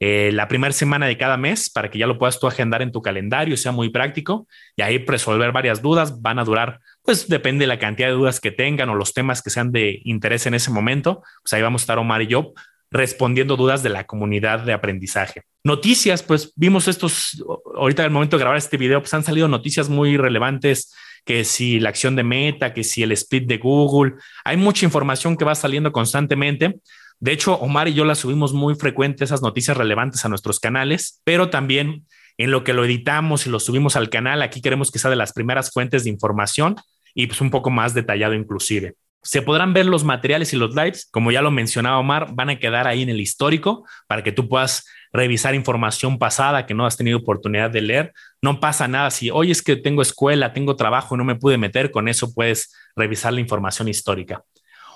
eh, 0.00 0.30
la 0.32 0.48
primera 0.48 0.72
semana 0.72 1.06
de 1.06 1.16
cada 1.16 1.36
mes 1.36 1.70
para 1.70 1.90
que 1.90 1.98
ya 1.98 2.08
lo 2.08 2.18
puedas 2.18 2.40
tú 2.40 2.48
agendar 2.48 2.82
en 2.82 2.92
tu 2.92 3.00
calendario, 3.00 3.56
sea 3.56 3.72
muy 3.72 3.88
práctico 3.88 4.46
y 4.74 4.82
ahí 4.82 4.98
resolver 4.98 5.52
varias 5.52 5.80
dudas. 5.80 6.20
Van 6.20 6.40
a 6.40 6.44
durar, 6.44 6.80
pues 7.02 7.28
depende 7.28 7.62
de 7.62 7.68
la 7.68 7.78
cantidad 7.78 8.08
de 8.08 8.14
dudas 8.14 8.40
que 8.40 8.50
tengan 8.50 8.88
o 8.88 8.96
los 8.96 9.14
temas 9.14 9.42
que 9.42 9.50
sean 9.50 9.70
de 9.70 10.00
interés 10.02 10.46
en 10.46 10.54
ese 10.54 10.72
momento. 10.72 11.22
Pues 11.42 11.52
ahí 11.54 11.62
vamos 11.62 11.82
a 11.82 11.84
estar 11.84 11.98
Omar 11.98 12.22
y 12.22 12.26
yo 12.26 12.52
respondiendo 12.96 13.56
dudas 13.56 13.82
de 13.82 13.90
la 13.90 14.04
comunidad 14.04 14.60
de 14.60 14.72
aprendizaje. 14.72 15.42
Noticias, 15.64 16.22
pues 16.22 16.52
vimos 16.56 16.88
estos, 16.88 17.44
ahorita 17.76 18.04
el 18.04 18.10
momento 18.10 18.36
de 18.36 18.42
grabar 18.42 18.56
este 18.56 18.76
video, 18.76 19.00
pues 19.00 19.12
han 19.14 19.24
salido 19.24 19.48
noticias 19.48 19.88
muy 19.88 20.16
relevantes, 20.16 20.94
que 21.24 21.44
si 21.44 21.80
la 21.80 21.88
acción 21.88 22.16
de 22.16 22.22
Meta, 22.22 22.72
que 22.72 22.84
si 22.84 23.02
el 23.02 23.12
split 23.12 23.46
de 23.46 23.58
Google, 23.58 24.14
hay 24.44 24.56
mucha 24.56 24.84
información 24.84 25.36
que 25.36 25.44
va 25.44 25.54
saliendo 25.54 25.92
constantemente. 25.92 26.80
De 27.18 27.32
hecho, 27.32 27.54
Omar 27.54 27.88
y 27.88 27.94
yo 27.94 28.04
las 28.04 28.18
subimos 28.18 28.52
muy 28.52 28.74
frecuente, 28.74 29.24
esas 29.24 29.42
noticias 29.42 29.76
relevantes 29.76 30.24
a 30.24 30.28
nuestros 30.28 30.60
canales, 30.60 31.20
pero 31.24 31.50
también 31.50 32.06
en 32.38 32.50
lo 32.50 32.64
que 32.64 32.74
lo 32.74 32.84
editamos 32.84 33.46
y 33.46 33.50
lo 33.50 33.60
subimos 33.60 33.96
al 33.96 34.10
canal, 34.10 34.42
aquí 34.42 34.60
queremos 34.60 34.90
que 34.90 34.98
sea 34.98 35.10
de 35.10 35.16
las 35.16 35.32
primeras 35.32 35.72
fuentes 35.72 36.04
de 36.04 36.10
información 36.10 36.76
y 37.14 37.26
pues 37.26 37.40
un 37.40 37.50
poco 37.50 37.70
más 37.70 37.94
detallado 37.94 38.34
inclusive. 38.34 38.94
Se 39.26 39.42
podrán 39.42 39.72
ver 39.72 39.86
los 39.86 40.04
materiales 40.04 40.52
y 40.52 40.56
los 40.56 40.74
lives, 40.76 41.08
como 41.10 41.32
ya 41.32 41.42
lo 41.42 41.50
mencionaba 41.50 41.98
Omar, 41.98 42.28
van 42.32 42.50
a 42.50 42.58
quedar 42.60 42.86
ahí 42.86 43.02
en 43.02 43.08
el 43.08 43.20
histórico 43.20 43.84
para 44.06 44.22
que 44.22 44.30
tú 44.30 44.48
puedas 44.48 44.86
revisar 45.12 45.56
información 45.56 46.18
pasada 46.18 46.64
que 46.64 46.74
no 46.74 46.86
has 46.86 46.96
tenido 46.96 47.18
oportunidad 47.18 47.70
de 47.70 47.80
leer. 47.80 48.12
No 48.40 48.60
pasa 48.60 48.86
nada 48.86 49.10
si 49.10 49.30
hoy 49.30 49.50
es 49.50 49.62
que 49.62 49.74
tengo 49.74 50.00
escuela, 50.00 50.52
tengo 50.52 50.76
trabajo 50.76 51.16
y 51.16 51.18
no 51.18 51.24
me 51.24 51.34
pude 51.34 51.58
meter, 51.58 51.90
con 51.90 52.06
eso 52.06 52.32
puedes 52.32 52.72
revisar 52.94 53.32
la 53.32 53.40
información 53.40 53.88
histórica. 53.88 54.44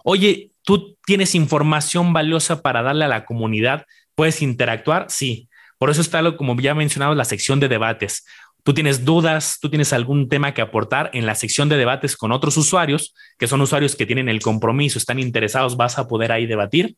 Oye, 0.05 0.53
tú 0.63 0.97
tienes 1.05 1.35
información 1.35 2.13
valiosa 2.13 2.63
para 2.63 2.83
darle 2.83 3.07
a 3.07 3.09
la 3.09 3.25
comunidad, 3.25 3.85
puedes 4.15 4.43
interactuar, 4.43 5.07
sí. 5.09 5.49
Por 5.77 5.91
eso 5.91 6.03
está, 6.03 6.23
lo, 6.23 6.37
como 6.37 6.55
ya 6.61 6.75
mencionado, 6.75 7.15
la 7.15 7.25
sección 7.25 7.59
de 7.59 7.69
debates. 7.69 8.27
Tú 8.63 8.75
tienes 8.75 9.05
dudas, 9.05 9.59
tú 9.61 9.71
tienes 9.71 9.93
algún 9.93 10.29
tema 10.29 10.55
que 10.55 10.63
aportar 10.63 11.11
en 11.15 11.27
la 11.27 11.35
sección 11.35 11.69
de 11.69 11.77
debates 11.77 12.17
con 12.17 12.33
otros 12.33 12.57
usuarios, 12.57 13.15
que 13.39 13.47
son 13.47 13.61
usuarios 13.61 13.97
que 13.97 14.07
tienen 14.07 14.29
el 14.29 14.41
compromiso, 14.41 14.99
están 14.99 15.19
interesados, 15.19 15.77
vas 15.77 15.99
a 15.99 16.09
poder 16.09 16.33
ahí 16.33 16.47
debatir. 16.47 16.97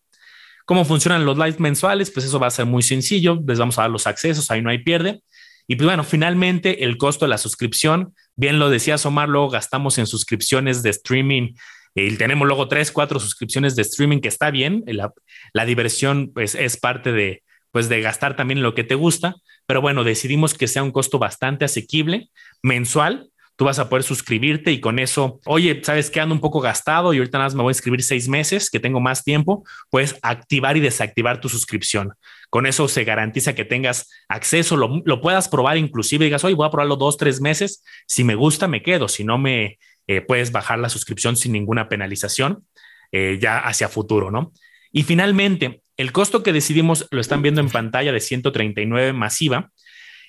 ¿Cómo 0.64 0.84
funcionan 0.84 1.24
los 1.24 1.36
lives 1.36 1.60
mensuales? 1.60 2.10
Pues 2.10 2.26
eso 2.26 2.38
va 2.38 2.46
a 2.46 2.50
ser 2.50 2.66
muy 2.66 2.82
sencillo, 2.82 3.40
les 3.46 3.58
vamos 3.58 3.78
a 3.78 3.82
dar 3.82 3.90
los 3.90 4.06
accesos, 4.06 4.50
ahí 4.50 4.62
no 4.62 4.70
hay 4.70 4.78
pierde. 4.78 5.20
Y 5.66 5.76
pues 5.76 5.86
bueno, 5.86 6.04
finalmente 6.04 6.84
el 6.84 6.96
costo 6.96 7.24
de 7.24 7.30
la 7.30 7.38
suscripción, 7.38 8.14
bien 8.36 8.58
lo 8.58 8.70
decía 8.70 8.96
Omar, 9.04 9.28
luego 9.28 9.50
gastamos 9.50 9.98
en 9.98 10.06
suscripciones 10.06 10.82
de 10.82 10.90
streaming 10.90 11.54
y 11.94 12.16
tenemos 12.16 12.46
luego 12.46 12.68
tres, 12.68 12.90
cuatro 12.90 13.20
suscripciones 13.20 13.76
de 13.76 13.82
streaming 13.82 14.20
que 14.20 14.28
está 14.28 14.50
bien, 14.50 14.82
la, 14.86 15.12
la 15.52 15.64
diversión 15.64 16.30
pues 16.32 16.54
es 16.54 16.76
parte 16.76 17.12
de, 17.12 17.42
pues 17.70 17.88
de 17.88 18.00
gastar 18.00 18.34
también 18.34 18.62
lo 18.62 18.74
que 18.74 18.84
te 18.84 18.94
gusta, 18.94 19.36
pero 19.66 19.80
bueno, 19.80 20.04
decidimos 20.04 20.54
que 20.54 20.68
sea 20.68 20.82
un 20.82 20.90
costo 20.90 21.18
bastante 21.18 21.64
asequible, 21.64 22.30
mensual. 22.62 23.28
Tú 23.56 23.66
vas 23.66 23.78
a 23.78 23.88
poder 23.88 24.02
suscribirte 24.02 24.72
y 24.72 24.80
con 24.80 24.98
eso, 24.98 25.40
oye, 25.44 25.82
sabes 25.84 26.10
que 26.10 26.20
ando 26.20 26.34
un 26.34 26.40
poco 26.40 26.60
gastado 26.60 27.12
y 27.12 27.18
ahorita 27.18 27.38
nada 27.38 27.46
más 27.46 27.54
me 27.54 27.62
voy 27.62 27.70
a 27.70 27.76
inscribir 27.76 28.02
seis 28.02 28.26
meses, 28.26 28.70
que 28.70 28.80
tengo 28.80 28.98
más 28.98 29.24
tiempo, 29.24 29.64
puedes 29.90 30.18
activar 30.22 30.76
y 30.76 30.80
desactivar 30.80 31.40
tu 31.40 31.48
suscripción. 31.48 32.14
Con 32.48 32.66
eso 32.66 32.88
se 32.88 33.04
garantiza 33.04 33.54
que 33.54 33.64
tengas 33.64 34.10
acceso, 34.28 34.76
lo, 34.76 35.02
lo 35.04 35.20
puedas 35.20 35.48
probar 35.48 35.76
inclusive, 35.76 36.24
digas, 36.24 36.44
oye, 36.44 36.54
voy 36.54 36.66
a 36.66 36.70
probarlo 36.70 36.96
dos, 36.96 37.18
tres 37.18 37.40
meses, 37.40 37.84
si 38.06 38.24
me 38.24 38.34
gusta, 38.34 38.68
me 38.68 38.82
quedo, 38.82 39.06
si 39.06 39.22
no 39.22 39.38
me 39.38 39.78
eh, 40.06 40.20
puedes 40.22 40.50
bajar 40.50 40.78
la 40.78 40.88
suscripción 40.88 41.36
sin 41.36 41.52
ninguna 41.52 41.88
penalización 41.88 42.66
eh, 43.12 43.38
ya 43.40 43.58
hacia 43.58 43.88
futuro, 43.88 44.30
¿no? 44.30 44.52
Y 44.90 45.04
finalmente, 45.04 45.82
el 45.96 46.12
costo 46.12 46.42
que 46.42 46.52
decidimos, 46.52 47.06
lo 47.10 47.20
están 47.20 47.42
viendo 47.42 47.60
en 47.60 47.68
pantalla 47.68 48.12
de 48.12 48.20
139 48.20 49.12
masiva. 49.12 49.70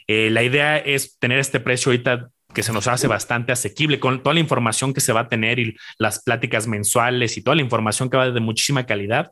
Eh, 0.07 0.29
la 0.29 0.43
idea 0.43 0.77
es 0.77 1.17
tener 1.19 1.39
este 1.39 1.59
precio 1.59 1.91
ahorita 1.91 2.29
que 2.53 2.63
se 2.63 2.73
nos 2.73 2.87
hace 2.87 3.07
bastante 3.07 3.51
asequible 3.51 3.99
con 3.99 4.21
toda 4.21 4.35
la 4.35 4.39
información 4.39 4.93
que 4.93 5.01
se 5.01 5.13
va 5.13 5.21
a 5.21 5.29
tener 5.29 5.59
y 5.59 5.75
las 5.97 6.23
pláticas 6.23 6.67
mensuales 6.67 7.37
y 7.37 7.41
toda 7.41 7.55
la 7.55 7.63
información 7.63 8.09
que 8.09 8.17
va 8.17 8.29
de 8.29 8.39
muchísima 8.39 8.85
calidad. 8.85 9.31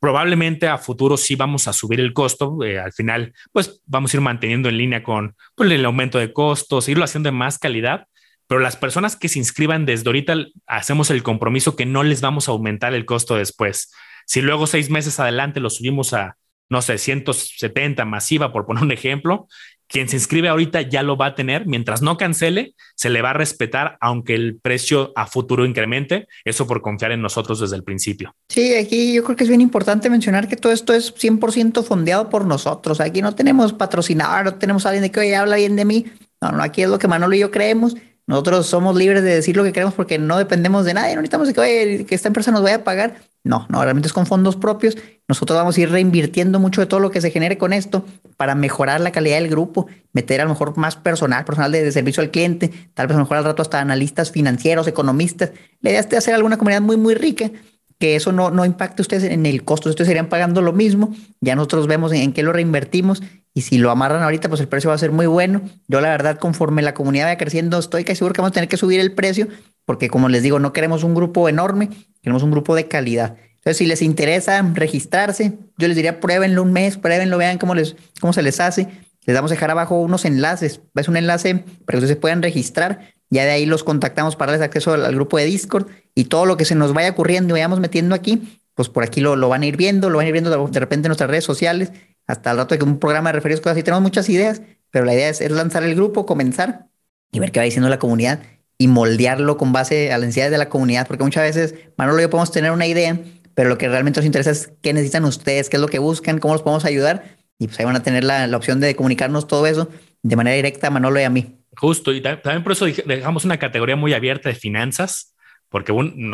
Probablemente 0.00 0.68
a 0.68 0.78
futuro 0.78 1.16
sí 1.16 1.34
vamos 1.34 1.66
a 1.68 1.72
subir 1.72 2.00
el 2.00 2.12
costo. 2.12 2.62
Eh, 2.64 2.78
al 2.78 2.92
final, 2.92 3.34
pues 3.52 3.82
vamos 3.86 4.14
a 4.14 4.16
ir 4.16 4.20
manteniendo 4.20 4.68
en 4.68 4.78
línea 4.78 5.02
con, 5.02 5.34
con 5.54 5.70
el 5.70 5.84
aumento 5.84 6.18
de 6.18 6.32
costos, 6.32 6.88
irlo 6.88 7.04
haciendo 7.04 7.28
de 7.28 7.32
más 7.32 7.58
calidad. 7.58 8.06
Pero 8.46 8.60
las 8.60 8.76
personas 8.76 9.16
que 9.16 9.28
se 9.28 9.38
inscriban 9.38 9.84
desde 9.84 10.08
ahorita 10.08 10.36
hacemos 10.66 11.10
el 11.10 11.22
compromiso 11.22 11.76
que 11.76 11.84
no 11.84 12.02
les 12.02 12.22
vamos 12.22 12.48
a 12.48 12.52
aumentar 12.52 12.94
el 12.94 13.04
costo 13.04 13.34
después. 13.34 13.92
Si 14.28 14.42
luego 14.42 14.66
seis 14.66 14.90
meses 14.90 15.18
adelante 15.18 15.58
lo 15.58 15.70
subimos 15.70 16.12
a, 16.12 16.36
no 16.68 16.82
sé, 16.82 16.98
170 16.98 18.04
masiva, 18.04 18.52
por 18.52 18.66
poner 18.66 18.84
un 18.84 18.92
ejemplo, 18.92 19.48
quien 19.86 20.06
se 20.06 20.16
inscribe 20.16 20.50
ahorita 20.50 20.82
ya 20.82 21.02
lo 21.02 21.16
va 21.16 21.28
a 21.28 21.34
tener. 21.34 21.64
Mientras 21.64 22.02
no 22.02 22.18
cancele, 22.18 22.74
se 22.94 23.08
le 23.08 23.22
va 23.22 23.30
a 23.30 23.32
respetar, 23.32 23.96
aunque 24.02 24.34
el 24.34 24.58
precio 24.60 25.12
a 25.16 25.26
futuro 25.26 25.64
incremente. 25.64 26.28
Eso 26.44 26.66
por 26.66 26.82
confiar 26.82 27.12
en 27.12 27.22
nosotros 27.22 27.58
desde 27.58 27.76
el 27.76 27.84
principio. 27.84 28.34
Sí, 28.50 28.74
aquí 28.74 29.14
yo 29.14 29.24
creo 29.24 29.34
que 29.34 29.44
es 29.44 29.48
bien 29.48 29.62
importante 29.62 30.10
mencionar 30.10 30.46
que 30.46 30.56
todo 30.56 30.72
esto 30.72 30.92
es 30.92 31.14
100% 31.14 31.82
fondeado 31.82 32.28
por 32.28 32.44
nosotros. 32.44 33.00
Aquí 33.00 33.22
no 33.22 33.34
tenemos 33.34 33.72
patrocinador, 33.72 34.44
no 34.44 34.54
tenemos 34.56 34.84
alguien 34.84 35.04
de 35.04 35.10
que 35.10 35.20
hoy 35.20 35.32
habla 35.32 35.56
bien 35.56 35.74
de 35.74 35.86
mí. 35.86 36.04
No, 36.42 36.52
no, 36.52 36.62
aquí 36.62 36.82
es 36.82 36.90
lo 36.90 36.98
que 36.98 37.08
Manolo 37.08 37.34
y 37.34 37.38
yo 37.38 37.50
creemos. 37.50 37.96
Nosotros 38.28 38.66
somos 38.66 38.94
libres 38.94 39.22
de 39.22 39.34
decir 39.34 39.56
lo 39.56 39.64
que 39.64 39.72
queremos 39.72 39.94
porque 39.94 40.18
no 40.18 40.36
dependemos 40.36 40.84
de 40.84 40.92
nadie. 40.92 41.14
No 41.14 41.22
necesitamos 41.22 41.48
que, 41.48 42.04
que 42.06 42.14
esta 42.14 42.28
empresa 42.28 42.52
nos 42.52 42.62
vaya 42.62 42.76
a 42.76 42.84
pagar. 42.84 43.16
No, 43.42 43.66
no, 43.70 43.82
realmente 43.82 44.06
es 44.06 44.12
con 44.12 44.26
fondos 44.26 44.56
propios. 44.56 44.98
Nosotros 45.26 45.56
vamos 45.56 45.78
a 45.78 45.80
ir 45.80 45.90
reinvirtiendo 45.90 46.60
mucho 46.60 46.82
de 46.82 46.86
todo 46.86 47.00
lo 47.00 47.10
que 47.10 47.22
se 47.22 47.30
genere 47.30 47.56
con 47.56 47.72
esto 47.72 48.04
para 48.36 48.54
mejorar 48.54 49.00
la 49.00 49.12
calidad 49.12 49.38
del 49.38 49.48
grupo, 49.48 49.86
meter 50.12 50.42
a 50.42 50.44
lo 50.44 50.50
mejor 50.50 50.76
más 50.76 50.96
personal, 50.96 51.46
personal 51.46 51.72
de, 51.72 51.90
servicio 51.90 52.22
al 52.22 52.30
cliente, 52.30 52.70
tal 52.92 53.06
vez 53.06 53.14
a 53.14 53.18
lo 53.18 53.24
mejor 53.24 53.38
al 53.38 53.44
rato 53.44 53.62
hasta 53.62 53.80
analistas 53.80 54.30
financieros, 54.30 54.86
economistas. 54.86 55.52
La 55.80 55.88
idea 55.88 56.00
es 56.00 56.12
hacer 56.12 56.34
alguna 56.34 56.58
comunidad 56.58 56.82
muy, 56.82 56.98
muy 56.98 57.14
rica, 57.14 57.50
que 57.98 58.16
eso 58.16 58.32
no, 58.32 58.50
no 58.50 58.64
impacte 58.64 59.02
ustedes 59.02 59.24
en 59.24 59.46
el 59.46 59.64
costo. 59.64 59.88
Ustedes 59.88 60.08
serían 60.08 60.28
pagando 60.28 60.62
lo 60.62 60.72
mismo. 60.72 61.14
Ya 61.40 61.56
nosotros 61.56 61.86
vemos 61.86 62.12
en, 62.12 62.32
qué 62.32 62.42
lo 62.42 62.52
reinvertimos 62.52 63.22
y 63.54 63.62
si 63.62 63.78
lo 63.78 63.90
amarran 63.90 64.22
ahorita, 64.22 64.48
pues 64.48 64.60
el 64.60 64.68
precio 64.68 64.88
va 64.88 64.94
a 64.94 64.98
ser 64.98 65.10
muy 65.10 65.26
bueno. 65.26 65.62
Yo 65.88 66.00
la 66.00 66.10
verdad, 66.10 66.38
conforme 66.38 66.82
la 66.82 66.94
comunidad 66.94 67.26
vaya 67.26 67.38
creciendo, 67.38 67.78
estoy 67.78 68.04
casi 68.04 68.18
seguro 68.18 68.34
que 68.34 68.40
vamos 68.40 68.52
a 68.52 68.54
tener 68.54 68.68
que 68.68 68.76
subir 68.76 69.00
el 69.00 69.12
precio 69.14 69.48
porque 69.88 70.10
como 70.10 70.28
les 70.28 70.42
digo, 70.42 70.58
no 70.58 70.74
queremos 70.74 71.02
un 71.02 71.14
grupo 71.14 71.48
enorme, 71.48 71.88
queremos 72.20 72.42
un 72.42 72.50
grupo 72.50 72.76
de 72.76 72.88
calidad. 72.88 73.38
Entonces, 73.54 73.78
si 73.78 73.86
les 73.86 74.02
interesa 74.02 74.60
registrarse, 74.74 75.54
yo 75.78 75.88
les 75.88 75.96
diría 75.96 76.20
pruébenlo 76.20 76.62
un 76.62 76.74
mes, 76.74 76.98
pruébenlo, 76.98 77.38
vean 77.38 77.56
cómo, 77.56 77.74
les, 77.74 77.96
cómo 78.20 78.34
se 78.34 78.42
les 78.42 78.60
hace. 78.60 78.86
Les 79.24 79.34
vamos 79.34 79.50
a 79.50 79.54
dejar 79.54 79.70
abajo 79.70 79.98
unos 79.98 80.26
enlaces. 80.26 80.82
Es 80.94 81.08
un 81.08 81.16
enlace 81.16 81.64
para 81.86 81.98
que 81.98 82.04
ustedes 82.04 82.16
puedan 82.16 82.42
registrar. 82.42 83.14
Ya 83.30 83.44
de 83.44 83.50
ahí 83.50 83.66
los 83.66 83.84
contactamos 83.84 84.36
para 84.36 84.52
darles 84.52 84.66
acceso 84.66 84.94
al, 84.94 85.14
grupo 85.14 85.38
de 85.38 85.44
Discord 85.44 85.86
y 86.14 86.24
todo 86.24 86.46
lo 86.46 86.56
que 86.56 86.64
se 86.64 86.74
nos 86.74 86.94
vaya 86.94 87.10
ocurriendo 87.10 87.50
y 87.50 87.52
vayamos 87.52 87.80
metiendo 87.80 88.14
aquí, 88.14 88.60
pues 88.74 88.88
por 88.88 89.04
aquí 89.04 89.20
lo, 89.20 89.36
lo, 89.36 89.48
van 89.48 89.62
a 89.62 89.66
ir 89.66 89.76
viendo, 89.76 90.08
lo 90.08 90.18
van 90.18 90.26
a 90.26 90.28
ir 90.28 90.32
viendo 90.32 90.68
de 90.68 90.80
repente 90.80 91.06
en 91.06 91.10
nuestras 91.10 91.28
redes 91.28 91.44
sociales, 91.44 91.92
hasta 92.26 92.50
el 92.52 92.58
rato 92.58 92.74
de 92.74 92.78
que 92.78 92.84
un 92.84 92.98
programa 92.98 93.30
de 93.30 93.34
referidos, 93.34 93.60
cosas 93.60 93.76
así. 93.76 93.82
Tenemos 93.82 94.02
muchas 94.02 94.28
ideas, 94.28 94.62
pero 94.90 95.04
la 95.04 95.14
idea 95.14 95.28
es, 95.28 95.40
lanzar 95.50 95.82
el 95.82 95.94
grupo, 95.94 96.26
comenzar 96.26 96.86
y 97.32 97.40
ver 97.40 97.52
qué 97.52 97.60
va 97.60 97.64
diciendo 97.64 97.88
la 97.88 97.98
comunidad 97.98 98.40
y 98.78 98.88
moldearlo 98.88 99.56
con 99.56 99.72
base 99.72 100.12
a 100.12 100.18
las 100.18 100.28
necesidades 100.28 100.52
de 100.52 100.58
la 100.58 100.68
comunidad, 100.68 101.06
porque 101.08 101.24
muchas 101.24 101.42
veces 101.42 101.74
Manolo 101.96 102.20
y 102.20 102.22
yo 102.22 102.30
podemos 102.30 102.52
tener 102.52 102.70
una 102.70 102.86
idea, 102.86 103.18
pero 103.54 103.68
lo 103.68 103.76
que 103.76 103.88
realmente 103.88 104.20
nos 104.20 104.26
interesa 104.26 104.52
es 104.52 104.72
qué 104.82 104.92
necesitan 104.92 105.24
ustedes, 105.24 105.68
qué 105.68 105.76
es 105.76 105.80
lo 105.80 105.88
que 105.88 105.98
buscan, 105.98 106.38
cómo 106.38 106.54
los 106.54 106.62
podemos 106.62 106.84
ayudar, 106.84 107.36
y 107.58 107.66
pues 107.66 107.78
ahí 107.80 107.84
van 107.84 107.96
a 107.96 108.02
tener 108.04 108.22
la, 108.22 108.46
la 108.46 108.56
opción 108.56 108.78
de 108.78 108.94
comunicarnos 108.94 109.48
todo 109.48 109.66
eso 109.66 109.88
de 110.22 110.36
manera 110.36 110.54
directa 110.54 110.86
a 110.86 110.90
Manolo 110.90 111.18
y 111.20 111.24
a 111.24 111.30
mí. 111.30 111.57
Justo, 111.78 112.12
y 112.12 112.20
también 112.20 112.64
por 112.64 112.72
eso 112.72 112.86
dejamos 112.86 113.44
una 113.44 113.56
categoría 113.56 113.94
muy 113.94 114.12
abierta 114.12 114.48
de 114.48 114.56
finanzas, 114.56 115.36
porque 115.68 115.92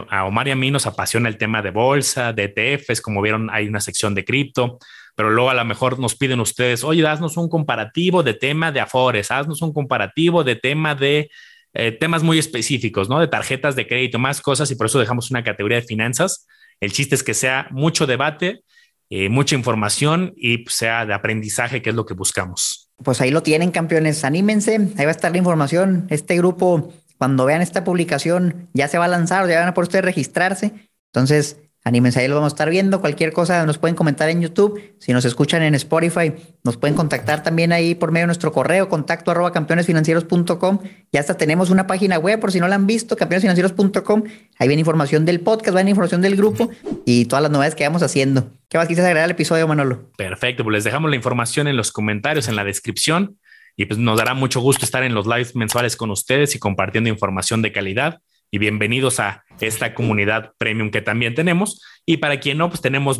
a 0.09 0.24
Omar 0.24 0.48
y 0.48 0.52
a 0.52 0.57
mí 0.57 0.70
nos 0.70 0.87
apasiona 0.87 1.28
el 1.28 1.37
tema 1.37 1.61
de 1.61 1.70
bolsa, 1.70 2.33
de 2.33 2.44
ETFs, 2.44 3.02
como 3.02 3.20
vieron, 3.20 3.50
hay 3.50 3.68
una 3.68 3.80
sección 3.80 4.14
de 4.14 4.24
cripto, 4.24 4.78
pero 5.14 5.28
luego 5.28 5.50
a 5.50 5.54
lo 5.54 5.64
mejor 5.66 5.98
nos 5.98 6.16
piden 6.16 6.40
ustedes, 6.40 6.83
oye, 6.83 7.07
haznos 7.07 7.37
un 7.37 7.50
comparativo 7.50 8.22
de 8.22 8.33
tema 8.33 8.72
de 8.72 8.80
Afores, 8.80 9.30
haznos 9.30 9.61
un 9.61 9.74
comparativo 9.74 10.44
de 10.44 10.57
tema 10.57 10.94
de 10.94 11.30
eh, 11.74 11.92
temas 11.92 12.22
muy 12.22 12.38
específicos, 12.38 13.11
¿no? 13.11 13.20
De 13.20 13.28
tarjetas 13.28 13.76
de 13.76 13.87
crédito, 13.87 14.18
más 14.18 14.40
cosas, 14.40 14.70
y 14.70 14.76
por 14.76 14.87
eso 14.87 14.98
dejamos 14.98 15.30
una 15.30 15.44
categoría 15.44 15.80
de 15.80 15.87
finanzas. 15.87 16.46
El 16.80 16.92
chiste 16.92 17.16
es 17.16 17.22
que 17.22 17.35
sea 17.35 17.68
mucho 17.70 18.07
debate, 18.07 18.62
eh, 19.11 19.28
mucha 19.28 19.57
información 19.57 20.33
y 20.37 20.64
sea 20.68 21.04
de 21.04 21.12
aprendizaje, 21.12 21.83
que 21.83 21.90
es 21.90 21.96
lo 21.96 22.07
que 22.07 22.14
buscamos. 22.14 22.84
Pues 23.02 23.20
ahí 23.20 23.30
lo 23.30 23.42
tienen, 23.42 23.70
campeones. 23.70 24.24
Anímense, 24.24 24.76
ahí 24.96 25.04
va 25.04 25.11
a 25.11 25.11
estar 25.11 25.33
la 25.33 25.38
información. 25.38 26.07
Este 26.11 26.37
grupo, 26.37 26.92
cuando 27.18 27.44
vean 27.44 27.62
esta 27.62 27.85
publicación, 27.85 28.68
ya 28.72 28.88
se 28.88 28.98
va 28.98 29.07
a 29.07 29.09
lanzar, 29.09 29.48
ya 29.48 29.61
van 29.61 29.68
a 29.68 29.74
por 29.74 29.85
ustedes 29.85 30.04
registrarse. 30.04 30.72
Entonces, 31.12 31.59
Anímense, 31.87 32.18
ahí 32.18 32.29
lo 32.29 32.37
vamos 32.37 32.53
a 32.53 32.55
estar 32.55 32.70
viendo. 32.70 33.03
Cualquier 33.03 33.35
cosa 33.35 33.66
nos 33.66 33.77
pueden 33.77 33.94
comentar 33.94 34.31
en 34.31 34.40
YouTube. 34.40 34.94
Si 34.99 35.12
nos 35.12 35.27
escuchan 35.27 35.62
en 35.62 35.75
Spotify, 35.75 36.33
nos 36.64 36.79
pueden 36.79 36.97
contactar 36.97 37.42
también 37.42 37.73
ahí 37.73 37.94
por 37.94 38.11
medio 38.11 38.23
de 38.23 38.29
nuestro 38.29 38.53
correo, 38.53 38.88
contacto 38.88 39.31
arroba 39.31 39.53
campeonesfinancieros.com. 39.53 40.79
Ya 41.12 41.20
hasta 41.20 41.37
tenemos 41.37 41.68
una 41.68 41.87
página 41.87 42.18
web, 42.18 42.40
por 42.40 42.53
si 42.53 42.59
no 42.59 42.68
la 42.68 42.77
han 42.77 42.87
visto, 42.87 43.16
campeonesfinancieros.com. 43.16 44.23
Ahí 44.59 44.66
viene 44.66 44.81
información 44.81 45.27
del 45.27 45.40
podcast, 45.40 45.75
viene 45.75 45.90
información 45.90 46.23
del 46.23 46.37
grupo 46.37 46.70
y 47.05 47.27
todas 47.27 47.42
las 47.42 47.53
novedades 47.53 47.75
que 47.75 47.85
vamos 47.85 48.03
haciendo. 48.03 48.51
¿Qué 48.70 48.79
más 48.79 48.88
quisieras 48.88 49.09
agregar 49.09 49.25
al 49.25 49.33
episodio, 49.33 49.68
Manolo? 49.68 50.11
Perfecto, 50.16 50.64
pues 50.64 50.73
les 50.73 50.85
dejamos 50.85 51.11
la 51.11 51.16
información 51.16 51.68
en 51.68 51.77
los 51.77 51.92
comentarios, 51.92 52.49
en 52.49 52.57
la 52.57 52.64
descripción. 52.64 53.38
Y 53.77 53.85
pues 53.85 53.99
nos 53.99 54.16
dará 54.16 54.33
mucho 54.33 54.61
gusto 54.61 54.87
estar 54.87 55.03
en 55.03 55.14
los 55.14 55.27
lives 55.27 55.55
mensuales 55.55 55.97
con 55.97 56.11
ustedes 56.11 56.55
y 56.55 56.59
compartiendo 56.59 57.11
información 57.11 57.61
de 57.61 57.73
calidad 57.73 58.20
y 58.54 58.58
bienvenidos 58.58 59.18
a 59.18 59.44
esta 59.58 59.94
comunidad 59.94 60.52
premium 60.58 60.92
que 60.92 61.02
también 61.02 61.34
tenemos. 61.34 61.82
Y 62.06 62.18
para 62.18 62.38
quien 62.38 62.56
no, 62.56 62.68
pues 62.68 62.80
tenemos 62.80 63.18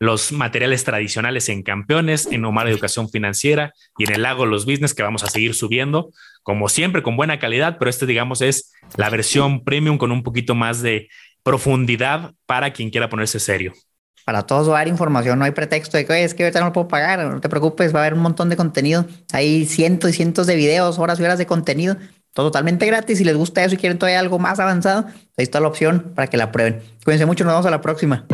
los 0.00 0.32
materiales 0.32 0.82
tradicionales 0.82 1.48
en 1.50 1.62
Campeones, 1.62 2.26
en 2.32 2.44
Omar 2.44 2.66
Educación 2.66 3.08
Financiera 3.08 3.72
y 3.96 4.08
en 4.08 4.14
el 4.14 4.22
Lago 4.22 4.44
Los 4.44 4.66
Business 4.66 4.92
que 4.92 5.04
vamos 5.04 5.22
a 5.22 5.28
seguir 5.28 5.54
subiendo, 5.54 6.10
como 6.42 6.68
siempre, 6.68 7.04
con 7.04 7.16
buena 7.16 7.38
calidad, 7.38 7.76
pero 7.78 7.90
este, 7.90 8.06
digamos, 8.06 8.42
es 8.42 8.72
la 8.96 9.08
versión 9.08 9.62
premium 9.62 9.98
con 9.98 10.10
un 10.10 10.24
poquito 10.24 10.56
más 10.56 10.82
de 10.82 11.08
profundidad 11.44 12.34
para 12.46 12.72
quien 12.72 12.90
quiera 12.90 13.08
ponerse 13.08 13.38
serio. 13.38 13.74
Para 14.24 14.46
todos 14.48 14.68
va 14.68 14.80
a 14.80 14.88
información, 14.88 15.38
no 15.38 15.44
hay 15.44 15.52
pretexto 15.52 15.96
de 15.96 16.06
que 16.06 16.24
es 16.24 16.34
que 16.34 16.42
ahorita 16.42 16.58
no 16.58 16.66
lo 16.66 16.72
puedo 16.72 16.88
pagar, 16.88 17.24
no 17.24 17.40
te 17.40 17.48
preocupes, 17.48 17.94
va 17.94 18.00
a 18.00 18.02
haber 18.02 18.14
un 18.14 18.20
montón 18.20 18.48
de 18.48 18.56
contenido. 18.56 19.06
Hay 19.32 19.64
cientos 19.64 20.10
y 20.10 20.14
cientos 20.14 20.48
de 20.48 20.56
videos, 20.56 20.98
horas 20.98 21.20
y 21.20 21.22
horas 21.22 21.38
de 21.38 21.46
contenido, 21.46 21.96
totalmente 22.32 22.86
gratis. 22.86 23.18
Si 23.18 23.24
les 23.24 23.36
gusta 23.36 23.64
eso 23.64 23.74
y 23.74 23.78
quieren 23.78 23.98
todavía 23.98 24.20
algo 24.20 24.38
más 24.38 24.58
avanzado, 24.58 25.06
ahí 25.36 25.42
está 25.42 25.60
la 25.60 25.68
opción 25.68 26.12
para 26.14 26.28
que 26.28 26.36
la 26.36 26.52
prueben. 26.52 26.82
Cuídense 27.04 27.26
mucho, 27.26 27.44
nos 27.44 27.52
vemos 27.52 27.66
a 27.66 27.70
la 27.70 27.80
próxima. 27.80 28.26